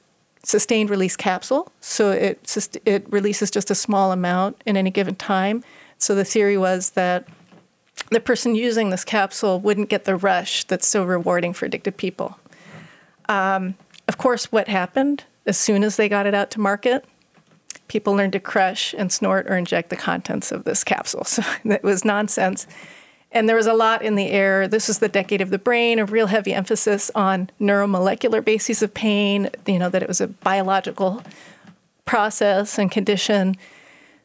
sustained 0.42 0.90
release 0.90 1.16
capsule. 1.16 1.72
So 1.80 2.10
it, 2.10 2.56
it 2.84 3.10
releases 3.10 3.50
just 3.50 3.70
a 3.70 3.74
small 3.74 4.12
amount 4.12 4.62
in 4.66 4.76
any 4.76 4.90
given 4.90 5.14
time. 5.14 5.64
So 5.98 6.14
the 6.14 6.24
theory 6.24 6.58
was 6.58 6.90
that 6.90 7.26
the 8.10 8.20
person 8.20 8.54
using 8.54 8.90
this 8.90 9.04
capsule 9.04 9.60
wouldn't 9.60 9.88
get 9.88 10.04
the 10.04 10.16
rush 10.16 10.64
that's 10.64 10.86
so 10.86 11.04
rewarding 11.04 11.54
for 11.54 11.64
addicted 11.64 11.96
people. 11.96 12.38
Um, 13.28 13.74
of 14.06 14.18
course, 14.18 14.52
what 14.52 14.68
happened 14.68 15.24
as 15.46 15.56
soon 15.56 15.82
as 15.82 15.96
they 15.96 16.08
got 16.08 16.26
it 16.26 16.34
out 16.34 16.50
to 16.52 16.60
market? 16.60 17.04
People 17.88 18.14
learned 18.14 18.32
to 18.32 18.40
crush 18.40 18.94
and 18.96 19.12
snort 19.12 19.46
or 19.48 19.56
inject 19.56 19.90
the 19.90 19.96
contents 19.96 20.52
of 20.52 20.64
this 20.64 20.84
capsule. 20.84 21.24
So 21.34 21.42
it 21.64 21.82
was 21.82 22.04
nonsense. 22.04 22.66
And 23.32 23.48
there 23.48 23.56
was 23.56 23.66
a 23.66 23.74
lot 23.74 24.02
in 24.02 24.14
the 24.14 24.28
air. 24.28 24.68
This 24.68 24.86
was 24.86 25.00
the 25.00 25.08
decade 25.08 25.40
of 25.40 25.50
the 25.50 25.58
brain, 25.58 25.98
a 25.98 26.04
real 26.04 26.28
heavy 26.28 26.54
emphasis 26.54 27.10
on 27.16 27.50
neuromolecular 27.60 28.44
bases 28.44 28.80
of 28.80 28.94
pain, 28.94 29.50
you 29.66 29.78
know, 29.78 29.88
that 29.88 30.02
it 30.02 30.08
was 30.08 30.20
a 30.20 30.28
biological 30.28 31.22
process 32.04 32.78
and 32.78 32.92
condition. 32.92 33.56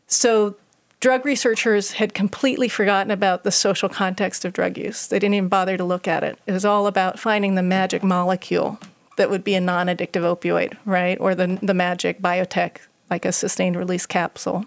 So 0.05 0.55
drug 0.99 1.25
researchers 1.25 1.93
had 1.93 2.13
completely 2.13 2.67
forgotten 2.67 3.09
about 3.09 3.43
the 3.43 3.51
social 3.51 3.89
context 3.89 4.45
of 4.45 4.53
drug 4.53 4.77
use. 4.77 5.07
They 5.07 5.17
didn't 5.17 5.35
even 5.35 5.49
bother 5.49 5.77
to 5.77 5.83
look 5.83 6.07
at 6.07 6.23
it. 6.23 6.37
It 6.45 6.51
was 6.51 6.65
all 6.65 6.85
about 6.85 7.19
finding 7.19 7.55
the 7.55 7.63
magic 7.63 8.03
molecule 8.03 8.79
that 9.17 9.29
would 9.29 9.43
be 9.43 9.55
a 9.55 9.61
non 9.61 9.87
addictive 9.87 10.23
opioid, 10.23 10.77
right? 10.85 11.19
Or 11.19 11.35
the, 11.35 11.59
the 11.61 11.73
magic 11.73 12.21
biotech, 12.21 12.77
like 13.09 13.25
a 13.25 13.31
sustained 13.31 13.75
release 13.75 14.05
capsule. 14.05 14.65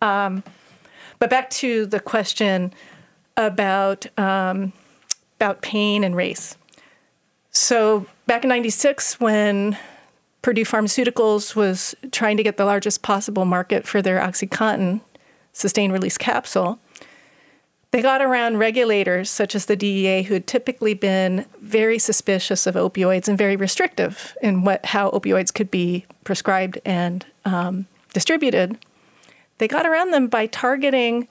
Um, 0.00 0.42
but 1.18 1.30
back 1.30 1.50
to 1.50 1.86
the 1.86 2.00
question 2.00 2.72
about 3.36 4.06
um, 4.18 4.72
about 5.36 5.62
pain 5.62 6.04
and 6.04 6.16
race. 6.16 6.56
So 7.50 8.06
back 8.26 8.44
in 8.44 8.48
'96, 8.48 9.20
when 9.20 9.76
Purdue 10.42 10.64
Pharmaceuticals 10.64 11.56
was 11.56 11.94
trying 12.12 12.36
to 12.36 12.42
get 12.42 12.56
the 12.56 12.64
largest 12.64 13.02
possible 13.02 13.44
market 13.44 13.86
for 13.86 14.00
their 14.00 14.20
OxyContin 14.20 15.00
sustained 15.52 15.92
release 15.92 16.18
capsule, 16.18 16.78
they 17.90 18.02
got 18.02 18.20
around 18.20 18.58
regulators 18.58 19.30
such 19.30 19.54
as 19.54 19.66
the 19.66 19.76
DEA, 19.76 20.22
who 20.22 20.34
had 20.34 20.46
typically 20.46 20.94
been 20.94 21.46
very 21.60 21.98
suspicious 21.98 22.66
of 22.66 22.74
opioids 22.74 23.28
and 23.28 23.38
very 23.38 23.56
restrictive 23.56 24.36
in 24.42 24.62
what 24.62 24.84
how 24.86 25.10
opioids 25.10 25.52
could 25.52 25.70
be 25.70 26.04
prescribed 26.24 26.78
and 26.84 27.24
um, 27.48 27.86
distributed. 28.12 28.78
They 29.58 29.68
got 29.68 29.86
around 29.86 30.12
them 30.12 30.28
by 30.28 30.46
targeting 30.46 31.28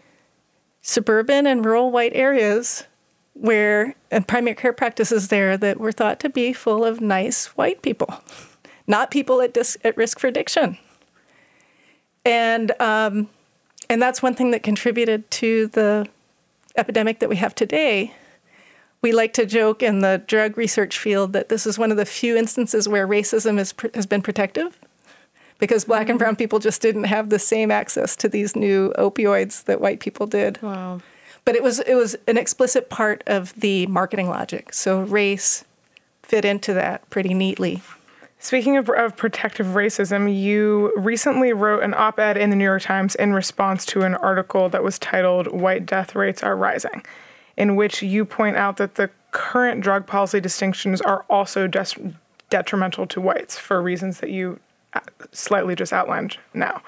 suburban 0.81 1.47
and 1.47 1.65
rural 1.65 1.91
white 1.91 2.13
areas 2.13 2.85
where 3.33 3.95
and 4.09 4.27
primary 4.27 4.55
care 4.55 4.73
practices 4.73 5.27
there 5.27 5.57
that 5.57 5.79
were 5.79 5.91
thought 5.91 6.19
to 6.21 6.29
be 6.29 6.53
full 6.53 6.83
of 6.83 7.01
nice 7.01 7.47
white 7.57 7.81
people, 7.81 8.21
not 8.87 9.11
people 9.11 9.41
at, 9.41 9.53
dis, 9.53 9.77
at 9.83 9.95
risk 9.95 10.19
for 10.19 10.27
addiction. 10.27 10.77
And 12.25 12.79
um, 12.81 13.29
and 13.89 14.01
that's 14.01 14.21
one 14.21 14.33
thing 14.33 14.51
that 14.51 14.63
contributed 14.63 15.29
to 15.31 15.67
the 15.67 16.07
epidemic 16.75 17.19
that 17.19 17.29
we 17.29 17.37
have 17.37 17.55
today. 17.55 18.13
We 19.01 19.11
like 19.13 19.33
to 19.33 19.45
joke 19.45 19.83
in 19.83 19.99
the 19.99 20.23
drug 20.25 20.57
research 20.57 20.97
field 20.97 21.31
that 21.33 21.49
this 21.49 21.65
is 21.65 21.77
one 21.77 21.91
of 21.91 21.97
the 21.97 22.05
few 22.05 22.35
instances 22.35 22.89
where 22.89 23.07
racism 23.07 23.59
is, 23.59 23.73
has 23.93 24.05
been 24.05 24.21
protective 24.21 24.77
because 25.59 25.85
black 25.85 26.09
and 26.09 26.19
brown 26.19 26.35
people 26.35 26.59
just 26.59 26.81
didn't 26.81 27.05
have 27.05 27.29
the 27.29 27.39
same 27.39 27.71
access 27.71 28.15
to 28.17 28.29
these 28.29 28.55
new 28.55 28.91
opioids 28.97 29.63
that 29.65 29.81
white 29.81 29.99
people 29.99 30.27
did. 30.27 30.61
Wow. 30.61 31.01
But 31.45 31.55
it 31.55 31.63
was 31.63 31.79
it 31.79 31.95
was 31.95 32.15
an 32.27 32.37
explicit 32.37 32.89
part 32.89 33.23
of 33.25 33.53
the 33.59 33.87
marketing 33.87 34.27
logic. 34.27 34.73
So 34.73 35.01
race 35.01 35.63
fit 36.23 36.43
into 36.43 36.73
that 36.73 37.09
pretty 37.09 37.33
neatly. 37.33 37.81
Speaking 38.39 38.77
of, 38.77 38.89
of, 38.89 39.17
protective 39.17 39.67
racism, 39.67 40.33
you 40.39 40.93
recently 40.95 41.53
wrote 41.53 41.81
an 41.81 41.95
op 41.95 42.19
ed 42.19 42.37
in 42.37 42.51
the 42.51 42.55
New 42.55 42.65
York 42.65 42.83
Times 42.83 43.15
in 43.15 43.33
response 43.33 43.83
to 43.87 44.01
an 44.01 44.13
article 44.13 44.69
that 44.69 44.83
was 44.83 44.99
titled 44.99 45.47
White 45.47 45.87
Death 45.87 46.15
Rates 46.15 46.43
Are 46.43 46.55
Rising, 46.55 47.03
in 47.55 47.75
which 47.75 48.03
you 48.03 48.25
point 48.25 48.55
out 48.55 48.77
that 48.77 48.95
the 48.95 49.09
current 49.31 49.81
drug 49.81 50.05
policy 50.05 50.39
distinctions 50.39 51.01
are 51.01 51.25
also 51.29 51.65
des- 51.65 52.13
detrimental 52.51 53.07
to 53.07 53.19
whites 53.19 53.57
for 53.57 53.81
reasons 53.81 54.19
that 54.19 54.29
you 54.29 54.59
slightly 55.31 55.75
just 55.75 55.93
outlined 55.93 56.37
now. 56.53 56.81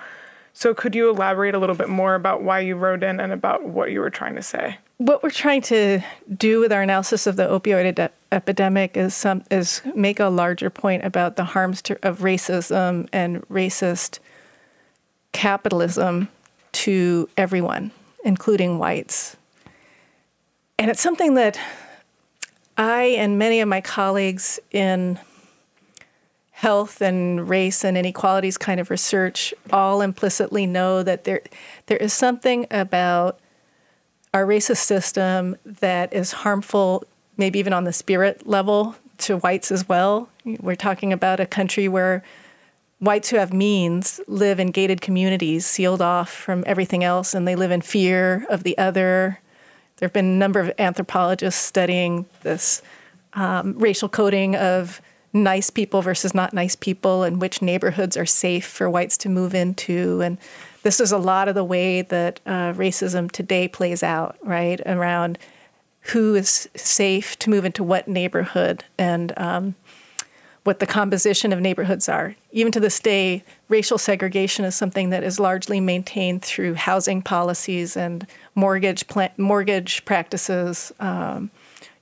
So, 0.53 0.73
could 0.73 0.93
you 0.93 1.09
elaborate 1.09 1.55
a 1.55 1.59
little 1.59 1.75
bit 1.75 1.89
more 1.89 2.15
about 2.15 2.43
why 2.43 2.59
you 2.59 2.75
wrote 2.75 3.03
in 3.03 3.19
and 3.19 3.31
about 3.31 3.63
what 3.63 3.91
you 3.91 4.01
were 4.01 4.09
trying 4.09 4.35
to 4.35 4.41
say? 4.41 4.77
What 4.97 5.23
we're 5.23 5.29
trying 5.29 5.61
to 5.63 6.01
do 6.35 6.59
with 6.59 6.73
our 6.73 6.81
analysis 6.81 7.27
of 7.27 7.37
the 7.37 7.43
opioid 7.43 7.97
ed- 7.97 8.11
epidemic 8.31 8.97
is 8.97 9.15
some 9.15 9.43
is 9.49 9.81
make 9.95 10.19
a 10.19 10.27
larger 10.27 10.69
point 10.69 11.05
about 11.05 11.37
the 11.37 11.45
harms 11.45 11.81
to, 11.83 11.97
of 12.05 12.19
racism 12.19 13.07
and 13.13 13.47
racist 13.47 14.19
capitalism 15.31 16.27
to 16.73 17.29
everyone, 17.37 17.91
including 18.25 18.79
whites. 18.79 19.37
And 20.77 20.91
it's 20.91 21.01
something 21.01 21.35
that 21.35 21.59
I 22.77 23.03
and 23.03 23.37
many 23.37 23.61
of 23.61 23.67
my 23.67 23.81
colleagues 23.81 24.59
in 24.71 25.19
health 26.59 27.01
and 27.01 27.47
race 27.47 27.85
and 27.85 27.97
inequalities 27.97 28.57
kind 28.57 28.81
of 28.81 28.89
research 28.89 29.53
all 29.71 30.01
implicitly 30.01 30.67
know 30.67 31.01
that 31.01 31.23
there 31.23 31.41
there 31.85 31.97
is 31.97 32.11
something 32.11 32.67
about 32.69 33.39
our 34.33 34.45
racist 34.45 34.83
system 34.83 35.55
that 35.63 36.11
is 36.11 36.33
harmful 36.33 37.05
maybe 37.37 37.59
even 37.59 37.71
on 37.71 37.85
the 37.85 37.93
spirit 37.93 38.45
level 38.45 38.93
to 39.17 39.37
whites 39.37 39.71
as 39.71 39.87
well. 39.87 40.27
We're 40.43 40.75
talking 40.75 41.13
about 41.13 41.39
a 41.39 41.45
country 41.45 41.87
where 41.87 42.25
whites 42.99 43.29
who 43.29 43.37
have 43.37 43.53
means 43.53 44.19
live 44.27 44.59
in 44.59 44.71
gated 44.71 44.99
communities 44.99 45.65
sealed 45.65 46.01
off 46.01 46.29
from 46.29 46.65
everything 46.67 47.05
else 47.05 47.33
and 47.33 47.47
they 47.47 47.55
live 47.55 47.71
in 47.71 47.79
fear 47.79 48.45
of 48.49 48.63
the 48.63 48.77
other. 48.77 49.39
There 49.95 50.07
have 50.07 50.13
been 50.13 50.25
a 50.25 50.37
number 50.37 50.59
of 50.59 50.73
anthropologists 50.77 51.61
studying 51.61 52.25
this 52.41 52.81
um, 53.31 53.79
racial 53.79 54.09
coding 54.09 54.57
of 54.57 55.01
nice 55.33 55.69
people 55.69 56.01
versus 56.01 56.33
not 56.33 56.53
nice 56.53 56.75
people 56.75 57.23
and 57.23 57.39
which 57.41 57.61
neighborhoods 57.61 58.17
are 58.17 58.25
safe 58.25 58.65
for 58.65 58.89
whites 58.89 59.17
to 59.17 59.29
move 59.29 59.53
into. 59.53 60.21
And 60.21 60.37
this 60.83 60.99
is 60.99 61.11
a 61.11 61.17
lot 61.17 61.47
of 61.47 61.55
the 61.55 61.63
way 61.63 62.01
that 62.01 62.39
uh, 62.45 62.73
racism 62.73 63.31
today 63.31 63.67
plays 63.67 64.01
out, 64.01 64.37
right? 64.41 64.81
Around 64.85 65.37
who 66.01 66.35
is 66.35 66.69
safe 66.75 67.37
to 67.39 67.49
move 67.49 67.65
into 67.65 67.83
what 67.83 68.07
neighborhood 68.07 68.83
and 68.97 69.33
um, 69.37 69.75
what 70.63 70.79
the 70.79 70.87
composition 70.87 71.53
of 71.53 71.59
neighborhoods 71.59 72.09
are. 72.09 72.35
Even 72.51 72.71
to 72.71 72.79
this 72.79 72.99
day, 72.99 73.43
racial 73.67 73.97
segregation 73.97 74.65
is 74.65 74.75
something 74.75 75.09
that 75.09 75.23
is 75.23 75.39
largely 75.39 75.79
maintained 75.79 76.41
through 76.41 76.73
housing 76.75 77.21
policies 77.21 77.95
and 77.95 78.25
mortgage 78.55 79.07
pla- 79.07 79.29
mortgage 79.37 80.03
practices. 80.05 80.91
Um, 80.99 81.51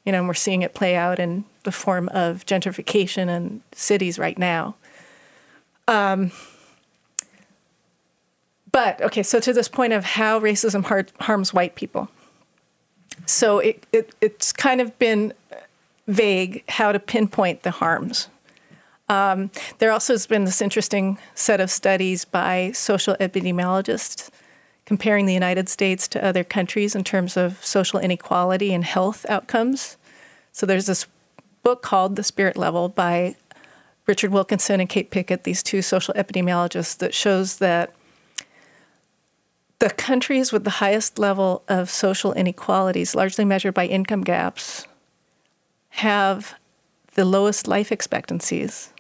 you 0.08 0.14
know, 0.14 0.20
and 0.20 0.28
we're 0.30 0.34
seeing 0.36 0.62
it 0.62 0.74
play 0.74 0.96
out 0.96 1.20
in 1.20 1.44
the 1.64 1.72
form 1.72 2.08
of 2.14 2.46
gentrification 2.46 3.28
in 3.28 3.62
cities 3.74 4.18
right 4.18 4.38
now. 4.38 4.74
Um, 5.90 6.32
but 8.72 9.02
okay, 9.02 9.22
so 9.22 9.42
to 9.42 9.52
this 9.52 9.68
point 9.68 9.92
of 9.92 10.06
how 10.06 10.40
racism 10.40 10.86
har- 10.86 11.08
harms 11.20 11.54
white 11.54 11.76
people. 11.76 12.08
So 13.26 13.60
it, 13.60 13.86
it, 13.92 14.16
it's 14.22 14.54
kind 14.54 14.80
of 14.80 14.98
been 14.98 15.34
vague 16.08 16.64
how 16.70 16.94
to 16.94 17.00
pinpoint 17.00 17.64
the 17.64 17.72
harms. 17.72 18.30
Um, 19.10 19.52
there 19.80 19.92
also 19.92 20.14
has 20.14 20.26
been 20.26 20.46
this 20.46 20.62
interesting 20.62 21.18
set 21.36 21.60
of 21.60 21.70
studies 21.70 22.24
by 22.24 22.72
social 22.72 23.18
epidemiologists 23.20 24.30
comparing 24.88 25.26
the 25.26 25.34
United 25.34 25.68
States 25.68 26.08
to 26.08 26.24
other 26.24 26.46
countries 26.46 26.96
in 26.96 27.04
terms 27.04 27.36
of 27.36 27.64
social 27.64 28.00
inequality 28.00 28.74
and 28.74 28.86
health 28.86 29.26
outcomes. 29.28 29.98
So 30.54 30.66
there's 30.66 30.86
this 30.86 31.06
book 31.62 31.82
called 31.82 32.16
The 32.16 32.24
Spirit 32.24 32.56
Level 32.56 32.88
by 32.88 33.36
Richard 34.06 34.32
Wilkinson 34.32 34.80
and 34.80 34.88
Kate 34.88 35.12
Pickett, 35.12 35.44
these 35.44 35.62
two 35.62 35.82
social 35.82 36.14
epidemiologists, 36.14 36.98
that 37.00 37.14
shows 37.14 37.58
that 37.58 37.94
the 39.80 39.90
countries 39.90 40.54
with 40.54 40.64
the 40.64 40.80
highest 40.80 41.20
level 41.20 41.64
of 41.68 41.90
social 41.90 42.32
inequalities, 42.32 43.14
largely 43.14 43.44
measured 43.44 43.74
by 43.74 43.88
income 43.88 44.24
gaps, 44.24 44.88
have 45.90 46.56
the 47.16 47.26
lowest 47.26 47.68
life 47.68 47.92
expectancies. 47.92 48.94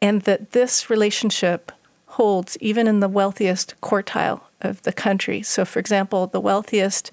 And 0.00 0.22
that 0.22 0.52
this 0.52 0.88
relationship 0.88 1.72
holds 2.06 2.56
even 2.62 2.86
in 2.88 3.00
the 3.00 3.08
wealthiest 3.08 3.74
quartile 3.82 4.45
of 4.60 4.82
the 4.82 4.92
country. 4.92 5.42
So, 5.42 5.64
for 5.64 5.78
example, 5.78 6.26
the 6.26 6.40
wealthiest 6.40 7.10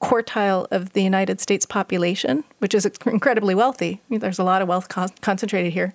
quartile 0.00 0.66
of 0.70 0.92
the 0.92 1.02
United 1.02 1.40
States 1.40 1.66
population, 1.66 2.44
which 2.58 2.74
is 2.74 2.86
incredibly 3.06 3.54
wealthy, 3.54 4.00
there's 4.08 4.38
a 4.38 4.44
lot 4.44 4.62
of 4.62 4.68
wealth 4.68 4.88
con- 4.88 5.10
concentrated 5.20 5.72
here. 5.72 5.94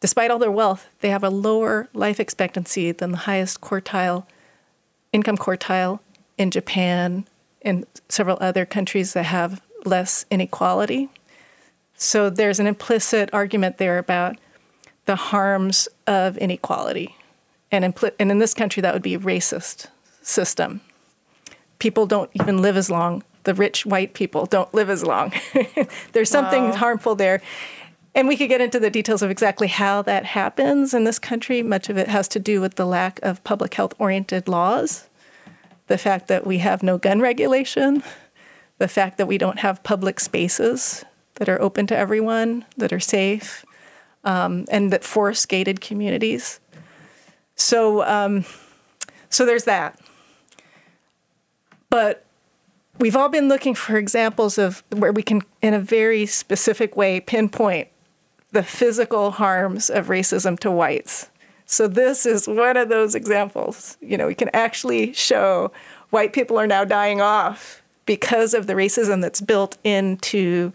Despite 0.00 0.30
all 0.30 0.38
their 0.38 0.50
wealth, 0.50 0.88
they 1.00 1.08
have 1.08 1.24
a 1.24 1.30
lower 1.30 1.88
life 1.94 2.20
expectancy 2.20 2.92
than 2.92 3.12
the 3.12 3.18
highest 3.18 3.60
quartile, 3.62 4.26
income 5.12 5.38
quartile 5.38 6.00
in 6.36 6.50
Japan 6.50 7.26
and 7.62 7.86
several 8.08 8.36
other 8.40 8.66
countries 8.66 9.14
that 9.14 9.24
have 9.24 9.62
less 9.84 10.26
inequality. 10.30 11.08
So 11.94 12.28
there's 12.28 12.60
an 12.60 12.66
implicit 12.66 13.30
argument 13.32 13.78
there 13.78 13.96
about 13.96 14.36
the 15.06 15.16
harms 15.16 15.88
of 16.06 16.36
inequality. 16.36 17.16
And, 17.70 17.84
impl- 17.84 18.14
and 18.18 18.30
in 18.30 18.38
this 18.38 18.54
country, 18.54 18.80
that 18.80 18.94
would 18.94 19.02
be 19.02 19.14
a 19.14 19.18
racist 19.18 19.88
system. 20.22 20.80
People 21.78 22.06
don't 22.06 22.30
even 22.34 22.62
live 22.62 22.76
as 22.76 22.90
long. 22.90 23.22
The 23.44 23.54
rich 23.54 23.86
white 23.86 24.14
people 24.14 24.46
don't 24.46 24.72
live 24.74 24.90
as 24.90 25.04
long. 25.04 25.32
There's 26.12 26.30
something 26.30 26.70
wow. 26.70 26.76
harmful 26.76 27.14
there. 27.14 27.42
And 28.14 28.28
we 28.28 28.36
could 28.36 28.48
get 28.48 28.62
into 28.62 28.80
the 28.80 28.88
details 28.88 29.22
of 29.22 29.30
exactly 29.30 29.68
how 29.68 30.00
that 30.02 30.24
happens 30.24 30.94
in 30.94 31.04
this 31.04 31.18
country. 31.18 31.62
Much 31.62 31.90
of 31.90 31.98
it 31.98 32.08
has 32.08 32.28
to 32.28 32.38
do 32.38 32.62
with 32.62 32.76
the 32.76 32.86
lack 32.86 33.20
of 33.22 33.44
public 33.44 33.74
health 33.74 33.92
oriented 33.98 34.48
laws, 34.48 35.06
the 35.86 35.98
fact 35.98 36.28
that 36.28 36.46
we 36.46 36.58
have 36.58 36.82
no 36.82 36.96
gun 36.96 37.20
regulation, 37.20 38.02
the 38.78 38.88
fact 38.88 39.18
that 39.18 39.26
we 39.26 39.36
don't 39.36 39.58
have 39.58 39.82
public 39.82 40.18
spaces 40.18 41.04
that 41.34 41.48
are 41.48 41.60
open 41.60 41.86
to 41.88 41.96
everyone, 41.96 42.64
that 42.78 42.92
are 42.92 43.00
safe, 43.00 43.66
um, 44.24 44.64
and 44.70 44.90
that 44.92 45.04
force 45.04 45.44
gated 45.44 45.80
communities. 45.80 46.58
So, 47.56 48.04
um, 48.04 48.44
so 49.28 49.44
there's 49.44 49.64
that. 49.64 49.98
But 51.90 52.24
we've 52.98 53.16
all 53.16 53.28
been 53.28 53.48
looking 53.48 53.74
for 53.74 53.96
examples 53.96 54.58
of 54.58 54.84
where 54.94 55.12
we 55.12 55.22
can, 55.22 55.42
in 55.62 55.74
a 55.74 55.80
very 55.80 56.26
specific 56.26 56.96
way, 56.96 57.20
pinpoint 57.20 57.88
the 58.52 58.62
physical 58.62 59.32
harms 59.32 59.90
of 59.90 60.06
racism 60.06 60.58
to 60.60 60.70
whites. 60.70 61.28
So 61.66 61.88
this 61.88 62.26
is 62.26 62.46
one 62.46 62.76
of 62.76 62.88
those 62.88 63.14
examples. 63.14 63.96
You 64.00 64.16
know, 64.16 64.28
we 64.28 64.34
can 64.34 64.50
actually 64.52 65.12
show 65.12 65.72
white 66.10 66.32
people 66.32 66.58
are 66.58 66.66
now 66.66 66.84
dying 66.84 67.20
off 67.20 67.82
because 68.06 68.54
of 68.54 68.68
the 68.68 68.74
racism 68.74 69.20
that's 69.20 69.40
built 69.40 69.76
into 69.82 70.72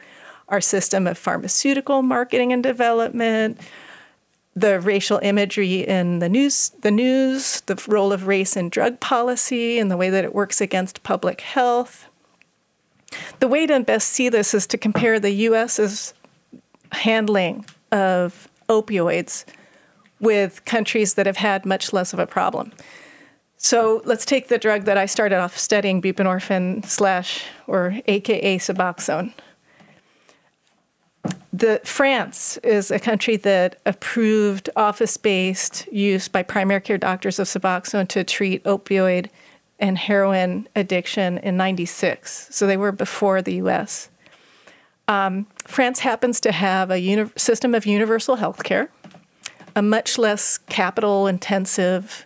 our 0.49 0.59
system 0.59 1.07
of 1.07 1.17
pharmaceutical 1.17 2.01
marketing 2.01 2.51
and 2.51 2.61
development, 2.61 3.57
the 4.55 4.79
racial 4.79 5.19
imagery 5.23 5.81
in 5.81 6.19
the 6.19 6.29
news, 6.29 6.71
the 6.81 6.91
news, 6.91 7.61
the 7.61 7.81
role 7.87 8.11
of 8.11 8.27
race 8.27 8.57
in 8.57 8.69
drug 8.69 8.99
policy, 8.99 9.79
and 9.79 9.89
the 9.89 9.97
way 9.97 10.09
that 10.09 10.23
it 10.23 10.35
works 10.35 10.59
against 10.59 11.03
public 11.03 11.41
health. 11.41 12.07
The 13.39 13.47
way 13.47 13.65
to 13.67 13.79
best 13.81 14.09
see 14.09 14.29
this 14.29 14.53
is 14.53 14.67
to 14.67 14.77
compare 14.77 15.19
the 15.19 15.31
U.S.'s 15.31 16.13
handling 16.91 17.65
of 17.91 18.49
opioids 18.69 19.45
with 20.19 20.63
countries 20.65 21.15
that 21.15 21.25
have 21.25 21.37
had 21.37 21.65
much 21.65 21.93
less 21.93 22.13
of 22.13 22.19
a 22.19 22.27
problem. 22.27 22.71
So 23.57 24.01
let's 24.05 24.25
take 24.25 24.47
the 24.47 24.57
drug 24.57 24.85
that 24.85 24.97
I 24.97 25.05
started 25.05 25.37
off 25.39 25.57
studying, 25.57 26.01
buprenorphine 26.01 26.85
slash 26.85 27.45
or 27.67 27.99
AKA 28.07 28.57
Suboxone. 28.57 29.33
The 31.53 31.81
France 31.83 32.57
is 32.63 32.91
a 32.91 32.99
country 32.99 33.35
that 33.37 33.79
approved 33.85 34.69
office-based 34.75 35.91
use 35.91 36.27
by 36.27 36.43
primary 36.43 36.81
care 36.81 36.97
doctors 36.97 37.39
of 37.39 37.47
Suboxone 37.47 38.07
to 38.09 38.23
treat 38.23 38.63
opioid 38.63 39.29
and 39.79 39.97
heroin 39.97 40.67
addiction 40.75 41.39
in 41.39 41.57
96. 41.57 42.47
So 42.51 42.67
they 42.67 42.77
were 42.77 42.91
before 42.91 43.41
the 43.41 43.55
US. 43.55 44.09
Um, 45.07 45.47
France 45.57 45.99
happens 45.99 46.39
to 46.41 46.51
have 46.51 46.89
a 46.89 46.99
uni- 46.99 47.31
system 47.35 47.75
of 47.75 47.85
universal 47.85 48.35
health 48.35 48.63
care, 48.63 48.89
a 49.75 49.81
much 49.81 50.17
less 50.17 50.57
capital 50.57 51.27
intensive 51.27 52.25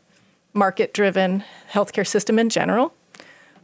market 0.54 0.93
driven 0.93 1.43
healthcare 1.72 2.06
system 2.06 2.38
in 2.38 2.50
general. 2.50 2.93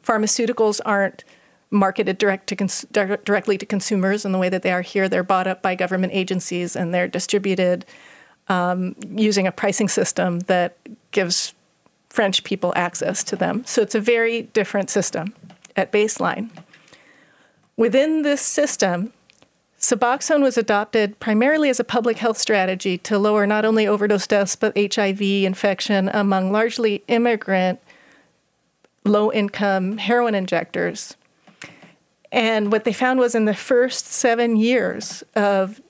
Pharmaceuticals 0.03 0.81
aren't 0.85 1.23
marketed 1.71 2.17
direct 2.17 2.47
to 2.47 2.55
cons- 2.55 2.85
directly 2.91 3.57
to 3.57 3.65
consumers 3.65 4.25
in 4.25 4.33
the 4.33 4.37
way 4.37 4.49
that 4.49 4.61
they 4.61 4.71
are 4.71 4.81
here. 4.81 5.07
They're 5.09 5.23
bought 5.23 5.47
up 5.47 5.61
by 5.61 5.73
government 5.75 6.13
agencies 6.13 6.75
and 6.75 6.93
they're 6.93 7.07
distributed 7.07 7.85
um, 8.49 8.95
using 9.09 9.47
a 9.47 9.51
pricing 9.51 9.87
system 9.87 10.39
that 10.41 10.77
gives 11.11 11.53
French 12.09 12.43
people 12.43 12.73
access 12.75 13.23
to 13.23 13.35
them. 13.37 13.63
So 13.65 13.81
it's 13.81 13.95
a 13.95 14.01
very 14.01 14.43
different 14.43 14.89
system 14.89 15.33
at 15.77 15.91
baseline. 15.91 16.49
Within 17.77 18.23
this 18.23 18.41
system, 18.41 19.13
Suboxone 19.79 20.43
was 20.43 20.57
adopted 20.57 21.19
primarily 21.19 21.69
as 21.69 21.79
a 21.79 21.83
public 21.83 22.17
health 22.17 22.37
strategy 22.37 22.97
to 22.99 23.17
lower 23.17 23.47
not 23.47 23.65
only 23.65 23.87
overdose 23.87 24.27
deaths 24.27 24.55
but 24.55 24.77
HIV 24.77 25.21
infection 25.21 26.09
among 26.13 26.51
largely 26.51 27.03
immigrant, 27.07 27.79
low 29.05 29.31
income 29.31 29.97
heroin 29.97 30.35
injectors. 30.35 31.15
And 32.31 32.71
what 32.71 32.83
they 32.83 32.93
found 32.93 33.19
was 33.19 33.35
in 33.35 33.45
the 33.45 33.53
first 33.53 34.05
seven 34.05 34.55
years 34.55 35.23
of 35.35 35.81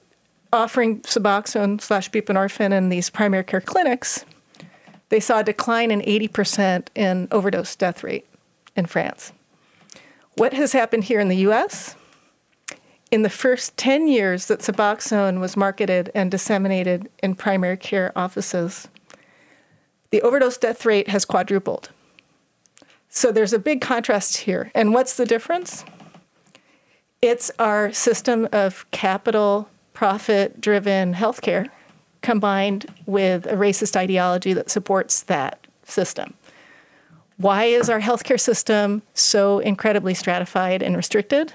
offering 0.52 1.02
Suboxone 1.02 1.80
slash 1.80 2.10
buprenorphine 2.10 2.74
in 2.74 2.90
these 2.90 3.10
primary 3.10 3.44
care 3.44 3.62
clinics, 3.62 4.26
they 5.10 5.20
saw 5.20 5.40
a 5.40 5.44
decline 5.44 5.92
in 5.92 6.02
80% 6.02 6.88
in 6.96 7.28
overdose 7.32 7.76
death 7.76 8.04
rate 8.04 8.26
in 8.76 8.86
France. 8.86 9.34
What 10.36 10.54
has 10.54 10.72
happened 10.72 11.06
here 11.06 11.20
in 11.20 11.28
the 11.28 11.38
US? 11.48 11.96
in 13.12 13.24
the 13.24 13.30
first 13.30 13.76
10 13.78 14.08
years 14.08 14.48
that 14.48 14.60
Suboxone 14.60 15.40
was 15.40 15.58
marketed 15.58 16.10
and 16.16 16.32
disseminated 16.32 17.10
in 17.22 17.36
primary 17.36 17.78
care 17.78 18.12
offices, 18.16 18.88
the 20.10 20.22
overdose 20.22 20.58
death 20.58 20.86
rate 20.86 21.10
has 21.10 21.26
quadrupled. 21.26 21.90
So 23.10 23.32
there's 23.32 23.52
a 23.52 23.60
big 23.60 23.82
contrast 23.82 24.38
here. 24.38 24.72
And 24.74 24.94
what's 24.94 25.18
the 25.18 25.26
difference? 25.26 25.84
It's 27.22 27.52
our 27.60 27.92
system 27.92 28.48
of 28.52 28.90
capital 28.92 29.70
profit 29.94 30.60
driven 30.60 31.14
healthcare 31.14 31.70
combined 32.22 32.86
with 33.06 33.46
a 33.46 33.54
racist 33.54 33.96
ideology 33.96 34.54
that 34.54 34.70
supports 34.70 35.24
that 35.24 35.66
system. 35.84 36.34
Why 37.38 37.66
is 37.66 37.90
our 37.90 38.00
healthcare 38.00 38.40
system 38.40 39.02
so 39.14 39.60
incredibly 39.60 40.14
stratified 40.14 40.82
and 40.84 40.96
restricted? 40.96 41.54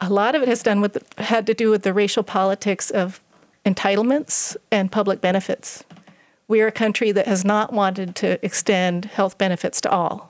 a 0.00 0.08
lot 0.08 0.34
of 0.34 0.42
it 0.42 0.48
has 0.48 0.62
done 0.62 0.80
with 0.80 1.02
had 1.18 1.46
to 1.46 1.54
do 1.54 1.70
with 1.70 1.82
the 1.82 1.92
racial 1.92 2.22
politics 2.22 2.90
of 2.90 3.20
entitlements 3.64 4.56
and 4.70 4.90
public 4.92 5.20
benefits. 5.20 5.84
We 6.46 6.60
are 6.62 6.68
a 6.68 6.72
country 6.72 7.12
that 7.12 7.26
has 7.26 7.44
not 7.44 7.72
wanted 7.72 8.14
to 8.16 8.44
extend 8.44 9.06
health 9.06 9.36
benefits 9.36 9.80
to 9.82 9.90
all. 9.90 10.27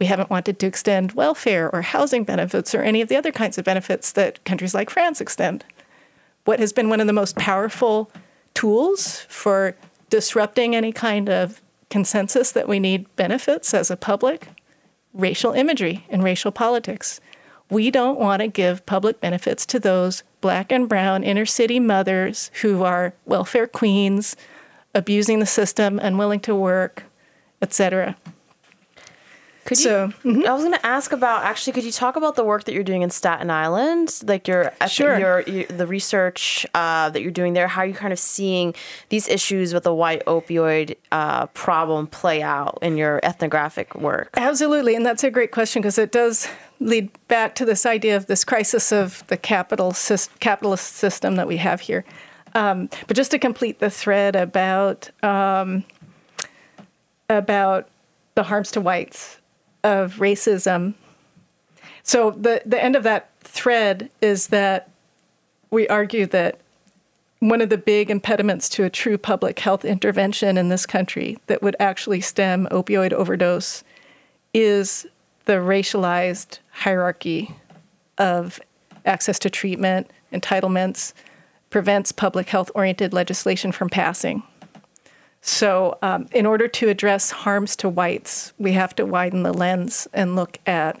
We 0.00 0.06
haven't 0.06 0.30
wanted 0.30 0.58
to 0.58 0.66
extend 0.66 1.12
welfare 1.12 1.72
or 1.72 1.82
housing 1.82 2.24
benefits 2.24 2.74
or 2.74 2.82
any 2.82 3.00
of 3.00 3.08
the 3.08 3.16
other 3.16 3.30
kinds 3.30 3.58
of 3.58 3.64
benefits 3.64 4.10
that 4.12 4.44
countries 4.44 4.74
like 4.74 4.90
France 4.90 5.20
extend. 5.20 5.64
What 6.46 6.58
has 6.58 6.72
been 6.72 6.88
one 6.88 7.00
of 7.00 7.06
the 7.06 7.12
most 7.12 7.36
powerful 7.36 8.10
tools 8.54 9.20
for 9.28 9.76
disrupting 10.08 10.74
any 10.74 10.90
kind 10.90 11.28
of 11.28 11.60
consensus 11.90 12.50
that 12.52 12.66
we 12.66 12.80
need 12.80 13.14
benefits 13.16 13.74
as 13.74 13.90
a 13.90 13.96
public? 13.96 14.48
Racial 15.12 15.52
imagery 15.52 16.06
and 16.08 16.24
racial 16.24 16.50
politics 16.50 17.20
we 17.70 17.90
don't 17.90 18.18
want 18.18 18.40
to 18.40 18.48
give 18.48 18.84
public 18.84 19.20
benefits 19.20 19.64
to 19.64 19.78
those 19.78 20.24
black 20.40 20.72
and 20.72 20.88
brown 20.88 21.22
inner 21.22 21.46
city 21.46 21.78
mothers 21.78 22.50
who 22.62 22.82
are 22.82 23.14
welfare 23.24 23.68
queens, 23.68 24.36
abusing 24.94 25.38
the 25.38 25.46
system, 25.46 25.98
unwilling 26.00 26.40
to 26.40 26.54
work, 26.54 27.04
etc. 27.62 28.16
Could 29.64 29.76
So, 29.76 30.12
you, 30.24 30.46
I 30.46 30.52
was 30.52 30.62
going 30.62 30.74
to 30.76 30.86
ask 30.86 31.12
about 31.12 31.44
actually. 31.44 31.74
Could 31.74 31.84
you 31.84 31.92
talk 31.92 32.16
about 32.16 32.34
the 32.34 32.44
work 32.44 32.64
that 32.64 32.72
you're 32.72 32.82
doing 32.82 33.02
in 33.02 33.10
Staten 33.10 33.50
Island, 33.50 34.20
like 34.24 34.48
your 34.48 34.72
Sure. 34.88 35.18
your, 35.18 35.40
your 35.42 35.64
the 35.66 35.86
research 35.86 36.66
uh, 36.74 37.10
that 37.10 37.22
you're 37.22 37.30
doing 37.30 37.52
there? 37.52 37.68
How 37.68 37.82
are 37.82 37.86
you 37.86 37.94
kind 37.94 38.12
of 38.12 38.18
seeing 38.18 38.74
these 39.10 39.28
issues 39.28 39.74
with 39.74 39.84
the 39.84 39.94
white 39.94 40.24
opioid 40.24 40.96
uh, 41.12 41.46
problem 41.48 42.06
play 42.06 42.42
out 42.42 42.78
in 42.80 42.96
your 42.96 43.20
ethnographic 43.22 43.94
work? 43.94 44.30
Absolutely, 44.36 44.94
and 44.94 45.04
that's 45.04 45.24
a 45.24 45.30
great 45.30 45.52
question 45.52 45.82
because 45.82 45.98
it 45.98 46.10
does 46.10 46.48
lead 46.80 47.10
back 47.28 47.54
to 47.56 47.64
this 47.66 47.84
idea 47.84 48.16
of 48.16 48.26
this 48.26 48.44
crisis 48.44 48.90
of 48.92 49.22
the 49.26 49.36
capital 49.36 49.92
sys- 49.92 50.30
capitalist 50.40 50.96
system 50.96 51.36
that 51.36 51.46
we 51.46 51.58
have 51.58 51.82
here. 51.82 52.04
Um, 52.54 52.88
but 53.06 53.16
just 53.16 53.30
to 53.32 53.38
complete 53.38 53.78
the 53.78 53.90
thread 53.90 54.34
about 54.34 55.10
um, 55.22 55.84
about 57.28 57.88
the 58.34 58.42
harms 58.44 58.70
to 58.72 58.80
whites 58.80 59.39
of 59.82 60.16
racism. 60.16 60.94
So 62.02 62.32
the 62.32 62.62
the 62.64 62.82
end 62.82 62.96
of 62.96 63.02
that 63.04 63.30
thread 63.40 64.10
is 64.20 64.48
that 64.48 64.90
we 65.70 65.86
argue 65.88 66.26
that 66.26 66.60
one 67.40 67.62
of 67.62 67.70
the 67.70 67.78
big 67.78 68.10
impediments 68.10 68.68
to 68.68 68.84
a 68.84 68.90
true 68.90 69.16
public 69.16 69.58
health 69.58 69.84
intervention 69.84 70.58
in 70.58 70.68
this 70.68 70.84
country 70.84 71.38
that 71.46 71.62
would 71.62 71.76
actually 71.80 72.20
stem 72.20 72.68
opioid 72.70 73.12
overdose 73.12 73.82
is 74.52 75.06
the 75.46 75.54
racialized 75.54 76.58
hierarchy 76.70 77.54
of 78.18 78.60
access 79.06 79.38
to 79.38 79.48
treatment, 79.48 80.10
entitlements, 80.32 81.14
prevents 81.70 82.12
public 82.12 82.48
health 82.50 82.70
oriented 82.74 83.14
legislation 83.14 83.72
from 83.72 83.88
passing. 83.88 84.42
So, 85.42 85.98
um, 86.02 86.26
in 86.32 86.44
order 86.44 86.68
to 86.68 86.88
address 86.88 87.30
harms 87.30 87.74
to 87.76 87.88
whites, 87.88 88.52
we 88.58 88.72
have 88.72 88.94
to 88.96 89.06
widen 89.06 89.42
the 89.42 89.54
lens 89.54 90.06
and 90.12 90.36
look 90.36 90.58
at 90.66 91.00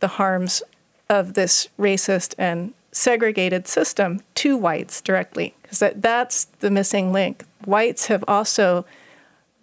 the 0.00 0.08
harms 0.08 0.62
of 1.08 1.34
this 1.34 1.68
racist 1.78 2.34
and 2.38 2.74
segregated 2.92 3.66
system 3.66 4.20
to 4.34 4.56
whites 4.56 5.00
directly, 5.00 5.54
because 5.62 5.78
that, 5.78 6.02
that's 6.02 6.44
the 6.60 6.70
missing 6.70 7.12
link. 7.12 7.44
Whites 7.64 8.06
have 8.06 8.24
also 8.28 8.84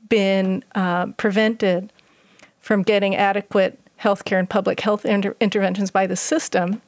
been 0.09 0.63
uh, 0.73 1.07
prevented 1.07 1.91
from 2.59 2.83
getting 2.83 3.15
adequate 3.15 3.79
healthcare 4.01 4.39
and 4.39 4.49
public 4.49 4.79
health 4.79 5.05
inter- 5.05 5.35
interventions 5.39 5.91
by 5.91 6.07
the 6.07 6.15
system. 6.15 6.81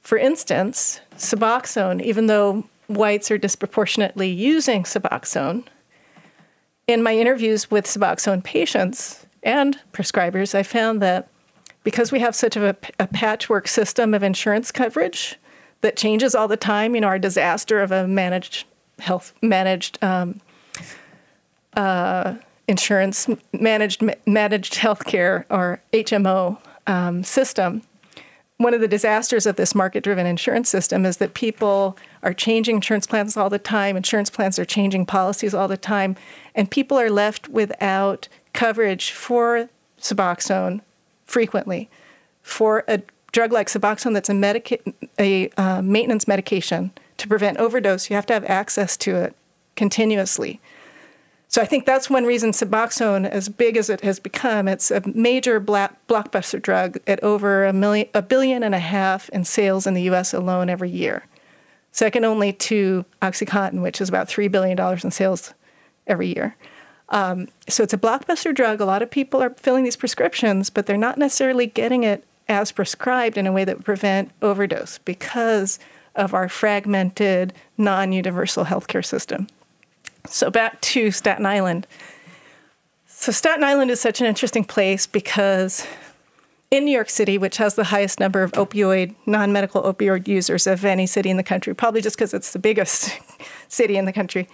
For 0.00 0.18
instance, 0.18 1.00
Suboxone, 1.16 2.02
even 2.02 2.26
though 2.26 2.64
whites 2.88 3.30
are 3.30 3.38
disproportionately 3.38 4.28
using 4.28 4.82
Suboxone, 4.82 5.64
in 6.86 7.02
my 7.02 7.16
interviews 7.16 7.70
with 7.70 7.86
Suboxone 7.86 8.42
patients 8.42 9.26
and 9.42 9.78
prescribers, 9.92 10.54
I 10.54 10.62
found 10.62 11.00
that 11.02 11.28
because 11.82 12.10
we 12.10 12.20
have 12.20 12.34
such 12.34 12.56
a, 12.56 12.76
a 12.98 13.06
patchwork 13.06 13.68
system 13.68 14.14
of 14.14 14.22
insurance 14.22 14.72
coverage 14.72 15.38
that 15.82 15.96
changes 15.96 16.34
all 16.34 16.48
the 16.48 16.56
time, 16.56 16.94
you 16.94 17.00
know, 17.00 17.08
our 17.08 17.18
disaster 17.18 17.80
of 17.80 17.92
a 17.92 18.08
managed 18.08 18.64
health 18.98 19.34
managed 19.42 20.02
um, 20.02 20.40
uh, 21.74 22.34
insurance 22.68 23.28
managed 23.52 24.02
managed 24.26 24.74
healthcare 24.74 25.44
or 25.50 25.82
HMO 25.92 26.58
um, 26.86 27.22
system. 27.22 27.82
One 28.58 28.72
of 28.72 28.80
the 28.80 28.88
disasters 28.88 29.46
of 29.46 29.56
this 29.56 29.74
market-driven 29.74 30.26
insurance 30.26 30.68
system 30.68 31.04
is 31.04 31.16
that 31.16 31.34
people 31.34 31.98
are 32.24 32.34
changing 32.34 32.76
insurance 32.76 33.06
plans 33.06 33.36
all 33.36 33.50
the 33.50 33.58
time. 33.58 33.96
Insurance 33.96 34.30
plans 34.30 34.58
are 34.58 34.64
changing 34.64 35.06
policies 35.06 35.54
all 35.54 35.68
the 35.68 35.76
time, 35.76 36.16
and 36.54 36.70
people 36.70 36.98
are 36.98 37.10
left 37.10 37.48
without 37.48 38.26
coverage 38.52 39.12
for 39.12 39.68
Suboxone 40.00 40.80
frequently. 41.24 41.88
For 42.42 42.84
a 42.88 43.02
drug 43.32 43.52
like 43.52 43.68
Suboxone, 43.68 44.14
that's 44.14 44.28
a, 44.28 44.34
medica- 44.34 44.78
a 45.18 45.50
uh, 45.50 45.82
maintenance 45.82 46.26
medication 46.26 46.90
to 47.18 47.28
prevent 47.28 47.58
overdose, 47.58 48.10
you 48.10 48.16
have 48.16 48.26
to 48.26 48.32
have 48.32 48.44
access 48.44 48.96
to 48.98 49.16
it 49.16 49.36
continuously. 49.76 50.60
So 51.48 51.62
I 51.62 51.66
think 51.66 51.86
that's 51.86 52.10
one 52.10 52.24
reason 52.24 52.50
Suboxone, 52.50 53.28
as 53.28 53.48
big 53.48 53.76
as 53.76 53.88
it 53.88 54.00
has 54.00 54.18
become, 54.18 54.66
it's 54.66 54.90
a 54.90 55.02
major 55.06 55.60
blockbuster 55.60 56.60
drug 56.60 56.98
at 57.06 57.22
over 57.22 57.64
a 57.64 57.72
million, 57.72 58.08
a 58.12 58.22
billion 58.22 58.62
and 58.64 58.74
a 58.74 58.80
half 58.80 59.28
in 59.28 59.44
sales 59.44 59.86
in 59.86 59.94
the 59.94 60.02
U.S. 60.02 60.34
alone 60.34 60.68
every 60.68 60.90
year, 60.90 61.24
second 61.94 62.24
only 62.24 62.52
to 62.52 63.04
OxyContin, 63.22 63.80
which 63.80 64.00
is 64.00 64.08
about 64.08 64.28
three 64.28 64.48
billion 64.48 64.76
dollars 64.76 65.04
in 65.04 65.12
sales 65.12 65.54
every 66.08 66.26
year. 66.34 66.56
Um, 67.10 67.46
so 67.68 67.84
it's 67.84 67.92
a 67.92 67.98
blockbuster 67.98 68.52
drug. 68.52 68.80
A 68.80 68.84
lot 68.84 69.00
of 69.00 69.10
people 69.10 69.40
are 69.40 69.50
filling 69.50 69.84
these 69.84 69.94
prescriptions, 69.94 70.70
but 70.70 70.86
they're 70.86 70.96
not 70.96 71.18
necessarily 71.18 71.66
getting 71.66 72.02
it 72.02 72.24
as 72.48 72.72
prescribed 72.72 73.38
in 73.38 73.46
a 73.46 73.52
way 73.52 73.64
that 73.64 73.76
would 73.76 73.84
prevent 73.84 74.32
overdose 74.42 74.98
because 74.98 75.78
of 76.16 76.34
our 76.34 76.48
fragmented, 76.48 77.52
non-universal 77.78 78.64
healthcare 78.64 79.04
system. 79.04 79.46
So 80.26 80.50
back 80.50 80.80
to 80.80 81.12
Staten 81.12 81.46
Island. 81.46 81.86
So 83.06 83.30
Staten 83.30 83.62
Island 83.62 83.92
is 83.92 84.00
such 84.00 84.20
an 84.20 84.26
interesting 84.26 84.64
place 84.64 85.06
because 85.06 85.86
in 86.76 86.84
New 86.84 86.90
York 86.90 87.08
City, 87.08 87.38
which 87.38 87.56
has 87.58 87.76
the 87.76 87.84
highest 87.84 88.18
number 88.18 88.42
of 88.42 88.52
opioid, 88.52 89.14
non-medical 89.26 89.82
opioid 89.82 90.26
users 90.26 90.66
of 90.66 90.84
any 90.84 91.06
city 91.06 91.30
in 91.30 91.36
the 91.36 91.42
country, 91.42 91.74
probably 91.74 92.00
just 92.00 92.16
because 92.16 92.34
it's 92.34 92.52
the 92.52 92.58
biggest 92.58 93.16
city 93.68 93.96
in 93.96 94.04
the 94.04 94.12
country. 94.12 94.48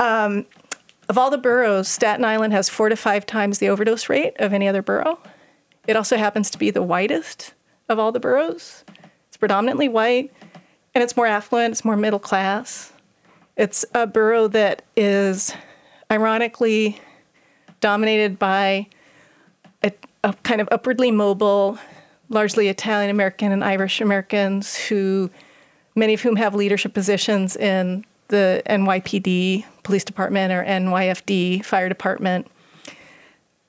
Um, 0.00 0.46
of 1.08 1.16
all 1.18 1.30
the 1.30 1.38
boroughs, 1.38 1.88
Staten 1.88 2.24
Island 2.24 2.52
has 2.52 2.68
four 2.68 2.88
to 2.88 2.96
five 2.96 3.26
times 3.26 3.58
the 3.58 3.68
overdose 3.68 4.08
rate 4.08 4.34
of 4.38 4.52
any 4.52 4.66
other 4.66 4.82
borough. 4.82 5.18
It 5.86 5.96
also 5.96 6.16
happens 6.16 6.50
to 6.50 6.58
be 6.58 6.70
the 6.70 6.82
whitest 6.82 7.54
of 7.88 7.98
all 7.98 8.12
the 8.12 8.20
boroughs. 8.20 8.84
It's 9.28 9.36
predominantly 9.36 9.88
white, 9.88 10.32
and 10.94 11.02
it's 11.04 11.16
more 11.16 11.26
affluent, 11.26 11.72
it's 11.72 11.84
more 11.84 11.96
middle 11.96 12.18
class. 12.18 12.92
It's 13.56 13.84
a 13.94 14.06
borough 14.06 14.48
that 14.48 14.82
is 14.96 15.54
ironically 16.10 17.00
dominated 17.80 18.38
by 18.38 18.88
kind 20.42 20.60
of 20.60 20.68
upwardly 20.70 21.10
mobile, 21.10 21.78
largely 22.28 22.68
Italian 22.68 23.10
American 23.10 23.52
and 23.52 23.64
Irish 23.64 24.00
Americans 24.00 24.76
who, 24.76 25.30
many 25.94 26.14
of 26.14 26.20
whom 26.20 26.36
have 26.36 26.54
leadership 26.54 26.94
positions 26.94 27.56
in 27.56 28.04
the 28.28 28.62
NYPD 28.66 29.64
police 29.82 30.04
department 30.04 30.52
or 30.52 30.64
NYFD 30.64 31.64
fire 31.64 31.88
department. 31.88 32.46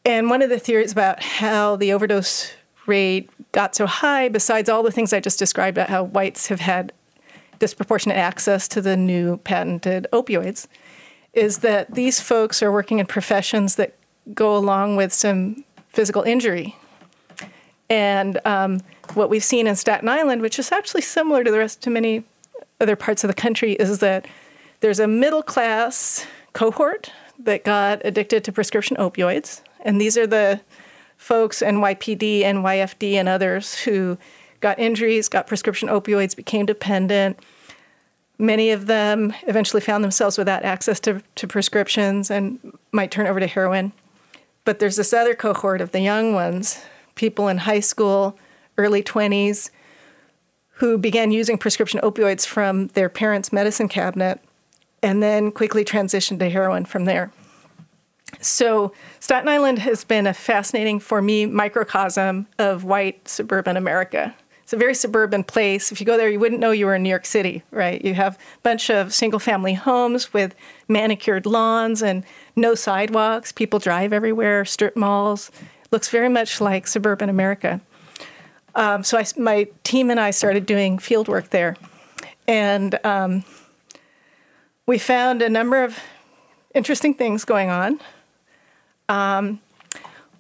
And 0.06 0.30
one 0.30 0.41
of 0.41 0.49
the 0.49 0.60
theories 0.60 0.91
about 0.91 1.22
how 1.22 1.76
the 1.76 1.93
overdose 1.93 2.52
rate 2.88 3.30
got 3.52 3.76
so 3.76 3.86
high, 3.86 4.30
besides 4.30 4.70
all 4.70 4.84
the 4.84 4.91
things 4.91 5.14
I 5.14 5.20
just 5.20 5.39
described 5.39 5.78
about 5.78 5.89
how 5.89 6.04
whites 6.04 6.47
have 6.47 6.60
had 6.60 6.93
disproportionate 7.60 8.18
access 8.18 8.68
to 8.70 8.82
the 8.82 8.97
new 8.97 9.38
patented 9.38 10.08
opioids, 10.12 10.68
is 11.34 11.60
that 11.60 11.93
these 11.93 12.20
folks 12.20 12.64
are 12.64 12.72
working 12.72 12.99
in 12.99 13.06
professions 13.06 13.76
that 13.76 13.95
go 14.34 14.56
along 14.56 14.95
with 14.95 15.14
some 15.14 15.64
physical 15.92 16.24
injury. 16.24 16.76
And 17.89 18.39
um, 18.46 18.80
what 19.14 19.30
we've 19.30 19.44
seen 19.44 19.68
in 19.68 19.76
Staten 19.76 20.08
Island, 20.08 20.42
which 20.42 20.58
is 20.58 20.72
actually 20.72 21.02
similar 21.02 21.44
to 21.44 21.52
the 21.52 21.58
rest 21.58 21.82
to 21.84 21.89
many 21.89 22.24
other 22.80 22.96
parts 22.96 23.24
of 23.24 23.28
the 23.28 23.34
country, 23.34 23.74
is 23.74 24.00
that 24.00 24.26
there's 24.80 25.00
a 25.00 25.08
middle 25.08 25.44
class 25.44 26.26
cohort 26.54 27.12
that 27.39 27.64
got 27.64 28.02
addicted 28.06 28.44
to 28.46 28.52
prescription 28.52 28.98
opioids. 28.98 29.62
And 29.82 30.00
these 30.00 30.18
are 30.18 30.28
the 30.28 30.62
folks, 31.18 31.62
NYPD, 31.62 32.42
NYFD, 32.42 32.44
and 32.44 32.60
YFD 32.60 33.14
and 33.14 33.30
others 33.30 33.80
who 33.82 34.18
got 34.60 34.80
injuries, 34.80 35.28
got 35.28 35.48
prescription 35.48 35.89
opioids, 35.89 36.36
became 36.36 36.66
dependent. 36.66 37.38
Many 38.38 38.72
of 38.72 38.88
them 38.88 39.34
eventually 39.48 39.82
found 39.82 40.04
themselves 40.04 40.38
without 40.38 40.64
access 40.64 41.00
to, 41.02 41.22
to 41.36 41.48
prescriptions 41.48 42.32
and 42.32 42.60
might 42.92 43.12
turn 43.12 43.28
over 43.28 43.39
to 43.39 43.48
heroin. 43.48 43.92
But 44.64 44.80
there's 44.80 44.95
this 44.95 45.14
other 45.14 45.36
cohort 45.36 45.82
of 45.82 45.91
the 45.91 46.01
young 46.01 46.34
ones, 46.34 46.84
people 47.16 47.47
in 47.47 47.59
high 47.59 47.80
school, 47.80 48.38
early 48.78 49.01
20s, 49.03 49.72
who 50.76 50.97
began 50.97 51.32
using 51.32 51.57
prescription 51.57 51.99
opioids 52.01 52.45
from 52.45 52.88
their 52.89 53.09
parents' 53.09 53.53
medicine 53.53 53.88
cabinet 53.88 54.39
and 55.03 55.22
then 55.22 55.51
quickly 55.51 55.84
transitioned 55.84 56.39
to 56.39 56.49
heroin 56.49 56.86
from 56.86 57.05
there. 57.05 57.32
So, 58.39 58.93
Staten 59.20 59.49
Island 59.49 59.80
has 59.80 60.03
been 60.03 60.26
a 60.26 60.34
fascinating, 60.34 60.99
for 60.99 61.22
me, 61.22 61.45
microcosm 61.45 62.47
of 62.57 62.84
white 62.84 63.28
suburban 63.28 63.78
America. 63.78 64.34
It's 64.72 64.78
a 64.78 64.80
very 64.80 64.95
suburban 64.95 65.43
place. 65.43 65.91
If 65.91 65.99
you 65.99 66.05
go 66.05 66.15
there, 66.15 66.30
you 66.30 66.39
wouldn't 66.39 66.61
know 66.61 66.72
you 66.72 66.86
were 66.86 66.95
in 66.95 67.03
New 67.03 67.09
York 67.09 67.26
City, 67.26 67.61
right? 67.72 68.01
You 68.05 68.13
have 68.13 68.36
a 68.36 68.61
bunch 68.63 68.89
of 68.89 69.13
single 69.13 69.38
family 69.38 69.74
homes 69.74 70.32
with 70.32 70.55
manicured 70.88 71.45
lawns 71.45 72.01
and 72.01 72.24
no 72.55 72.74
sidewalks. 72.74 73.51
People 73.51 73.80
drive 73.80 74.13
everywhere, 74.13 74.63
strip 74.63 74.95
malls. 74.95 75.51
Looks 75.91 76.07
very 76.07 76.30
much 76.30 76.61
like 76.61 76.88
suburban 76.88 77.28
America. 77.28 77.82
Um, 78.74 79.03
so, 79.03 79.17
I, 79.17 79.26
my 79.38 79.67
team 79.84 80.09
and 80.09 80.22
I 80.22 80.32
started 80.32 80.65
doing 80.65 80.99
field 80.99 81.28
work 81.28 81.49
there. 81.49 81.76
And 82.47 82.97
um, 83.05 83.43
we 84.86 84.97
found 84.97 85.41
a 85.41 85.49
number 85.49 85.84
of 85.84 85.99
interesting 86.74 87.13
things 87.13 87.43
going 87.43 87.69
on. 87.69 87.99
Um, 89.09 89.59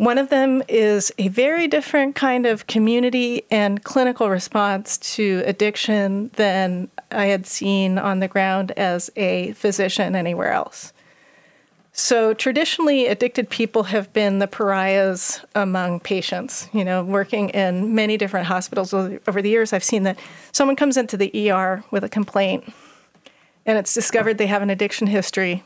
One 0.01 0.17
of 0.17 0.29
them 0.29 0.63
is 0.67 1.11
a 1.19 1.27
very 1.27 1.67
different 1.67 2.15
kind 2.15 2.47
of 2.47 2.65
community 2.65 3.43
and 3.51 3.83
clinical 3.83 4.31
response 4.31 4.97
to 5.15 5.43
addiction 5.45 6.31
than 6.37 6.89
I 7.11 7.25
had 7.25 7.45
seen 7.45 7.99
on 7.99 8.19
the 8.19 8.27
ground 8.27 8.71
as 8.71 9.11
a 9.15 9.51
physician 9.51 10.15
anywhere 10.15 10.53
else. 10.53 10.91
So 11.93 12.33
traditionally, 12.33 13.05
addicted 13.05 13.47
people 13.51 13.83
have 13.83 14.11
been 14.11 14.39
the 14.39 14.47
pariahs 14.47 15.39
among 15.53 15.99
patients. 15.99 16.67
You 16.73 16.83
know, 16.83 17.03
working 17.03 17.49
in 17.49 17.93
many 17.93 18.17
different 18.17 18.47
hospitals 18.47 18.95
over 18.95 19.39
the 19.39 19.51
years, 19.51 19.71
I've 19.71 19.83
seen 19.83 20.01
that 20.01 20.17
someone 20.51 20.75
comes 20.75 20.97
into 20.97 21.15
the 21.15 21.51
ER 21.51 21.83
with 21.91 22.03
a 22.03 22.09
complaint 22.09 22.73
and 23.67 23.77
it's 23.77 23.93
discovered 23.93 24.39
they 24.39 24.47
have 24.47 24.63
an 24.63 24.71
addiction 24.71 25.05
history. 25.05 25.63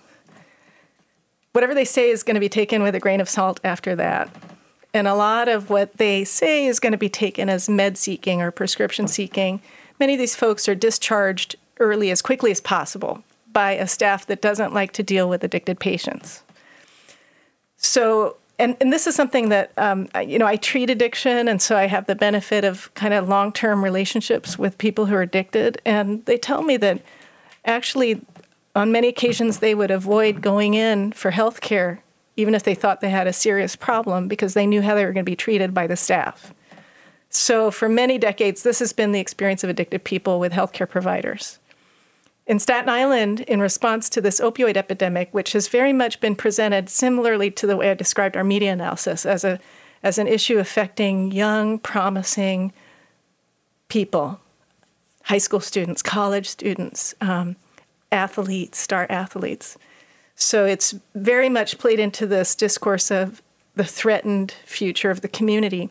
Whatever 1.55 1.73
they 1.73 1.85
say 1.85 2.09
is 2.09 2.21
going 2.21 2.33
to 2.33 2.41
be 2.41 2.49
taken 2.49 2.83
with 2.83 2.95
a 2.95 2.99
grain 2.99 3.21
of 3.21 3.29
salt 3.29 3.61
after 3.63 3.95
that. 3.95 4.29
And 4.93 5.07
a 5.07 5.15
lot 5.15 5.47
of 5.47 5.69
what 5.69 5.95
they 5.95 6.25
say 6.25 6.65
is 6.65 6.81
going 6.81 6.91
to 6.91 6.97
be 6.97 7.07
taken 7.07 7.47
as 7.47 7.69
med 7.69 7.97
seeking 7.97 8.41
or 8.41 8.51
prescription 8.51 9.07
seeking. 9.07 9.61
Many 9.97 10.15
of 10.15 10.19
these 10.19 10.35
folks 10.35 10.67
are 10.67 10.75
discharged 10.75 11.55
early 11.79 12.11
as 12.11 12.21
quickly 12.21 12.51
as 12.51 12.59
possible 12.59 13.23
by 13.53 13.71
a 13.71 13.87
staff 13.87 14.25
that 14.25 14.41
doesn't 14.41 14.73
like 14.73 14.91
to 14.91 15.01
deal 15.01 15.29
with 15.29 15.45
addicted 15.45 15.79
patients. 15.79 16.43
So, 17.77 18.35
and, 18.59 18.75
and 18.81 18.91
this 18.91 19.07
is 19.07 19.15
something 19.15 19.47
that, 19.47 19.71
um, 19.77 20.09
you 20.27 20.37
know, 20.37 20.47
I 20.47 20.57
treat 20.57 20.89
addiction, 20.89 21.47
and 21.47 21.61
so 21.61 21.77
I 21.77 21.87
have 21.87 22.05
the 22.05 22.15
benefit 22.15 22.65
of 22.65 22.93
kind 22.95 23.13
of 23.13 23.29
long 23.29 23.53
term 23.53 23.81
relationships 23.81 24.59
with 24.59 24.77
people 24.77 25.05
who 25.05 25.15
are 25.15 25.21
addicted. 25.21 25.81
And 25.85 26.25
they 26.25 26.37
tell 26.37 26.63
me 26.63 26.75
that 26.75 27.01
actually, 27.63 28.25
on 28.75 28.91
many 28.91 29.07
occasions, 29.07 29.59
they 29.59 29.73
would 29.73 29.91
avoid 29.91 30.41
going 30.41 30.73
in 30.73 31.13
for 31.13 31.31
health 31.31 31.61
care, 31.61 32.03
even 32.35 32.53
if 32.53 32.63
they 32.63 32.75
thought 32.75 32.99
they 32.99 33.09
had 33.09 33.25
a 33.25 33.33
serious 33.33 33.75
problem, 33.75 34.27
because 34.27 34.53
they 34.53 34.67
knew 34.67 34.81
how 34.81 34.93
they 34.95 35.05
were 35.05 35.13
going 35.13 35.25
to 35.25 35.31
be 35.31 35.35
treated 35.35 35.73
by 35.73 35.87
the 35.87 35.95
staff. 35.95 36.53
So, 37.29 37.71
for 37.71 37.89
many 37.89 38.17
decades, 38.17 38.63
this 38.63 38.79
has 38.79 38.93
been 38.93 39.11
the 39.11 39.19
experience 39.19 39.63
of 39.63 39.69
addicted 39.69 40.03
people 40.03 40.39
with 40.39 40.51
healthcare 40.51 40.89
providers. 40.89 41.59
In 42.47 42.59
Staten 42.59 42.89
Island, 42.89 43.41
in 43.41 43.59
response 43.59 44.07
to 44.09 44.21
this 44.21 44.39
opioid 44.39 44.77
epidemic, 44.77 45.33
which 45.33 45.53
has 45.53 45.67
very 45.67 45.93
much 45.93 46.19
been 46.19 46.35
presented 46.35 46.89
similarly 46.89 47.49
to 47.51 47.65
the 47.65 47.75
way 47.75 47.89
I 47.89 47.93
described 47.95 48.37
our 48.37 48.43
media 48.43 48.71
analysis 48.71 49.25
as, 49.25 49.43
a, 49.43 49.59
as 50.03 50.17
an 50.17 50.27
issue 50.27 50.59
affecting 50.59 51.31
young, 51.31 51.79
promising 51.79 52.71
people, 53.87 54.39
high 55.23 55.39
school 55.39 55.59
students, 55.59 56.03
college 56.03 56.47
students, 56.47 57.15
um, 57.19 57.55
athletes, 58.15 58.77
star 58.77 59.05
athletes. 59.09 59.77
So 60.35 60.65
it's 60.65 60.95
very 61.13 61.49
much 61.49 61.77
played 61.77 61.99
into 61.99 62.25
this 62.25 62.55
discourse 62.55 63.11
of 63.11 63.41
the 63.75 63.83
threatened 63.83 64.53
future 64.65 65.11
of 65.11 65.21
the 65.21 65.27
community 65.27 65.89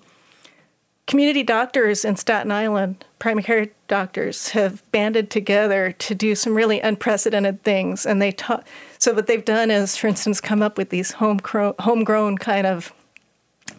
community 1.07 1.43
doctors 1.43 2.05
in 2.05 2.17
Staten 2.17 2.51
Island, 2.51 3.05
primary 3.19 3.43
care 3.43 3.69
doctors, 3.89 4.49
have 4.51 4.83
banded 4.91 5.31
together 5.31 5.93
to 5.93 6.15
do 6.15 6.35
some 6.35 6.55
really 6.55 6.81
unprecedented 6.81 7.63
things. 7.63 8.07
And 8.07 8.21
they 8.23 8.33
ta- 8.33 8.63
so 8.99 9.13
what 9.13 9.27
they've 9.27 9.45
done 9.45 9.71
is, 9.71 9.97
for 9.97 10.07
instance, 10.07 10.41
come 10.41 10.63
up 10.63 10.79
with 10.79 10.91
these 10.91 11.13
homegrown, 11.13 11.75
homegrown 11.79 12.39
kind 12.39 12.67
of 12.67 12.93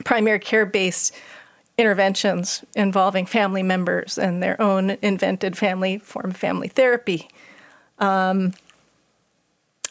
primary 0.03 0.39
care 0.39 0.65
based 0.65 1.13
interventions 1.77 2.63
involving 2.75 3.25
family 3.25 3.63
members 3.63 4.17
and 4.17 4.41
their 4.41 4.59
own 4.61 4.97
invented 5.01 5.57
family 5.57 5.97
form 5.97 6.31
family 6.31 6.67
therapy. 6.67 7.27
Um, 7.99 8.53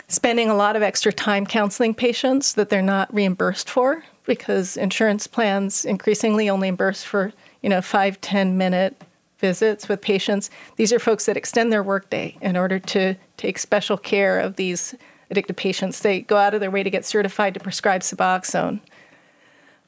spending 0.08 0.50
a 0.50 0.54
lot 0.54 0.76
of 0.76 0.82
extra 0.82 1.12
time 1.12 1.46
counseling 1.46 1.94
patients 1.94 2.54
that 2.54 2.68
they're 2.68 2.82
not 2.82 3.12
reimbursed 3.12 3.68
for 3.68 4.04
because 4.24 4.76
insurance 4.76 5.26
plans 5.26 5.84
increasingly 5.84 6.48
only 6.48 6.68
reimburse 6.68 7.02
for 7.02 7.32
you 7.62 7.68
know 7.68 7.80
five 7.80 8.20
ten 8.20 8.56
minute 8.56 9.02
visits 9.38 9.88
with 9.88 10.00
patients. 10.00 10.50
These 10.76 10.92
are 10.92 10.98
folks 10.98 11.26
that 11.26 11.36
extend 11.36 11.72
their 11.72 11.82
workday 11.82 12.36
in 12.40 12.56
order 12.56 12.78
to 12.78 13.14
take 13.36 13.58
special 13.58 13.98
care 13.98 14.40
of 14.40 14.56
these 14.56 14.94
addicted 15.30 15.56
patients. 15.56 16.00
They 16.00 16.20
go 16.20 16.36
out 16.36 16.54
of 16.54 16.60
their 16.60 16.70
way 16.70 16.82
to 16.82 16.90
get 16.90 17.04
certified 17.04 17.54
to 17.54 17.60
prescribe 17.60 18.02
Suboxone. 18.02 18.80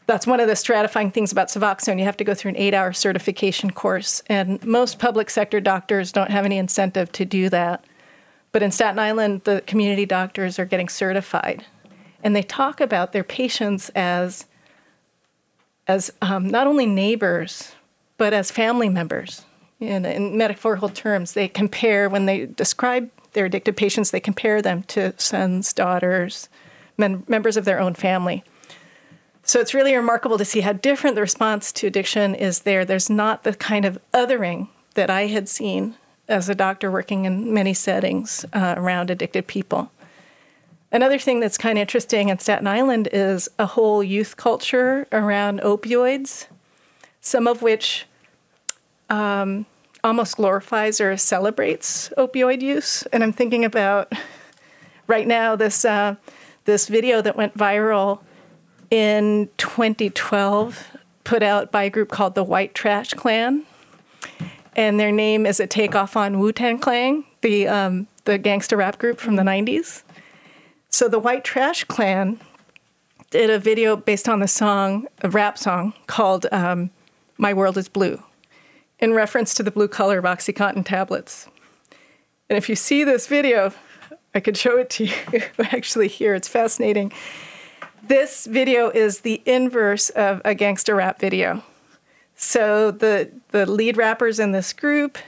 That's 0.07 0.27
one 0.27 0.41
of 0.41 0.47
the 0.47 0.55
stratifying 0.55 1.13
things 1.13 1.33
about 1.33 1.49
Suboxone. 1.49 1.99
You 1.99 2.05
have 2.05 2.17
to 2.19 2.25
go 2.25 2.35
through 2.35 2.51
an 2.51 2.57
eight 2.57 2.75
hour 2.75 2.93
certification 2.93 3.71
course, 3.71 4.23
and 4.29 4.63
most 4.65 4.99
public 4.99 5.31
sector 5.31 5.61
doctors 5.61 6.13
don't 6.13 6.31
have 6.31 6.45
any 6.45 6.59
incentive 6.59 7.11
to 7.13 7.25
do 7.25 7.49
that. 7.49 7.85
But 8.57 8.63
in 8.63 8.71
Staten 8.71 8.99
Island, 8.99 9.43
the 9.45 9.63
community 9.67 10.07
doctors 10.07 10.59
are 10.59 10.65
getting 10.65 10.89
certified 10.89 11.67
and 12.23 12.35
they 12.35 12.43
talk 12.43 12.81
about 12.81 13.13
their 13.13 13.23
patients 13.23 13.91
as 13.91 14.47
as 15.87 16.11
um, 16.23 16.49
not 16.49 16.67
only 16.67 16.87
neighbors 16.87 17.75
but 18.17 18.33
as 18.33 18.51
family 18.51 18.89
members. 18.89 19.45
In, 19.79 20.07
in 20.07 20.39
metaphorical 20.39 20.89
terms, 20.89 21.35
they 21.35 21.49
compare 21.49 22.09
when 22.09 22.25
they 22.25 22.47
describe 22.47 23.11
their 23.35 23.45
addicted 23.45 23.77
patients, 23.77 24.11
they 24.11 24.21
compare 24.21 24.63
them 24.63 24.85
to 24.85 25.13
sons, 25.19 25.75
daughters, 25.75 26.49
men, 26.97 27.25
members 27.29 27.59
of 27.59 27.67
their 27.67 27.79
own 27.79 27.93
family. 27.93 28.43
So 29.43 29.61
it's 29.61 29.75
really 29.75 29.95
remarkable 29.95 30.39
to 30.39 30.47
see 30.47 30.61
how 30.61 30.73
different 30.73 31.15
the 31.15 31.21
response 31.21 31.73
to 31.73 31.89
addiction 31.89 32.35
is 32.35 32.61
there. 32.61 32.87
There's 32.87 33.11
not 33.11 33.45
the 33.45 33.53
kind 33.53 33.85
of 33.85 33.99
othering 34.15 34.69
that 34.95 35.11
I 35.11 35.27
had 35.27 35.47
seen 35.47 35.97
as 36.29 36.49
a 36.49 36.55
doctor 36.55 36.91
working 36.91 37.25
in 37.25 37.53
many 37.53 37.75
settings 37.75 38.45
uh, 38.53 38.75
around 38.77 39.11
addicted 39.11 39.47
people. 39.47 39.91
Another 40.93 41.19
thing 41.19 41.41
that's 41.41 41.59
kind 41.59 41.79
of 41.79 41.83
interesting 41.83 42.29
in 42.29 42.39
Staten 42.39 42.67
Island 42.67 43.09
is 43.13 43.49
a 43.59 43.67
whole 43.67 44.03
youth 44.03 44.37
culture 44.37 45.07
around 45.13 45.61
opioids, 45.61 46.47
some 47.21 47.47
of 47.47 47.61
which 47.61 48.07
um, 49.11 49.67
almost 50.03 50.37
glorifies 50.37 51.01
or 51.01 51.17
celebrates 51.17 52.09
opioid 52.17 52.63
use. 52.63 53.03
And 53.13 53.23
I'm 53.23 53.33
thinking 53.33 53.65
about 53.65 54.13
right 55.07 55.27
now 55.27 55.57
this 55.57 55.85
uh, 55.85 56.17
this 56.65 56.89
video 56.89 57.21
that 57.21 57.37
went 57.37 57.57
viral 57.57 58.21
in 58.91 59.49
2012, 59.59 60.97
put 61.25 61.43
out 61.43 61.73
by 61.73 61.85
a 61.85 61.91
group 61.91 62.11
called 62.11 62.35
the 62.35 62.45
White 62.45 62.75
Trash 62.75 63.15
Clan, 63.15 63.65
and 64.77 65.01
their 65.01 65.11
name 65.11 65.47
is 65.47 65.59
a 65.59 65.67
takeoff 65.67 66.17
on 66.17 66.39
Wu 66.39 66.53
Tang 66.53 66.79
Clan, 66.79 67.25
the 67.41 67.67
um, 67.67 68.07
the 68.25 68.39
gangster 68.39 68.77
rap 68.77 68.99
group 68.99 69.19
from 69.19 69.37
the 69.37 69.43
90s. 69.43 70.03
So 70.91 71.09
the 71.09 71.19
White 71.19 71.45
Trash 71.45 71.85
Clan 71.85 72.39
did 73.31 73.51
a 73.51 73.59
video 73.59 73.97
based 73.97 74.29
on 74.29 74.41
the 74.41 74.49
song, 74.49 75.07
a 75.23 75.31
rap 75.31 75.59
song 75.59 75.95
called 76.07 76.47
um, 76.53 76.91
My 77.39 77.53
World 77.55 77.79
is 77.79 77.89
Blue, 77.89 78.23
in 78.99 79.15
reference 79.15 79.55
to 79.55 79.63
the 79.63 79.71
blue 79.71 79.89
color 79.89 80.19
of 80.19 80.25
Oxycontin 80.25 80.85
tablets. 80.85 81.49
And 82.49 82.57
if 82.57 82.69
you 82.69 82.77
see 82.77 83.03
this 83.03 83.27
video, 83.27 83.73
I 84.35 84.41
could 84.41 84.57
show 84.57 84.79
it 84.79 84.91
to 84.91 85.05
you 85.05 85.43
actually 85.59 86.09
here. 86.09 86.35
It's 86.35 86.49
fascinating. 86.49 87.13
This 88.03 88.47
video 88.47 88.91
is 88.91 89.21
the 89.21 89.43
inverse 89.47 90.11
of 90.11 90.43
a 90.45 90.55
gangster 90.55 90.95
rap 90.95 91.19
video. 91.19 91.65
So 92.37 92.91
the 92.91 93.31
the 93.51 93.65
lead 93.67 93.97
rappers 93.97 94.39
in 94.39 94.53
this 94.53 94.73
group, 94.73 95.19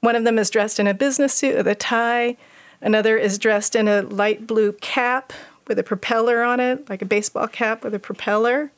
one 0.00 0.16
of 0.16 0.24
them 0.24 0.38
is 0.38 0.50
dressed 0.50 0.80
in 0.80 0.86
a 0.86 0.94
business 0.94 1.34
suit 1.34 1.56
with 1.56 1.68
a 1.68 1.74
tie. 1.74 2.36
Another 2.80 3.18
is 3.18 3.38
dressed 3.38 3.76
in 3.76 3.86
a 3.86 4.02
light 4.02 4.46
blue 4.46 4.72
cap 4.72 5.34
with 5.68 5.78
a 5.78 5.82
propeller 5.82 6.42
on 6.42 6.58
it, 6.58 6.88
like 6.88 7.02
a 7.02 7.06
baseball 7.06 7.46
cap 7.46 7.84
with 7.84 7.94
a 7.94 7.98
propeller. 7.98 8.72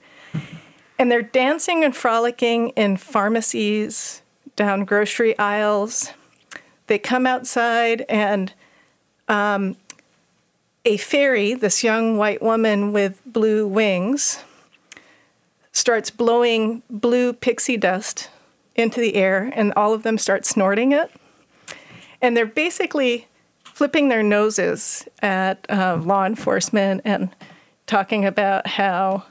And 0.98 1.10
they're 1.10 1.22
dancing 1.22 1.84
and 1.84 1.96
frolicking 1.96 2.70
in 2.70 2.96
pharmacies, 2.96 4.22
down 4.56 4.84
grocery 4.84 5.38
aisles. 5.38 6.10
They 6.88 6.98
come 6.98 7.26
outside, 7.26 8.04
and 8.08 8.52
um, 9.28 9.76
a 10.84 10.96
fairy, 10.96 11.54
this 11.54 11.82
young 11.82 12.18
white 12.18 12.42
woman 12.42 12.92
with 12.92 13.20
blue 13.24 13.66
wings, 13.66 14.42
starts 15.72 16.10
blowing 16.10 16.82
blue 16.90 17.32
pixie 17.32 17.76
dust 17.76 18.30
into 18.74 19.00
the 19.00 19.16
air, 19.16 19.50
and 19.54 19.72
all 19.74 19.92
of 19.92 20.02
them 20.02 20.18
start 20.18 20.46
snorting 20.46 20.92
it. 20.92 21.10
And 22.20 22.36
they're 22.36 22.46
basically 22.46 23.26
flipping 23.64 24.08
their 24.08 24.22
noses 24.22 25.08
at 25.20 25.66
uh, 25.68 25.96
law 25.96 26.24
enforcement 26.24 27.00
and 27.04 27.30
talking 27.86 28.24
about 28.24 28.66
how 28.66 29.24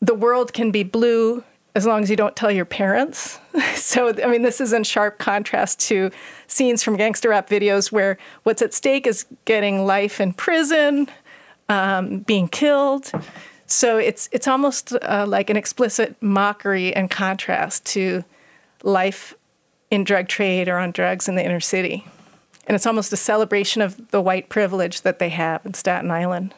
the 0.00 0.14
world 0.14 0.52
can 0.52 0.70
be 0.70 0.82
blue 0.82 1.42
as 1.74 1.86
long 1.86 2.02
as 2.02 2.10
you 2.10 2.16
don't 2.16 2.36
tell 2.36 2.50
your 2.50 2.64
parents. 2.66 3.38
so, 3.74 4.12
I 4.22 4.26
mean, 4.26 4.42
this 4.42 4.60
is 4.60 4.72
in 4.72 4.84
sharp 4.84 5.18
contrast 5.18 5.80
to 5.88 6.10
scenes 6.46 6.82
from 6.82 6.96
gangster 6.96 7.30
rap 7.30 7.48
videos 7.48 7.90
where 7.90 8.18
what's 8.42 8.60
at 8.60 8.74
stake 8.74 9.06
is 9.06 9.24
getting 9.46 9.86
life 9.86 10.20
in 10.20 10.34
prison, 10.34 11.08
um, 11.68 12.18
being 12.20 12.48
killed. 12.48 13.10
So 13.72 13.96
it's 13.96 14.28
it's 14.32 14.46
almost 14.46 14.92
uh, 14.92 15.24
like 15.26 15.48
an 15.48 15.56
explicit 15.56 16.14
mockery 16.20 16.94
and 16.94 17.10
contrast 17.10 17.86
to 17.86 18.22
life 18.82 19.34
in 19.90 20.04
drug 20.04 20.28
trade 20.28 20.68
or 20.68 20.76
on 20.76 20.90
drugs 20.90 21.26
in 21.26 21.36
the 21.36 21.44
inner 21.44 21.58
city. 21.58 22.06
And 22.66 22.74
it's 22.74 22.86
almost 22.86 23.14
a 23.14 23.16
celebration 23.16 23.80
of 23.80 24.10
the 24.10 24.20
white 24.20 24.50
privilege 24.50 25.00
that 25.02 25.18
they 25.18 25.30
have 25.30 25.64
in 25.64 25.72
Staten 25.72 26.10
Island. 26.10 26.54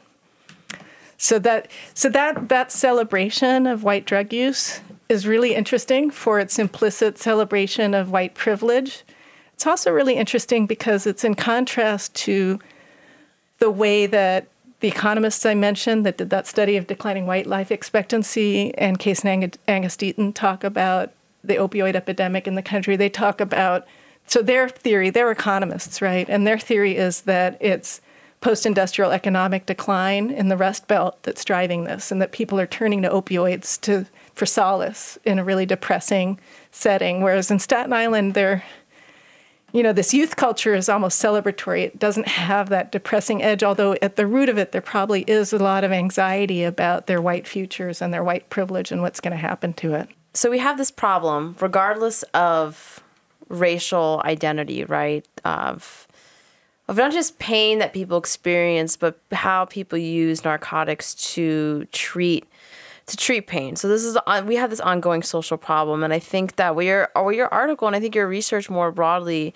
So 1.17 1.39
that 1.39 1.71
so 1.95 2.09
that 2.09 2.49
that 2.49 2.73
celebration 2.73 3.69
of 3.69 3.85
white 3.85 4.07
drug 4.07 4.33
use 4.33 4.81
is 5.09 5.25
really 5.25 5.55
interesting 5.55 6.11
for 6.11 6.41
its 6.41 6.59
implicit 6.59 7.17
celebration 7.17 7.95
of 7.95 8.11
white 8.11 8.35
privilege. 8.35 9.05
It's 9.53 9.69
also 9.69 9.93
really 9.93 10.15
interesting 10.17 10.67
because 10.67 11.07
it's 11.07 11.23
in 11.23 11.37
contrast 11.37 12.13
to 12.27 12.59
the 13.61 13.71
way 13.71 14.07
that 14.07 14.49
the 14.85 14.91
economists 14.91 15.47
I 15.47 15.55
mentioned 15.55 16.05
that 16.05 16.19
did 16.19 16.29
that 16.29 16.47
study 16.47 16.77
of 16.77 16.87
declining 16.87 17.25
white 17.25 17.47
life 17.47 17.71
expectancy 17.71 18.77
Anne 18.77 18.97
Case 18.97 19.25
and 19.25 19.57
Angus 19.67 19.97
Deaton 19.97 20.35
talk 20.35 20.63
about 20.63 21.11
the 21.43 21.55
opioid 21.55 21.95
epidemic 21.95 22.47
in 22.47 22.55
the 22.55 22.61
country. 22.61 22.95
They 22.95 23.09
talk 23.09 23.41
about 23.41 23.87
so 24.27 24.43
their 24.43 24.69
theory, 24.69 25.09
they're 25.09 25.31
economists, 25.31 26.03
right? 26.03 26.29
And 26.29 26.47
their 26.47 26.59
theory 26.59 26.99
is 26.99 27.23
that 27.23 27.57
it's 27.63 28.03
post-industrial 28.43 29.11
economic 29.11 29.65
decline 29.65 30.31
in 30.31 30.49
the 30.49 30.57
Rust 30.59 30.87
Belt 30.87 31.17
that's 31.23 31.47
driving 31.47 31.85
this, 31.85 32.13
and 32.13 32.21
that 32.21 32.33
people 32.33 32.61
are 32.61 32.67
turning 32.67 33.01
to 33.01 33.09
opioids 33.09 33.81
to 33.81 34.05
for 34.35 34.45
solace 34.45 35.17
in 35.25 35.39
a 35.39 35.45
really 35.45 35.65
depressing 35.65 36.39
setting. 36.73 37.23
Whereas 37.23 37.51
in 37.51 37.59
Staten 37.59 37.95
Island, 37.95 38.35
they're 38.35 38.63
you 39.75 39.83
know, 39.83 39.93
this 39.93 40.15
youth 40.15 40.37
culture 40.37 40.73
is 40.73 40.89
almost 40.89 41.21
celebratory. 41.21 41.83
It 41.83 41.99
doesn't 41.99 42.29
have 42.29 42.69
that 42.69 42.93
depressing 42.93 43.43
edge, 43.43 43.65
although 43.65 43.97
at 44.01 44.15
the 44.15 44.25
root 44.25 44.49
of 44.49 44.57
it, 44.57 44.71
there 44.71 44.81
probably 44.81 45.23
is 45.23 45.53
a 45.53 45.59
lot 45.59 45.83
of 45.83 45.91
anxiety 45.91 46.63
about 46.63 47.09
their 47.09 47.21
white 47.21 47.49
futures 47.49 48.01
and 48.01 48.15
their 48.15 48.23
white 48.23 48.49
privilege 48.51 48.93
and 48.93 49.03
what's 49.03 49.21
going 49.21 49.33
to 49.33 49.37
happen 49.37 49.73
to 49.73 49.95
it. 49.95 50.09
So 50.33 50.49
we 50.49 50.61
have 50.61 50.79
this 50.79 50.93
problem, 50.93 51.57
regardless 51.61 52.23
of 52.35 53.03
racial 53.49 54.23
identity, 54.25 54.85
right? 54.85 55.27
Of 55.45 56.07
of 56.87 56.97
not 56.97 57.13
just 57.13 57.39
pain 57.39 57.79
that 57.79 57.93
people 57.93 58.19
experience, 58.19 58.97
but 58.97 59.19
how 59.33 59.65
people 59.65 59.99
use 59.99 60.45
narcotics 60.45 61.15
to 61.35 61.87
treat 61.93 62.47
to 63.07 63.17
treat 63.17 63.47
pain. 63.47 63.77
So 63.77 63.89
this 63.89 64.05
is 64.05 64.17
we 64.45 64.57
have 64.57 64.71
this 64.71 64.81
ongoing 64.81 65.23
social 65.23 65.57
problem, 65.57 66.03
and 66.03 66.13
I 66.13 66.19
think 66.19 66.57
that 66.57 66.75
what 66.75 66.85
your 66.85 67.11
or 67.15 67.33
your 67.33 67.53
article 67.53 67.87
and 67.87 67.97
I 67.97 68.01
think 68.01 68.15
your 68.15 68.27
research 68.27 68.71
more 68.71 68.91
broadly 68.91 69.55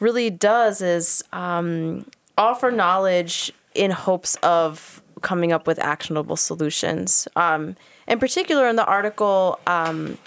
really 0.00 0.30
does 0.30 0.80
is 0.80 1.22
um, 1.32 2.06
offer 2.36 2.70
knowledge 2.70 3.52
in 3.74 3.90
hopes 3.90 4.34
of 4.36 5.02
coming 5.20 5.52
up 5.52 5.66
with 5.66 5.78
actionable 5.78 6.36
solutions. 6.36 7.28
Um, 7.36 7.76
in 8.08 8.18
particular, 8.18 8.68
in 8.68 8.76
the 8.76 8.86
article. 8.86 9.58
Um, 9.66 10.18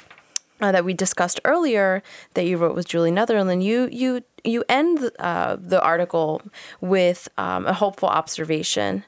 uh, 0.61 0.71
that 0.71 0.85
we 0.85 0.93
discussed 0.93 1.41
earlier 1.43 2.01
that 2.33 2.45
you 2.45 2.57
wrote 2.57 2.75
with 2.75 2.87
Julie 2.87 3.11
Netherland, 3.11 3.61
you 3.61 3.89
you 3.91 4.23
you 4.45 4.63
end 4.69 5.11
uh, 5.19 5.57
the 5.59 5.81
article 5.81 6.41
with 6.79 7.27
um, 7.37 7.65
a 7.65 7.73
hopeful 7.73 8.07
observation 8.07 9.03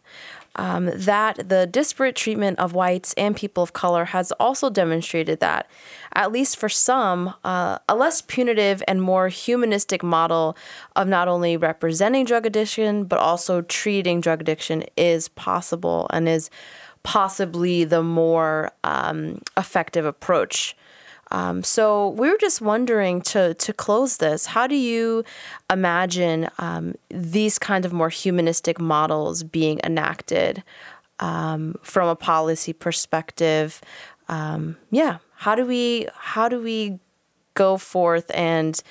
um, 0.57 0.91
that 0.93 1.49
the 1.49 1.65
disparate 1.67 2.15
treatment 2.15 2.59
of 2.59 2.73
whites 2.73 3.13
and 3.17 3.35
people 3.35 3.63
of 3.63 3.73
color 3.73 4.05
has 4.05 4.31
also 4.33 4.69
demonstrated 4.69 5.39
that, 5.39 5.69
at 6.13 6.31
least 6.31 6.57
for 6.57 6.69
some, 6.69 7.33
uh, 7.43 7.79
a 7.89 7.95
less 7.95 8.21
punitive 8.21 8.83
and 8.87 9.01
more 9.01 9.27
humanistic 9.27 10.03
model 10.03 10.55
of 10.95 11.07
not 11.07 11.27
only 11.27 11.57
representing 11.57 12.25
drug 12.25 12.45
addiction 12.45 13.03
but 13.03 13.19
also 13.19 13.61
treating 13.61 14.21
drug 14.21 14.41
addiction 14.41 14.83
is 14.95 15.27
possible 15.29 16.07
and 16.11 16.29
is 16.29 16.49
possibly 17.03 17.83
the 17.83 18.03
more 18.03 18.71
um, 18.83 19.41
effective 19.55 20.05
approach. 20.05 20.75
Um, 21.31 21.63
so 21.63 22.09
we 22.09 22.29
were 22.29 22.37
just 22.37 22.61
wondering 22.61 23.21
to 23.23 23.53
to 23.53 23.73
close 23.73 24.17
this. 24.17 24.47
How 24.47 24.67
do 24.67 24.75
you 24.75 25.23
imagine 25.69 26.49
um, 26.57 26.95
these 27.09 27.59
kind 27.59 27.85
of 27.85 27.93
more 27.93 28.09
humanistic 28.09 28.79
models 28.79 29.43
being 29.43 29.79
enacted 29.83 30.63
um, 31.19 31.75
from 31.83 32.07
a 32.07 32.15
policy 32.15 32.73
perspective? 32.73 33.81
Um, 34.29 34.77
yeah, 34.91 35.17
how 35.35 35.55
do 35.55 35.65
we 35.65 36.07
how 36.13 36.47
do 36.49 36.61
we 36.61 36.99
go 37.53 37.77
forth 37.77 38.29
and 38.33 38.81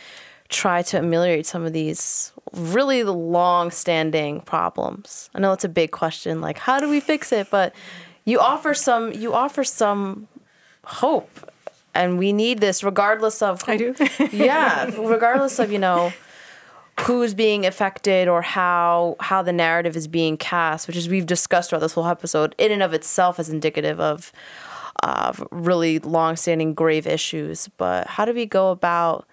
try 0.48 0.82
to 0.82 0.98
ameliorate 0.98 1.46
some 1.46 1.64
of 1.64 1.72
these 1.72 2.32
really 2.52 3.02
long-standing 3.02 4.40
problems? 4.42 5.28
I 5.34 5.40
know 5.40 5.52
it's 5.52 5.64
a 5.64 5.68
big 5.68 5.90
question, 5.90 6.40
like 6.40 6.58
how 6.58 6.80
do 6.80 6.88
we 6.88 7.00
fix 7.00 7.32
it? 7.32 7.48
But 7.50 7.74
you 8.24 8.40
offer 8.40 8.74
some 8.74 9.12
you 9.12 9.32
offer 9.32 9.64
some 9.64 10.28
hope 10.84 11.50
and 11.96 12.18
we 12.18 12.32
need 12.32 12.60
this 12.60 12.84
regardless 12.84 13.42
of 13.42 13.62
who, 13.62 13.72
I 13.72 13.76
do. 13.76 13.94
yeah, 14.32 14.90
regardless 14.98 15.58
of 15.58 15.72
you 15.72 15.78
know 15.78 16.12
who's 17.00 17.34
being 17.34 17.66
affected 17.66 18.28
or 18.28 18.42
how 18.42 19.16
how 19.20 19.42
the 19.42 19.52
narrative 19.52 19.96
is 19.96 20.06
being 20.06 20.36
cast, 20.36 20.86
which 20.86 20.96
is 20.96 21.08
we've 21.08 21.26
discussed 21.26 21.70
throughout 21.70 21.80
this 21.80 21.94
whole 21.94 22.06
episode, 22.06 22.54
in 22.58 22.70
and 22.70 22.82
of 22.82 22.92
itself 22.92 23.40
is 23.40 23.48
indicative 23.48 23.98
of 23.98 24.32
uh, 25.02 25.32
really 25.50 25.98
long-standing 25.98 26.74
grave 26.74 27.06
issues. 27.06 27.68
But 27.76 28.06
how 28.06 28.24
do 28.24 28.32
we 28.32 28.46
go 28.46 28.70
about 28.70 29.26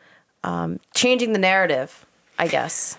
um, 0.43 0.79
changing 0.93 1.33
the 1.33 1.39
narrative? 1.39 2.05
I 2.39 2.47
guess. 2.47 2.97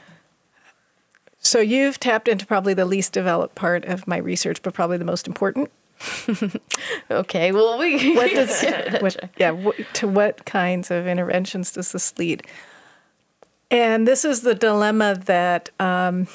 So 1.41 1.61
you've 1.61 2.01
tapped 2.01 2.27
into 2.27 2.47
probably 2.47 2.73
the 2.73 2.87
least 2.87 3.12
developed 3.12 3.55
part 3.55 3.85
of 3.85 4.07
my 4.07 4.17
research, 4.17 4.62
but 4.62 4.73
probably 4.73 4.97
the 4.97 5.05
most 5.05 5.27
important. 5.27 5.71
okay. 7.11 7.53
Well, 7.53 7.78
we. 7.78 8.14
What 8.14 8.30
does, 8.34 8.62
what, 9.01 9.30
yeah. 9.36 9.51
What, 9.51 9.76
to 9.95 10.09
what 10.09 10.45
kinds 10.45 10.90
of 10.90 11.07
interventions 11.07 11.72
does 11.72 11.92
this 11.92 12.16
lead? 12.18 12.47
And 13.70 14.07
this 14.07 14.24
is 14.24 14.42
the 14.42 14.55
dilemma 14.55 15.16
that 15.24 15.70
um, 15.80 16.28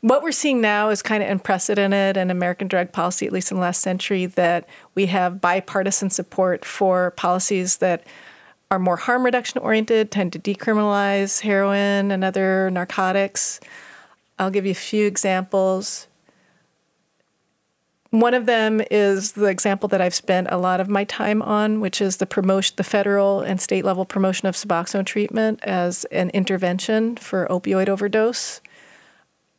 what 0.00 0.22
we're 0.22 0.32
seeing 0.32 0.60
now 0.60 0.90
is 0.90 1.02
kind 1.02 1.22
of 1.22 1.28
unprecedented 1.28 2.16
in 2.16 2.30
American 2.30 2.68
drug 2.68 2.92
policy, 2.92 3.26
at 3.26 3.32
least 3.32 3.50
in 3.50 3.56
the 3.56 3.60
last 3.62 3.80
century, 3.82 4.26
that 4.26 4.68
we 4.94 5.06
have 5.06 5.40
bipartisan 5.40 6.10
support 6.10 6.64
for 6.64 7.10
policies 7.12 7.78
that 7.78 8.06
are 8.70 8.78
more 8.78 8.96
harm 8.96 9.24
reduction 9.24 9.60
oriented, 9.60 10.10
tend 10.10 10.32
to 10.32 10.38
decriminalize 10.38 11.40
heroin 11.40 12.10
and 12.10 12.24
other 12.24 12.70
narcotics. 12.70 13.60
I'll 14.38 14.50
give 14.50 14.64
you 14.64 14.72
a 14.72 14.74
few 14.74 15.06
examples. 15.06 16.08
One 18.14 18.32
of 18.32 18.46
them 18.46 18.80
is 18.92 19.32
the 19.32 19.46
example 19.46 19.88
that 19.88 20.00
I've 20.00 20.14
spent 20.14 20.46
a 20.48 20.56
lot 20.56 20.78
of 20.78 20.88
my 20.88 21.02
time 21.02 21.42
on, 21.42 21.80
which 21.80 22.00
is 22.00 22.18
the 22.18 22.26
promotion, 22.26 22.74
the 22.76 22.84
federal 22.84 23.40
and 23.40 23.60
state 23.60 23.84
level 23.84 24.04
promotion 24.04 24.46
of 24.46 24.54
Suboxone 24.54 25.04
treatment 25.04 25.58
as 25.64 26.04
an 26.12 26.30
intervention 26.30 27.16
for 27.16 27.48
opioid 27.50 27.88
overdose. 27.88 28.60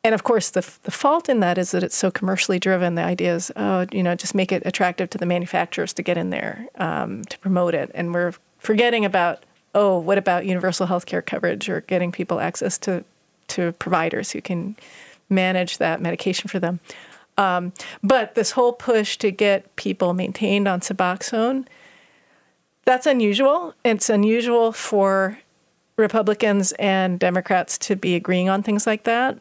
And 0.05 0.15
of 0.15 0.23
course, 0.23 0.51
the, 0.51 0.61
the 0.83 0.91
fault 0.91 1.27
in 1.27 1.41
that 1.41 1.57
is 1.57 1.71
that 1.71 1.83
it's 1.83 1.97
so 1.97 2.09
commercially 2.09 2.57
driven. 2.57 2.95
The 2.95 3.03
idea 3.03 3.35
is, 3.35 3.51
oh, 3.57 3.87
you 3.91 4.01
know, 4.01 4.15
just 4.15 4.33
make 4.33 4.53
it 4.53 4.63
attractive 4.65 5.09
to 5.09 5.17
the 5.17 5.25
manufacturers 5.25 5.91
to 5.91 6.01
get 6.01 6.17
in 6.17 6.29
there 6.29 6.65
um, 6.75 7.25
to 7.25 7.37
promote 7.39 7.75
it. 7.75 7.91
And 7.93 8.13
we're 8.13 8.35
forgetting 8.59 9.03
about, 9.03 9.43
oh, 9.73 9.99
what 9.99 10.17
about 10.17 10.45
universal 10.45 10.85
health 10.85 11.05
care 11.05 11.21
coverage 11.21 11.67
or 11.67 11.81
getting 11.81 12.09
people 12.09 12.39
access 12.39 12.77
to, 12.77 13.03
to 13.49 13.73
providers 13.73 14.31
who 14.31 14.39
can 14.39 14.77
manage 15.27 15.77
that 15.79 15.99
medication 15.99 16.47
for 16.47 16.59
them. 16.59 16.79
Um, 17.37 17.73
but 18.01 18.35
this 18.35 18.51
whole 18.51 18.73
push 18.73 19.17
to 19.17 19.31
get 19.31 19.75
people 19.75 20.13
maintained 20.13 20.67
on 20.67 20.79
Suboxone, 20.79 21.65
that's 22.85 23.05
unusual. 23.05 23.73
It's 23.83 24.09
unusual 24.09 24.71
for 24.71 25.39
Republicans 25.97 26.71
and 26.73 27.19
Democrats 27.19 27.77
to 27.79 27.95
be 27.95 28.15
agreeing 28.15 28.47
on 28.49 28.63
things 28.63 28.87
like 28.87 29.03
that. 29.03 29.39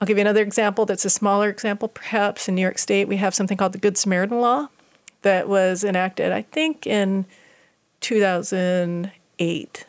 I'll 0.00 0.06
give 0.06 0.16
you 0.18 0.22
another 0.22 0.42
example 0.42 0.86
that's 0.86 1.04
a 1.04 1.10
smaller 1.10 1.48
example, 1.48 1.88
perhaps. 1.88 2.48
In 2.48 2.54
New 2.54 2.62
York 2.62 2.78
State, 2.78 3.08
we 3.08 3.16
have 3.16 3.34
something 3.34 3.56
called 3.56 3.72
the 3.72 3.78
Good 3.78 3.96
Samaritan 3.96 4.40
Law 4.40 4.68
that 5.22 5.48
was 5.48 5.84
enacted, 5.84 6.32
I 6.32 6.42
think, 6.42 6.86
in 6.86 7.26
2008 8.00 9.86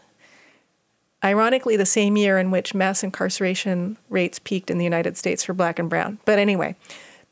ironically, 1.26 1.76
the 1.76 1.86
same 1.86 2.16
year 2.16 2.38
in 2.38 2.52
which 2.52 2.76
mass 2.76 3.04
incarceration 3.04 3.98
rates 4.10 4.38
peaked 4.38 4.70
in 4.70 4.78
the 4.78 4.84
United 4.84 5.18
States 5.18 5.44
for 5.44 5.54
black 5.54 5.80
and 5.80 5.90
brown. 5.90 6.20
But 6.24 6.38
anyway, 6.38 6.76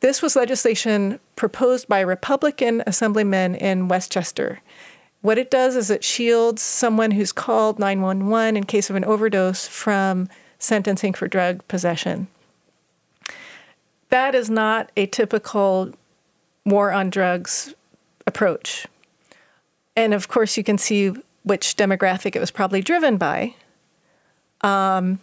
this 0.03 0.21
was 0.21 0.35
legislation 0.35 1.17
proposed 1.37 1.87
by 1.87 2.01
Republican 2.01 2.83
assemblymen 2.85 3.55
in 3.55 3.87
Westchester. 3.87 4.59
What 5.21 5.37
it 5.37 5.49
does 5.49 5.77
is 5.77 5.89
it 5.89 6.03
shields 6.03 6.61
someone 6.61 7.11
who's 7.11 7.31
called 7.31 7.79
911 7.79 8.57
in 8.57 8.65
case 8.65 8.89
of 8.89 8.97
an 8.97 9.05
overdose 9.05 9.65
from 9.65 10.27
sentencing 10.59 11.13
for 11.13 11.29
drug 11.29 11.65
possession. 11.69 12.27
That 14.09 14.35
is 14.35 14.49
not 14.49 14.91
a 14.97 15.05
typical 15.05 15.93
war 16.65 16.91
on 16.91 17.09
drugs 17.09 17.73
approach. 18.27 18.85
And 19.95 20.13
of 20.13 20.27
course, 20.27 20.57
you 20.57 20.65
can 20.65 20.77
see 20.77 21.13
which 21.43 21.77
demographic 21.77 22.35
it 22.35 22.39
was 22.41 22.51
probably 22.51 22.81
driven 22.81 23.15
by. 23.15 23.55
Um, 24.59 25.21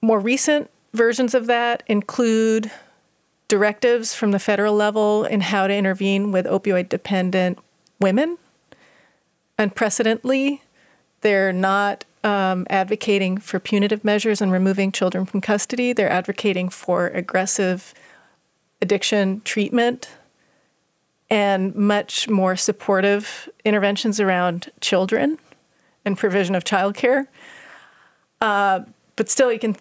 more 0.00 0.18
recent 0.18 0.70
versions 0.94 1.34
of 1.34 1.44
that 1.48 1.82
include 1.88 2.70
directives 3.48 4.14
from 4.14 4.30
the 4.30 4.38
federal 4.38 4.74
level 4.74 5.24
in 5.24 5.40
how 5.40 5.66
to 5.66 5.74
intervene 5.74 6.32
with 6.32 6.46
opioid 6.46 6.88
dependent 6.88 7.58
women. 8.00 8.38
Unprecedentedly, 9.58 10.62
they're 11.20 11.52
not 11.52 12.04
um, 12.22 12.66
advocating 12.70 13.38
for 13.38 13.58
punitive 13.60 14.04
measures 14.04 14.40
and 14.40 14.50
removing 14.50 14.90
children 14.90 15.26
from 15.26 15.40
custody. 15.40 15.92
They're 15.92 16.10
advocating 16.10 16.70
for 16.70 17.08
aggressive 17.08 17.94
addiction 18.80 19.42
treatment 19.44 20.08
and 21.30 21.74
much 21.74 22.28
more 22.28 22.56
supportive 22.56 23.48
interventions 23.64 24.20
around 24.20 24.70
children 24.80 25.38
and 26.04 26.18
provision 26.18 26.54
of 26.54 26.64
childcare. 26.64 27.26
Uh, 28.40 28.80
but 29.16 29.28
still, 29.30 29.52
you 29.52 29.58
can 29.58 29.76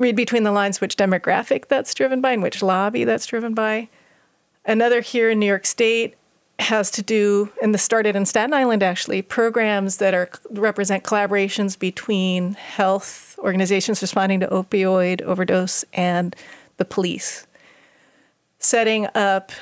read 0.00 0.16
between 0.16 0.42
the 0.42 0.50
lines 0.50 0.80
which 0.80 0.96
demographic 0.96 1.68
that's 1.68 1.94
driven 1.94 2.20
by 2.20 2.32
and 2.32 2.42
which 2.42 2.62
lobby 2.62 3.04
that's 3.04 3.26
driven 3.26 3.54
by. 3.54 3.88
Another 4.64 5.00
here 5.02 5.30
in 5.30 5.38
New 5.38 5.46
York 5.46 5.66
State 5.66 6.16
has 6.58 6.90
to 6.90 7.02
do, 7.02 7.50
and 7.62 7.72
this 7.72 7.82
started 7.82 8.16
in 8.16 8.26
Staten 8.26 8.52
Island 8.52 8.82
actually, 8.82 9.22
programs 9.22 9.98
that 9.98 10.14
are 10.14 10.28
represent 10.50 11.04
collaborations 11.04 11.78
between 11.78 12.54
health 12.54 13.38
organizations 13.38 14.02
responding 14.02 14.40
to 14.40 14.46
opioid 14.48 15.22
overdose 15.22 15.84
and 15.92 16.34
the 16.78 16.84
police. 16.84 17.46
Setting 18.58 19.06
up, 19.14 19.52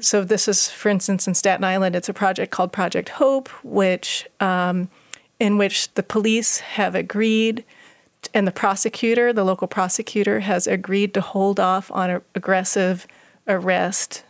so 0.00 0.22
this 0.22 0.46
is, 0.46 0.68
for 0.68 0.88
instance, 0.88 1.26
in 1.26 1.34
Staten 1.34 1.64
Island, 1.64 1.96
it's 1.96 2.08
a 2.08 2.14
project 2.14 2.52
called 2.52 2.72
Project 2.72 3.10
Hope, 3.10 3.48
which 3.64 4.26
um, 4.40 4.88
in 5.40 5.58
which 5.58 5.92
the 5.94 6.02
police 6.02 6.58
have 6.60 6.94
agreed 6.94 7.64
and 8.32 8.46
the 8.46 8.52
prosecutor, 8.52 9.32
the 9.32 9.44
local 9.44 9.68
prosecutor, 9.68 10.40
has 10.40 10.66
agreed 10.66 11.12
to 11.14 11.20
hold 11.20 11.60
off 11.60 11.90
on 11.90 12.22
aggressive 12.34 13.06
arrest 13.46 14.24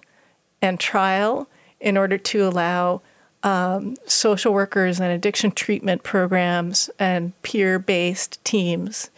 and 0.60 0.80
trial 0.80 1.48
in 1.80 1.96
order 1.96 2.18
to 2.18 2.46
allow 2.46 3.02
um, 3.42 3.94
social 4.06 4.52
workers 4.54 4.98
and 4.98 5.12
addiction 5.12 5.50
treatment 5.50 6.02
programs 6.02 6.88
and 6.98 7.40
peer 7.42 7.78
based 7.78 8.42
teams 8.44 9.10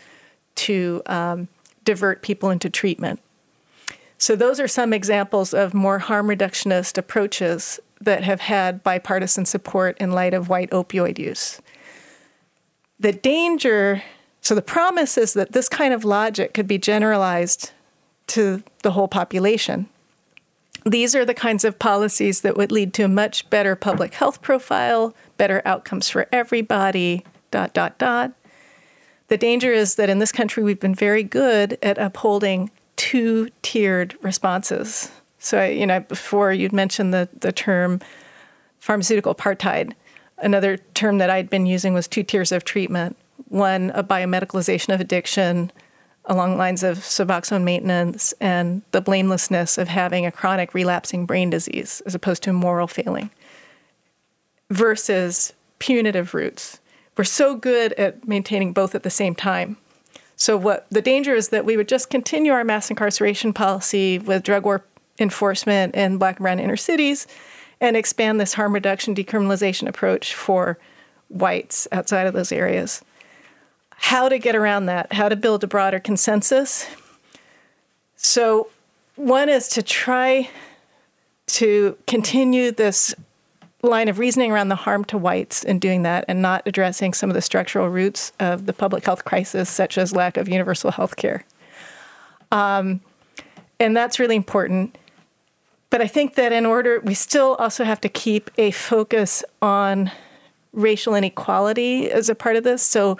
to 0.56 1.00
um, 1.06 1.48
divert 1.84 2.22
people 2.22 2.50
into 2.50 2.68
treatment. 2.68 3.20
So, 4.18 4.34
those 4.34 4.58
are 4.58 4.68
some 4.68 4.92
examples 4.92 5.54
of 5.54 5.74
more 5.74 6.00
harm 6.00 6.26
reductionist 6.26 6.98
approaches 6.98 7.78
that 8.00 8.24
have 8.24 8.40
had 8.40 8.82
bipartisan 8.82 9.44
support 9.44 9.96
in 9.98 10.10
light 10.10 10.34
of 10.34 10.48
white 10.48 10.70
opioid 10.70 11.18
use. 11.18 11.60
The 12.98 13.12
danger, 13.12 14.02
so 14.46 14.54
the 14.54 14.62
promise 14.62 15.18
is 15.18 15.32
that 15.32 15.50
this 15.50 15.68
kind 15.68 15.92
of 15.92 16.04
logic 16.04 16.54
could 16.54 16.68
be 16.68 16.78
generalized 16.78 17.72
to 18.28 18.62
the 18.84 18.92
whole 18.92 19.08
population. 19.08 19.88
These 20.84 21.16
are 21.16 21.24
the 21.24 21.34
kinds 21.34 21.64
of 21.64 21.80
policies 21.80 22.42
that 22.42 22.56
would 22.56 22.70
lead 22.70 22.94
to 22.94 23.02
a 23.02 23.08
much 23.08 23.50
better 23.50 23.74
public 23.74 24.14
health 24.14 24.42
profile, 24.42 25.16
better 25.36 25.62
outcomes 25.64 26.08
for 26.08 26.28
everybody, 26.30 27.24
dot, 27.50 27.74
dot, 27.74 27.98
dot. 27.98 28.34
The 29.26 29.36
danger 29.36 29.72
is 29.72 29.96
that 29.96 30.08
in 30.08 30.20
this 30.20 30.30
country, 30.30 30.62
we've 30.62 30.78
been 30.78 30.94
very 30.94 31.24
good 31.24 31.76
at 31.82 31.98
upholding 31.98 32.70
two 32.94 33.48
tiered 33.62 34.16
responses. 34.22 35.10
So, 35.40 35.64
you 35.64 35.88
know, 35.88 35.98
before 35.98 36.52
you'd 36.52 36.72
mentioned 36.72 37.12
the, 37.12 37.28
the 37.36 37.50
term 37.50 38.00
pharmaceutical 38.78 39.34
apartheid. 39.34 39.94
Another 40.38 40.76
term 40.76 41.18
that 41.18 41.30
I'd 41.30 41.50
been 41.50 41.66
using 41.66 41.94
was 41.94 42.06
two 42.06 42.22
tiers 42.22 42.52
of 42.52 42.62
treatment 42.62 43.16
one, 43.48 43.90
a 43.94 44.02
biomedicalization 44.02 44.92
of 44.94 45.00
addiction 45.00 45.70
along 46.26 46.56
lines 46.56 46.82
of 46.82 46.98
Suboxone 46.98 47.62
maintenance 47.62 48.34
and 48.40 48.82
the 48.90 49.00
blamelessness 49.00 49.78
of 49.78 49.88
having 49.88 50.26
a 50.26 50.32
chronic 50.32 50.74
relapsing 50.74 51.24
brain 51.24 51.50
disease 51.50 52.02
as 52.04 52.14
opposed 52.14 52.42
to 52.42 52.50
a 52.50 52.52
moral 52.52 52.88
failing, 52.88 53.30
versus 54.70 55.52
punitive 55.78 56.34
roots. 56.34 56.80
We're 57.16 57.24
so 57.24 57.56
good 57.56 57.92
at 57.94 58.26
maintaining 58.26 58.72
both 58.72 58.94
at 58.94 59.02
the 59.02 59.10
same 59.10 59.34
time. 59.34 59.76
So, 60.34 60.56
what 60.56 60.86
the 60.90 61.00
danger 61.00 61.34
is 61.34 61.48
that 61.48 61.64
we 61.64 61.76
would 61.76 61.88
just 61.88 62.10
continue 62.10 62.52
our 62.52 62.64
mass 62.64 62.90
incarceration 62.90 63.52
policy 63.54 64.18
with 64.18 64.42
drug 64.42 64.64
war 64.64 64.84
enforcement 65.18 65.94
in 65.94 66.18
black 66.18 66.36
and 66.36 66.42
brown 66.42 66.60
inner 66.60 66.76
cities 66.76 67.26
and 67.80 67.96
expand 67.96 68.38
this 68.38 68.54
harm 68.54 68.74
reduction 68.74 69.14
decriminalization 69.14 69.88
approach 69.88 70.34
for 70.34 70.78
whites 71.28 71.88
outside 71.90 72.26
of 72.26 72.34
those 72.34 72.52
areas. 72.52 73.02
How 73.96 74.28
to 74.28 74.38
get 74.38 74.54
around 74.54 74.86
that, 74.86 75.12
how 75.12 75.28
to 75.28 75.36
build 75.36 75.64
a 75.64 75.66
broader 75.66 75.98
consensus. 75.98 76.86
So, 78.16 78.68
one 79.16 79.48
is 79.48 79.68
to 79.70 79.82
try 79.82 80.50
to 81.46 81.96
continue 82.06 82.70
this 82.70 83.14
line 83.82 84.08
of 84.08 84.18
reasoning 84.18 84.50
around 84.52 84.68
the 84.68 84.76
harm 84.76 85.04
to 85.04 85.18
whites 85.18 85.64
in 85.64 85.78
doing 85.78 86.02
that 86.02 86.24
and 86.28 86.42
not 86.42 86.62
addressing 86.66 87.14
some 87.14 87.30
of 87.30 87.34
the 87.34 87.40
structural 87.40 87.88
roots 87.88 88.32
of 88.40 88.66
the 88.66 88.72
public 88.72 89.04
health 89.04 89.24
crisis, 89.24 89.70
such 89.70 89.96
as 89.96 90.12
lack 90.12 90.36
of 90.36 90.48
universal 90.48 90.90
health 90.90 91.16
care. 91.16 91.44
Um, 92.52 93.00
and 93.78 93.96
that's 93.96 94.18
really 94.18 94.36
important. 94.36 94.96
But 95.90 96.02
I 96.02 96.06
think 96.06 96.34
that 96.34 96.52
in 96.52 96.66
order, 96.66 97.00
we 97.00 97.14
still 97.14 97.54
also 97.56 97.84
have 97.84 98.00
to 98.02 98.08
keep 98.08 98.50
a 98.58 98.70
focus 98.70 99.44
on 99.62 100.10
racial 100.72 101.14
inequality 101.14 102.10
as 102.10 102.28
a 102.28 102.34
part 102.34 102.56
of 102.56 102.64
this. 102.64 102.82
So, 102.82 103.18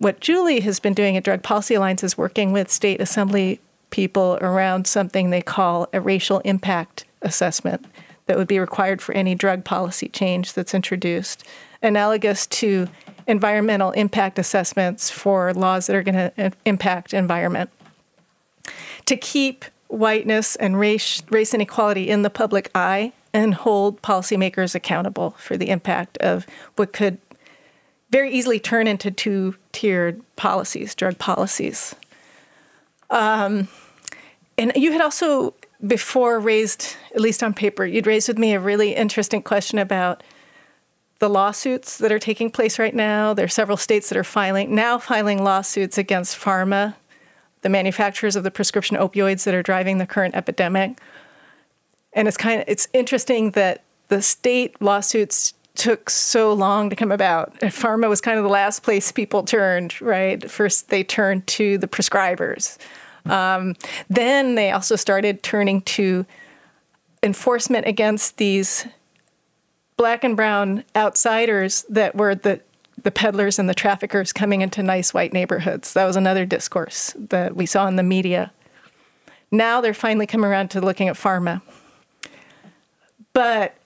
what 0.00 0.18
Julie 0.18 0.60
has 0.60 0.80
been 0.80 0.94
doing 0.94 1.18
at 1.18 1.24
Drug 1.24 1.42
Policy 1.42 1.74
Alliance 1.74 2.02
is 2.02 2.16
working 2.16 2.52
with 2.52 2.70
state 2.70 3.02
assembly 3.02 3.60
people 3.90 4.38
around 4.40 4.86
something 4.86 5.28
they 5.28 5.42
call 5.42 5.88
a 5.92 6.00
racial 6.00 6.38
impact 6.38 7.04
assessment 7.20 7.84
that 8.24 8.38
would 8.38 8.48
be 8.48 8.58
required 8.58 9.02
for 9.02 9.14
any 9.14 9.34
drug 9.34 9.62
policy 9.62 10.08
change 10.08 10.54
that's 10.54 10.72
introduced, 10.72 11.44
analogous 11.82 12.46
to 12.46 12.88
environmental 13.26 13.90
impact 13.90 14.38
assessments 14.38 15.10
for 15.10 15.52
laws 15.52 15.86
that 15.86 15.94
are 15.94 16.02
going 16.02 16.14
to 16.14 16.52
impact 16.64 17.12
environment. 17.12 17.68
To 19.04 19.18
keep 19.18 19.66
whiteness 19.88 20.56
and 20.56 20.80
race, 20.80 21.22
race 21.28 21.52
inequality 21.52 22.08
in 22.08 22.22
the 22.22 22.30
public 22.30 22.70
eye 22.74 23.12
and 23.34 23.52
hold 23.52 24.00
policymakers 24.00 24.74
accountable 24.74 25.32
for 25.32 25.58
the 25.58 25.68
impact 25.68 26.16
of 26.18 26.46
what 26.76 26.94
could 26.94 27.18
very 28.10 28.30
easily 28.30 28.58
turn 28.58 28.86
into 28.86 29.10
two 29.10 29.54
tiered 29.72 30.20
policies, 30.36 30.94
drug 30.94 31.18
policies. 31.18 31.94
Um, 33.08 33.68
and 34.58 34.72
you 34.76 34.92
had 34.92 35.00
also 35.00 35.54
before 35.86 36.38
raised, 36.38 36.96
at 37.14 37.20
least 37.20 37.42
on 37.42 37.54
paper, 37.54 37.86
you'd 37.86 38.06
raised 38.06 38.28
with 38.28 38.38
me 38.38 38.52
a 38.52 38.60
really 38.60 38.94
interesting 38.94 39.42
question 39.42 39.78
about 39.78 40.22
the 41.20 41.28
lawsuits 41.28 41.98
that 41.98 42.12
are 42.12 42.18
taking 42.18 42.50
place 42.50 42.78
right 42.78 42.94
now. 42.94 43.32
There 43.34 43.44
are 43.44 43.48
several 43.48 43.76
states 43.76 44.08
that 44.08 44.18
are 44.18 44.24
filing 44.24 44.74
now 44.74 44.98
filing 44.98 45.42
lawsuits 45.42 45.98
against 45.98 46.38
pharma 46.38 46.94
the 47.62 47.68
manufacturers 47.68 48.36
of 48.36 48.44
the 48.44 48.50
prescription 48.50 48.96
opioids 48.96 49.44
that 49.44 49.54
are 49.54 49.62
driving 49.62 49.98
the 49.98 50.06
current 50.06 50.34
epidemic. 50.34 50.98
And 52.12 52.26
it's 52.26 52.36
kind 52.36 52.60
of 52.60 52.64
it's 52.68 52.88
interesting 52.92 53.52
that 53.52 53.82
the 54.08 54.22
state 54.22 54.80
lawsuits 54.80 55.54
took 55.80 56.10
so 56.10 56.52
long 56.52 56.90
to 56.90 56.96
come 56.96 57.10
about. 57.10 57.58
Pharma 57.60 58.06
was 58.06 58.20
kind 58.20 58.36
of 58.36 58.44
the 58.44 58.50
last 58.50 58.82
place 58.82 59.10
people 59.10 59.42
turned, 59.42 59.98
right? 60.02 60.50
First, 60.50 60.90
they 60.90 61.02
turned 61.02 61.46
to 61.46 61.78
the 61.78 61.88
prescribers. 61.88 62.76
Um, 63.24 63.74
then 64.10 64.56
they 64.56 64.72
also 64.72 64.94
started 64.94 65.42
turning 65.42 65.80
to 65.82 66.26
enforcement 67.22 67.86
against 67.86 68.36
these 68.36 68.86
black 69.96 70.22
and 70.22 70.36
brown 70.36 70.84
outsiders 70.94 71.86
that 71.88 72.14
were 72.14 72.34
the 72.34 72.60
the 73.02 73.10
peddlers 73.10 73.58
and 73.58 73.66
the 73.66 73.74
traffickers 73.74 74.30
coming 74.30 74.60
into 74.60 74.82
nice 74.82 75.14
white 75.14 75.32
neighborhoods. 75.32 75.94
That 75.94 76.04
was 76.04 76.16
another 76.16 76.44
discourse 76.44 77.14
that 77.16 77.56
we 77.56 77.64
saw 77.64 77.86
in 77.86 77.96
the 77.96 78.02
media. 78.02 78.52
Now 79.50 79.80
they're 79.80 79.94
finally 79.94 80.26
coming 80.26 80.50
around 80.50 80.68
to 80.72 80.82
looking 80.82 81.08
at 81.08 81.16
pharma. 81.16 81.62
But 83.32 83.79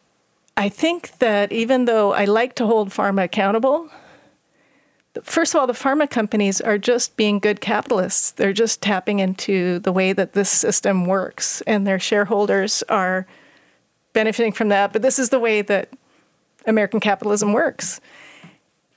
I 0.57 0.69
think 0.69 1.19
that 1.19 1.53
even 1.53 1.85
though 1.85 2.13
I 2.13 2.25
like 2.27 2.55
to 2.57 2.67
hold 2.67 2.91
pharma 2.91 3.25
accountable, 3.25 3.91
first 5.23 5.55
of 5.55 5.61
all, 5.61 5.67
the 5.67 5.73
pharma 5.73 6.09
companies 6.09 6.61
are 6.61 6.79
just 6.79 7.17
being 7.17 7.39
good 7.39 7.61
capitalists. 7.61 8.31
They're 8.33 8.53
just 8.53 8.81
tapping 8.81 9.19
into 9.19 9.81
the 9.81 9.93
way 9.93 10.13
that 10.13 10.33
this 10.33 10.51
system 10.51 11.07
works, 11.07 11.61
and 11.63 11.87
their 11.87 11.99
shareholders 11.99 12.83
are 12.89 13.27
benefiting 14.13 14.53
from 14.53 14.69
that. 14.69 14.93
But 14.93 15.03
this 15.03 15.19
is 15.19 15.31
the 15.31 15.41
way 15.41 15.61
that 15.63 15.89
American 16.67 17.01
capitalism 17.01 17.53
works. 17.53 18.01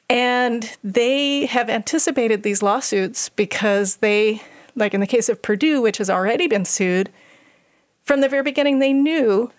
And 0.10 0.78
they 0.84 1.48
have 1.48 1.70
anticipated 1.70 2.44
these 2.44 2.64
lawsuits 2.64 3.30
because 3.30 3.98
they, 3.98 4.42
like 4.76 4.94
in 4.94 5.02
the 5.02 5.08
case 5.08 5.28
of 5.28 5.42
Purdue, 5.42 5.82
which 5.82 5.98
has 5.98 6.10
already 6.10 6.48
been 6.48 6.66
sued, 6.66 7.12
from 8.04 8.22
the 8.22 8.30
very 8.30 8.44
beginning, 8.44 8.80
they 8.80 8.94
knew 8.94 9.52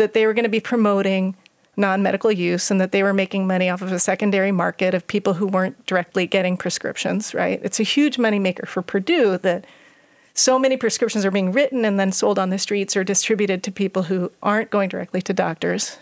that 0.00 0.14
they 0.14 0.26
were 0.26 0.32
going 0.32 0.44
to 0.44 0.48
be 0.48 0.60
promoting 0.60 1.36
non 1.76 2.02
medical 2.02 2.32
use 2.32 2.70
and 2.70 2.80
that 2.80 2.90
they 2.90 3.02
were 3.02 3.12
making 3.12 3.46
money 3.46 3.68
off 3.68 3.82
of 3.82 3.92
a 3.92 4.00
secondary 4.00 4.50
market 4.50 4.94
of 4.94 5.06
people 5.06 5.34
who 5.34 5.46
weren't 5.46 5.84
directly 5.84 6.26
getting 6.26 6.56
prescriptions, 6.56 7.34
right? 7.34 7.60
It's 7.62 7.78
a 7.78 7.84
huge 7.84 8.16
moneymaker 8.16 8.66
for 8.66 8.80
Purdue 8.80 9.36
that 9.38 9.66
so 10.32 10.58
many 10.58 10.78
prescriptions 10.78 11.26
are 11.26 11.30
being 11.30 11.52
written 11.52 11.84
and 11.84 12.00
then 12.00 12.12
sold 12.12 12.38
on 12.38 12.48
the 12.48 12.58
streets 12.58 12.96
or 12.96 13.04
distributed 13.04 13.62
to 13.62 13.70
people 13.70 14.04
who 14.04 14.32
aren't 14.42 14.70
going 14.70 14.88
directly 14.88 15.20
to 15.20 15.34
doctors. 15.34 15.98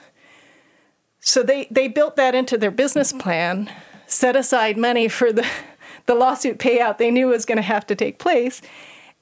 So 1.18 1.42
they, 1.42 1.66
they 1.68 1.88
built 1.88 2.14
that 2.14 2.36
into 2.36 2.56
their 2.56 2.70
business 2.70 3.12
plan 3.12 3.68
set 4.06 4.36
aside 4.36 4.78
money 4.78 5.08
for 5.08 5.32
the, 5.32 5.44
the 6.06 6.14
lawsuit 6.14 6.58
payout 6.58 6.98
they 6.98 7.10
knew 7.10 7.26
was 7.26 7.44
going 7.44 7.56
to 7.56 7.62
have 7.62 7.84
to 7.88 7.96
take 7.96 8.20
place. 8.20 8.62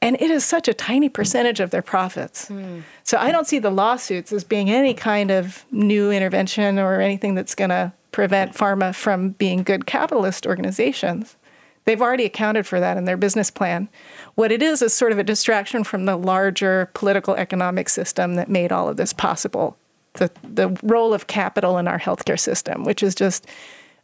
And 0.02 0.20
it 0.20 0.30
is 0.30 0.44
such 0.44 0.68
a 0.68 0.74
tiny 0.74 1.08
percentage 1.08 1.58
of 1.58 1.70
their 1.70 1.82
profits. 1.82 2.48
Mm. 2.48 2.82
So 3.02 3.16
I 3.16 3.32
don't 3.32 3.46
see 3.46 3.58
the 3.58 3.70
lawsuits 3.70 4.32
as 4.32 4.44
being 4.44 4.70
any 4.70 4.94
kind 4.94 5.30
of 5.30 5.64
new 5.70 6.10
intervention 6.10 6.78
or 6.78 7.00
anything 7.00 7.34
that's 7.34 7.54
going 7.54 7.70
to 7.70 7.92
prevent 8.12 8.54
pharma 8.54 8.94
from 8.94 9.30
being 9.30 9.62
good 9.62 9.86
capitalist 9.86 10.46
organizations. 10.46 11.36
They've 11.84 12.02
already 12.02 12.24
accounted 12.24 12.66
for 12.66 12.80
that 12.80 12.96
in 12.96 13.04
their 13.04 13.16
business 13.16 13.50
plan. 13.50 13.88
What 14.34 14.52
it 14.52 14.62
is 14.62 14.82
is 14.82 14.92
sort 14.92 15.12
of 15.12 15.18
a 15.18 15.24
distraction 15.24 15.84
from 15.84 16.04
the 16.04 16.16
larger 16.16 16.90
political 16.94 17.34
economic 17.34 17.88
system 17.88 18.34
that 18.34 18.48
made 18.48 18.72
all 18.72 18.88
of 18.88 18.96
this 18.96 19.12
possible. 19.12 19.76
The, 20.14 20.30
the 20.42 20.76
role 20.82 21.14
of 21.14 21.26
capital 21.26 21.78
in 21.78 21.86
our 21.86 21.98
healthcare 21.98 22.40
system, 22.40 22.84
which 22.84 23.02
is 23.02 23.14
just 23.14 23.46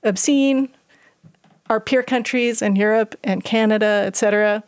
obscene. 0.05 0.69
Our 1.69 1.81
peer 1.81 2.03
countries 2.03 2.63
in 2.63 2.77
Europe 2.77 3.17
and 3.25 3.43
Canada, 3.43 4.05
et 4.07 4.15
cetera, 4.15 4.63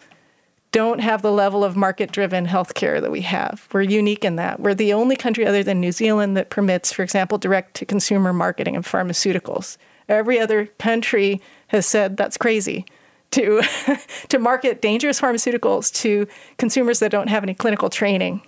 don't 0.75 0.99
have 0.99 1.23
the 1.23 1.31
level 1.31 1.63
of 1.63 1.77
market 1.77 2.11
driven 2.11 2.49
healthcare 2.49 3.01
that 3.01 3.13
we 3.13 3.21
have. 3.21 3.69
We're 3.73 3.83
unique 3.83 4.25
in 4.25 4.35
that. 4.37 4.59
We're 4.59 4.75
the 4.75 4.93
only 4.93 5.15
country 5.15 5.47
other 5.47 5.63
than 5.63 5.79
New 5.79 5.93
Zealand 5.93 6.37
that 6.37 6.51
permits, 6.51 6.93
for 6.93 7.05
example, 7.05 7.39
direct 7.39 7.75
to 7.75 7.87
consumer 7.87 8.33
marketing 8.33 8.75
of 8.75 8.85
pharmaceuticals. 8.85 9.77
Every 10.09 10.41
other 10.41 10.67
country 10.67 11.41
has 11.69 11.87
said 11.87 12.17
that's 12.17 12.37
crazy 12.37 12.87
to, 13.31 13.63
to 14.29 14.39
market 14.41 14.83
dangerous 14.83 15.21
pharmaceuticals 15.21 15.95
to 16.03 16.27
consumers 16.59 16.99
that 16.99 17.13
don't 17.13 17.29
have 17.29 17.45
any 17.45 17.55
clinical 17.55 17.89
training 17.89 18.43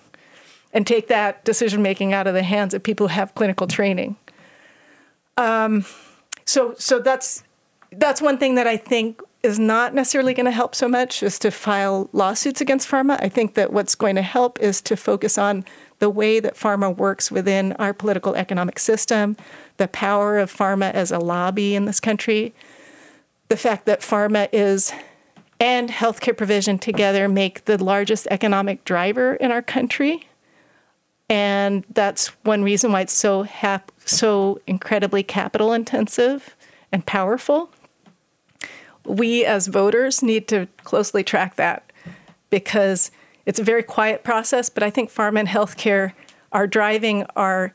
and 0.73 0.85
take 0.85 1.07
that 1.07 1.45
decision 1.45 1.81
making 1.81 2.13
out 2.13 2.27
of 2.27 2.35
the 2.35 2.43
hands 2.43 2.75
of 2.75 2.83
people 2.83 3.07
who 3.07 3.15
have 3.15 3.37
clinical 3.37 3.69
training. 3.69 4.17
Um, 5.37 5.85
so, 6.45 6.75
so 6.77 6.99
that's 6.99 7.45
that's 7.93 8.21
one 8.21 8.37
thing 8.37 8.57
that 8.57 8.67
I 8.67 8.77
think 8.77 9.23
is 9.47 9.59
not 9.59 9.95
necessarily 9.95 10.35
going 10.35 10.47
to 10.47 10.51
help 10.51 10.75
so 10.75 10.89
much 10.89 11.23
is 11.23 11.39
to 11.39 11.51
file 11.51 12.11
lawsuits 12.13 12.61
against 12.61 12.89
pharma. 12.89 13.17
I 13.23 13.29
think 13.29 13.55
that 13.55 13.73
what's 13.73 13.95
going 13.95 14.17
to 14.17 14.23
help 14.23 14.59
is 14.59 14.83
to 14.83 14.97
focus 14.97 15.39
on 15.39 15.65
the 16.01 16.11
way 16.11 16.41
that 16.41 16.57
pharma 16.57 16.95
works 16.95 17.31
within 17.31 17.73
our 17.75 17.95
political 17.95 18.35
economic 18.35 18.79
system, 18.79 19.37
the 19.77 19.89
power 19.89 20.37
of 20.37 20.53
pharma 20.53 20.93
as 20.93 21.13
a 21.13 21.19
lobby 21.19 21.77
in 21.77 21.85
this 21.85 22.01
country, 22.01 22.53
the 23.49 23.57
fact 23.57 23.87
that 23.87 24.01
pharma 24.01 24.49
is 24.53 24.93
and 25.61 25.89
healthcare 25.89 26.37
provision 26.37 26.79
together 26.79 27.29
make 27.29 27.65
the 27.65 27.83
largest 27.83 28.27
economic 28.31 28.85
driver 28.85 29.35
in 29.37 29.51
our 29.53 29.63
country. 29.63 30.29
And 31.31 31.85
that's 31.89 32.29
one 32.45 32.63
reason 32.63 32.93
why 32.93 33.03
it's 33.03 33.13
so 33.13 33.45
hap- 33.45 33.93
so 34.05 34.61
incredibly 34.67 35.23
capital 35.23 35.73
intensive 35.73 36.57
and 36.93 37.07
powerful 37.07 37.71
we 39.09 39.45
as 39.45 39.67
voters 39.67 40.23
need 40.23 40.49
to 40.49 40.69
closely 40.85 41.23
track 41.25 41.57
that 41.57 41.93
because 42.51 43.11
it's 43.45 43.59
a 43.59 43.65
very 43.65 43.83
quiet 43.83 44.25
process, 44.25 44.69
but 44.69 44.83
I 44.83 44.91
think 44.91 45.11
pharma 45.11 45.41
and 45.41 45.49
healthcare 45.49 46.13
are 46.53 46.67
driving 46.67 47.25
our 47.37 47.75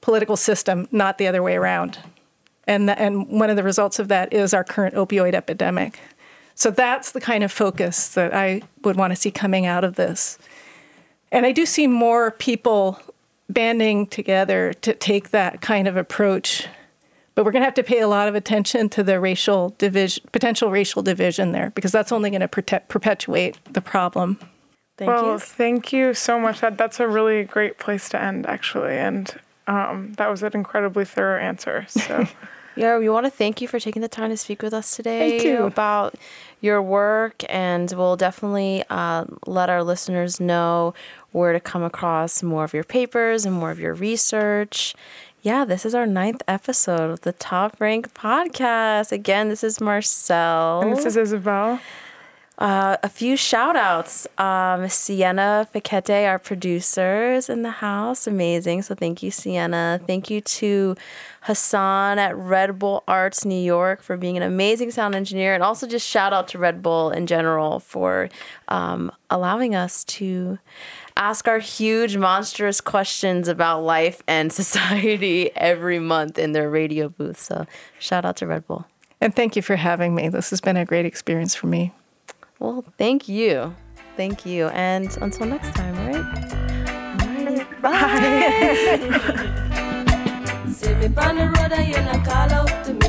political 0.00 0.36
system, 0.36 0.88
not 0.92 1.18
the 1.18 1.26
other 1.26 1.42
way 1.42 1.56
around. 1.56 1.98
And, 2.66 2.88
the, 2.88 2.98
and 3.00 3.28
one 3.28 3.50
of 3.50 3.56
the 3.56 3.62
results 3.62 3.98
of 3.98 4.08
that 4.08 4.32
is 4.32 4.52
our 4.54 4.64
current 4.64 4.94
opioid 4.94 5.34
epidemic. 5.34 5.98
So 6.54 6.70
that's 6.70 7.12
the 7.12 7.20
kind 7.20 7.44
of 7.44 7.52
focus 7.52 8.08
that 8.10 8.34
I 8.34 8.62
would 8.82 8.96
want 8.96 9.12
to 9.12 9.16
see 9.16 9.30
coming 9.30 9.64
out 9.64 9.84
of 9.84 9.94
this. 9.96 10.38
And 11.32 11.46
I 11.46 11.52
do 11.52 11.66
see 11.66 11.86
more 11.86 12.30
people 12.32 13.00
banding 13.48 14.06
together 14.06 14.72
to 14.74 14.92
take 14.94 15.30
that 15.30 15.60
kind 15.60 15.88
of 15.88 15.96
approach 15.96 16.66
but 17.38 17.44
we're 17.44 17.52
going 17.52 17.62
to 17.62 17.66
have 17.66 17.74
to 17.74 17.84
pay 17.84 18.00
a 18.00 18.08
lot 18.08 18.26
of 18.26 18.34
attention 18.34 18.88
to 18.88 19.04
the 19.04 19.20
racial 19.20 19.72
division, 19.78 20.24
potential 20.32 20.72
racial 20.72 21.04
division 21.04 21.52
there, 21.52 21.70
because 21.70 21.92
that's 21.92 22.10
only 22.10 22.30
going 22.30 22.40
to 22.40 22.48
perpetuate 22.48 23.56
the 23.72 23.80
problem. 23.80 24.40
Thank 24.96 25.08
well, 25.08 25.34
you. 25.34 25.38
thank 25.38 25.92
you 25.92 26.14
so 26.14 26.40
much. 26.40 26.60
That 26.62 26.76
that's 26.76 26.98
a 26.98 27.06
really 27.06 27.44
great 27.44 27.78
place 27.78 28.08
to 28.08 28.20
end, 28.20 28.44
actually, 28.46 28.96
and 28.96 29.32
um, 29.68 30.14
that 30.14 30.28
was 30.28 30.42
an 30.42 30.50
incredibly 30.52 31.04
thorough 31.04 31.40
answer. 31.40 31.86
So. 31.88 32.26
Yeah, 32.78 32.96
we 32.98 33.08
want 33.08 33.26
to 33.26 33.30
thank 33.30 33.60
you 33.60 33.66
for 33.66 33.80
taking 33.80 34.02
the 34.02 34.08
time 34.08 34.30
to 34.30 34.36
speak 34.36 34.62
with 34.62 34.72
us 34.72 34.94
today 34.94 35.56
about 35.56 36.14
your 36.60 36.80
work, 36.80 37.42
and 37.48 37.92
we'll 37.96 38.14
definitely 38.14 38.84
uh, 38.88 39.24
let 39.48 39.68
our 39.68 39.82
listeners 39.82 40.38
know 40.38 40.94
where 41.32 41.52
to 41.52 41.58
come 41.58 41.82
across 41.82 42.40
more 42.40 42.62
of 42.62 42.72
your 42.72 42.84
papers 42.84 43.44
and 43.44 43.56
more 43.56 43.72
of 43.72 43.80
your 43.80 43.94
research. 43.94 44.94
Yeah, 45.40 45.64
this 45.64 45.86
is 45.86 45.94
our 45.94 46.06
ninth 46.06 46.42
episode 46.48 47.10
of 47.10 47.20
the 47.20 47.32
Top 47.32 47.80
Rank 47.80 48.12
podcast. 48.12 49.12
Again, 49.12 49.48
this 49.48 49.62
is 49.62 49.80
Marcel. 49.80 50.82
And 50.82 50.96
this 50.96 51.04
is 51.04 51.16
Isabel. 51.16 51.80
Uh, 52.58 52.96
a 53.04 53.08
few 53.08 53.36
shout 53.36 53.76
outs. 53.76 54.26
Um, 54.36 54.88
Sienna 54.88 55.68
Fiquete, 55.72 56.28
our 56.28 56.40
producers 56.40 57.48
in 57.48 57.62
the 57.62 57.70
house. 57.70 58.26
Amazing. 58.26 58.82
So 58.82 58.96
thank 58.96 59.22
you, 59.22 59.30
Sienna. 59.30 60.00
Thank 60.08 60.28
you 60.28 60.40
to 60.40 60.96
Hassan 61.42 62.18
at 62.18 62.36
Red 62.36 62.80
Bull 62.80 63.04
Arts 63.06 63.44
New 63.44 63.54
York 63.54 64.02
for 64.02 64.16
being 64.16 64.36
an 64.36 64.42
amazing 64.42 64.90
sound 64.90 65.14
engineer. 65.14 65.54
And 65.54 65.62
also 65.62 65.86
just 65.86 66.04
shout 66.08 66.32
out 66.32 66.48
to 66.48 66.58
Red 66.58 66.82
Bull 66.82 67.10
in 67.10 67.28
general 67.28 67.78
for 67.78 68.28
um, 68.66 69.12
allowing 69.30 69.76
us 69.76 70.02
to 70.04 70.58
ask 71.18 71.48
our 71.48 71.58
huge, 71.58 72.16
monstrous 72.16 72.80
questions 72.80 73.48
about 73.48 73.82
life 73.82 74.22
and 74.26 74.52
society 74.62 75.50
every 75.56 75.98
month 75.98 76.38
in 76.38 76.52
their 76.52 76.70
radio 76.70 77.08
booth. 77.08 77.38
So 77.38 77.66
shout 77.98 78.24
out 78.24 78.36
to 78.36 78.46
Red 78.46 78.66
Bull. 78.66 78.86
And 79.20 79.34
thank 79.34 79.56
you 79.56 79.62
for 79.62 79.76
having 79.76 80.14
me. 80.14 80.28
This 80.28 80.50
has 80.50 80.60
been 80.60 80.76
a 80.76 80.84
great 80.84 81.04
experience 81.04 81.54
for 81.54 81.66
me. 81.66 81.92
Well, 82.60 82.84
thank 82.96 83.28
you. 83.28 83.74
Thank 84.16 84.46
you. 84.46 84.68
And 84.68 85.16
until 85.20 85.46
next 85.46 85.74
time, 85.74 85.94
right? 86.06 86.24
All 87.20 87.28
right. 87.44 87.82
Bye. 87.82 88.98
See 90.72 90.94
me 90.94 91.06
on 91.16 91.36
the 91.36 91.46
road 91.58 91.72
and 91.72 91.88
you 91.88 92.00
not 92.02 92.24
call 92.24 92.52
out 92.52 92.84
to 92.84 92.94
me. 92.94 93.08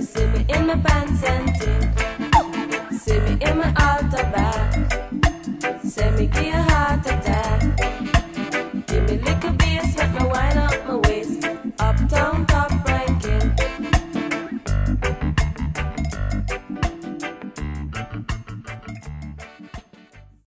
see 0.00 0.26
me 0.26 0.46
in 0.48 0.66
my 0.66 0.76
pants 0.76 1.24
and 1.24 1.48
See 3.00 3.18
me 3.20 3.38
in 3.40 3.58
my 3.58 3.72
back. 3.72 4.78
me 6.18 7.47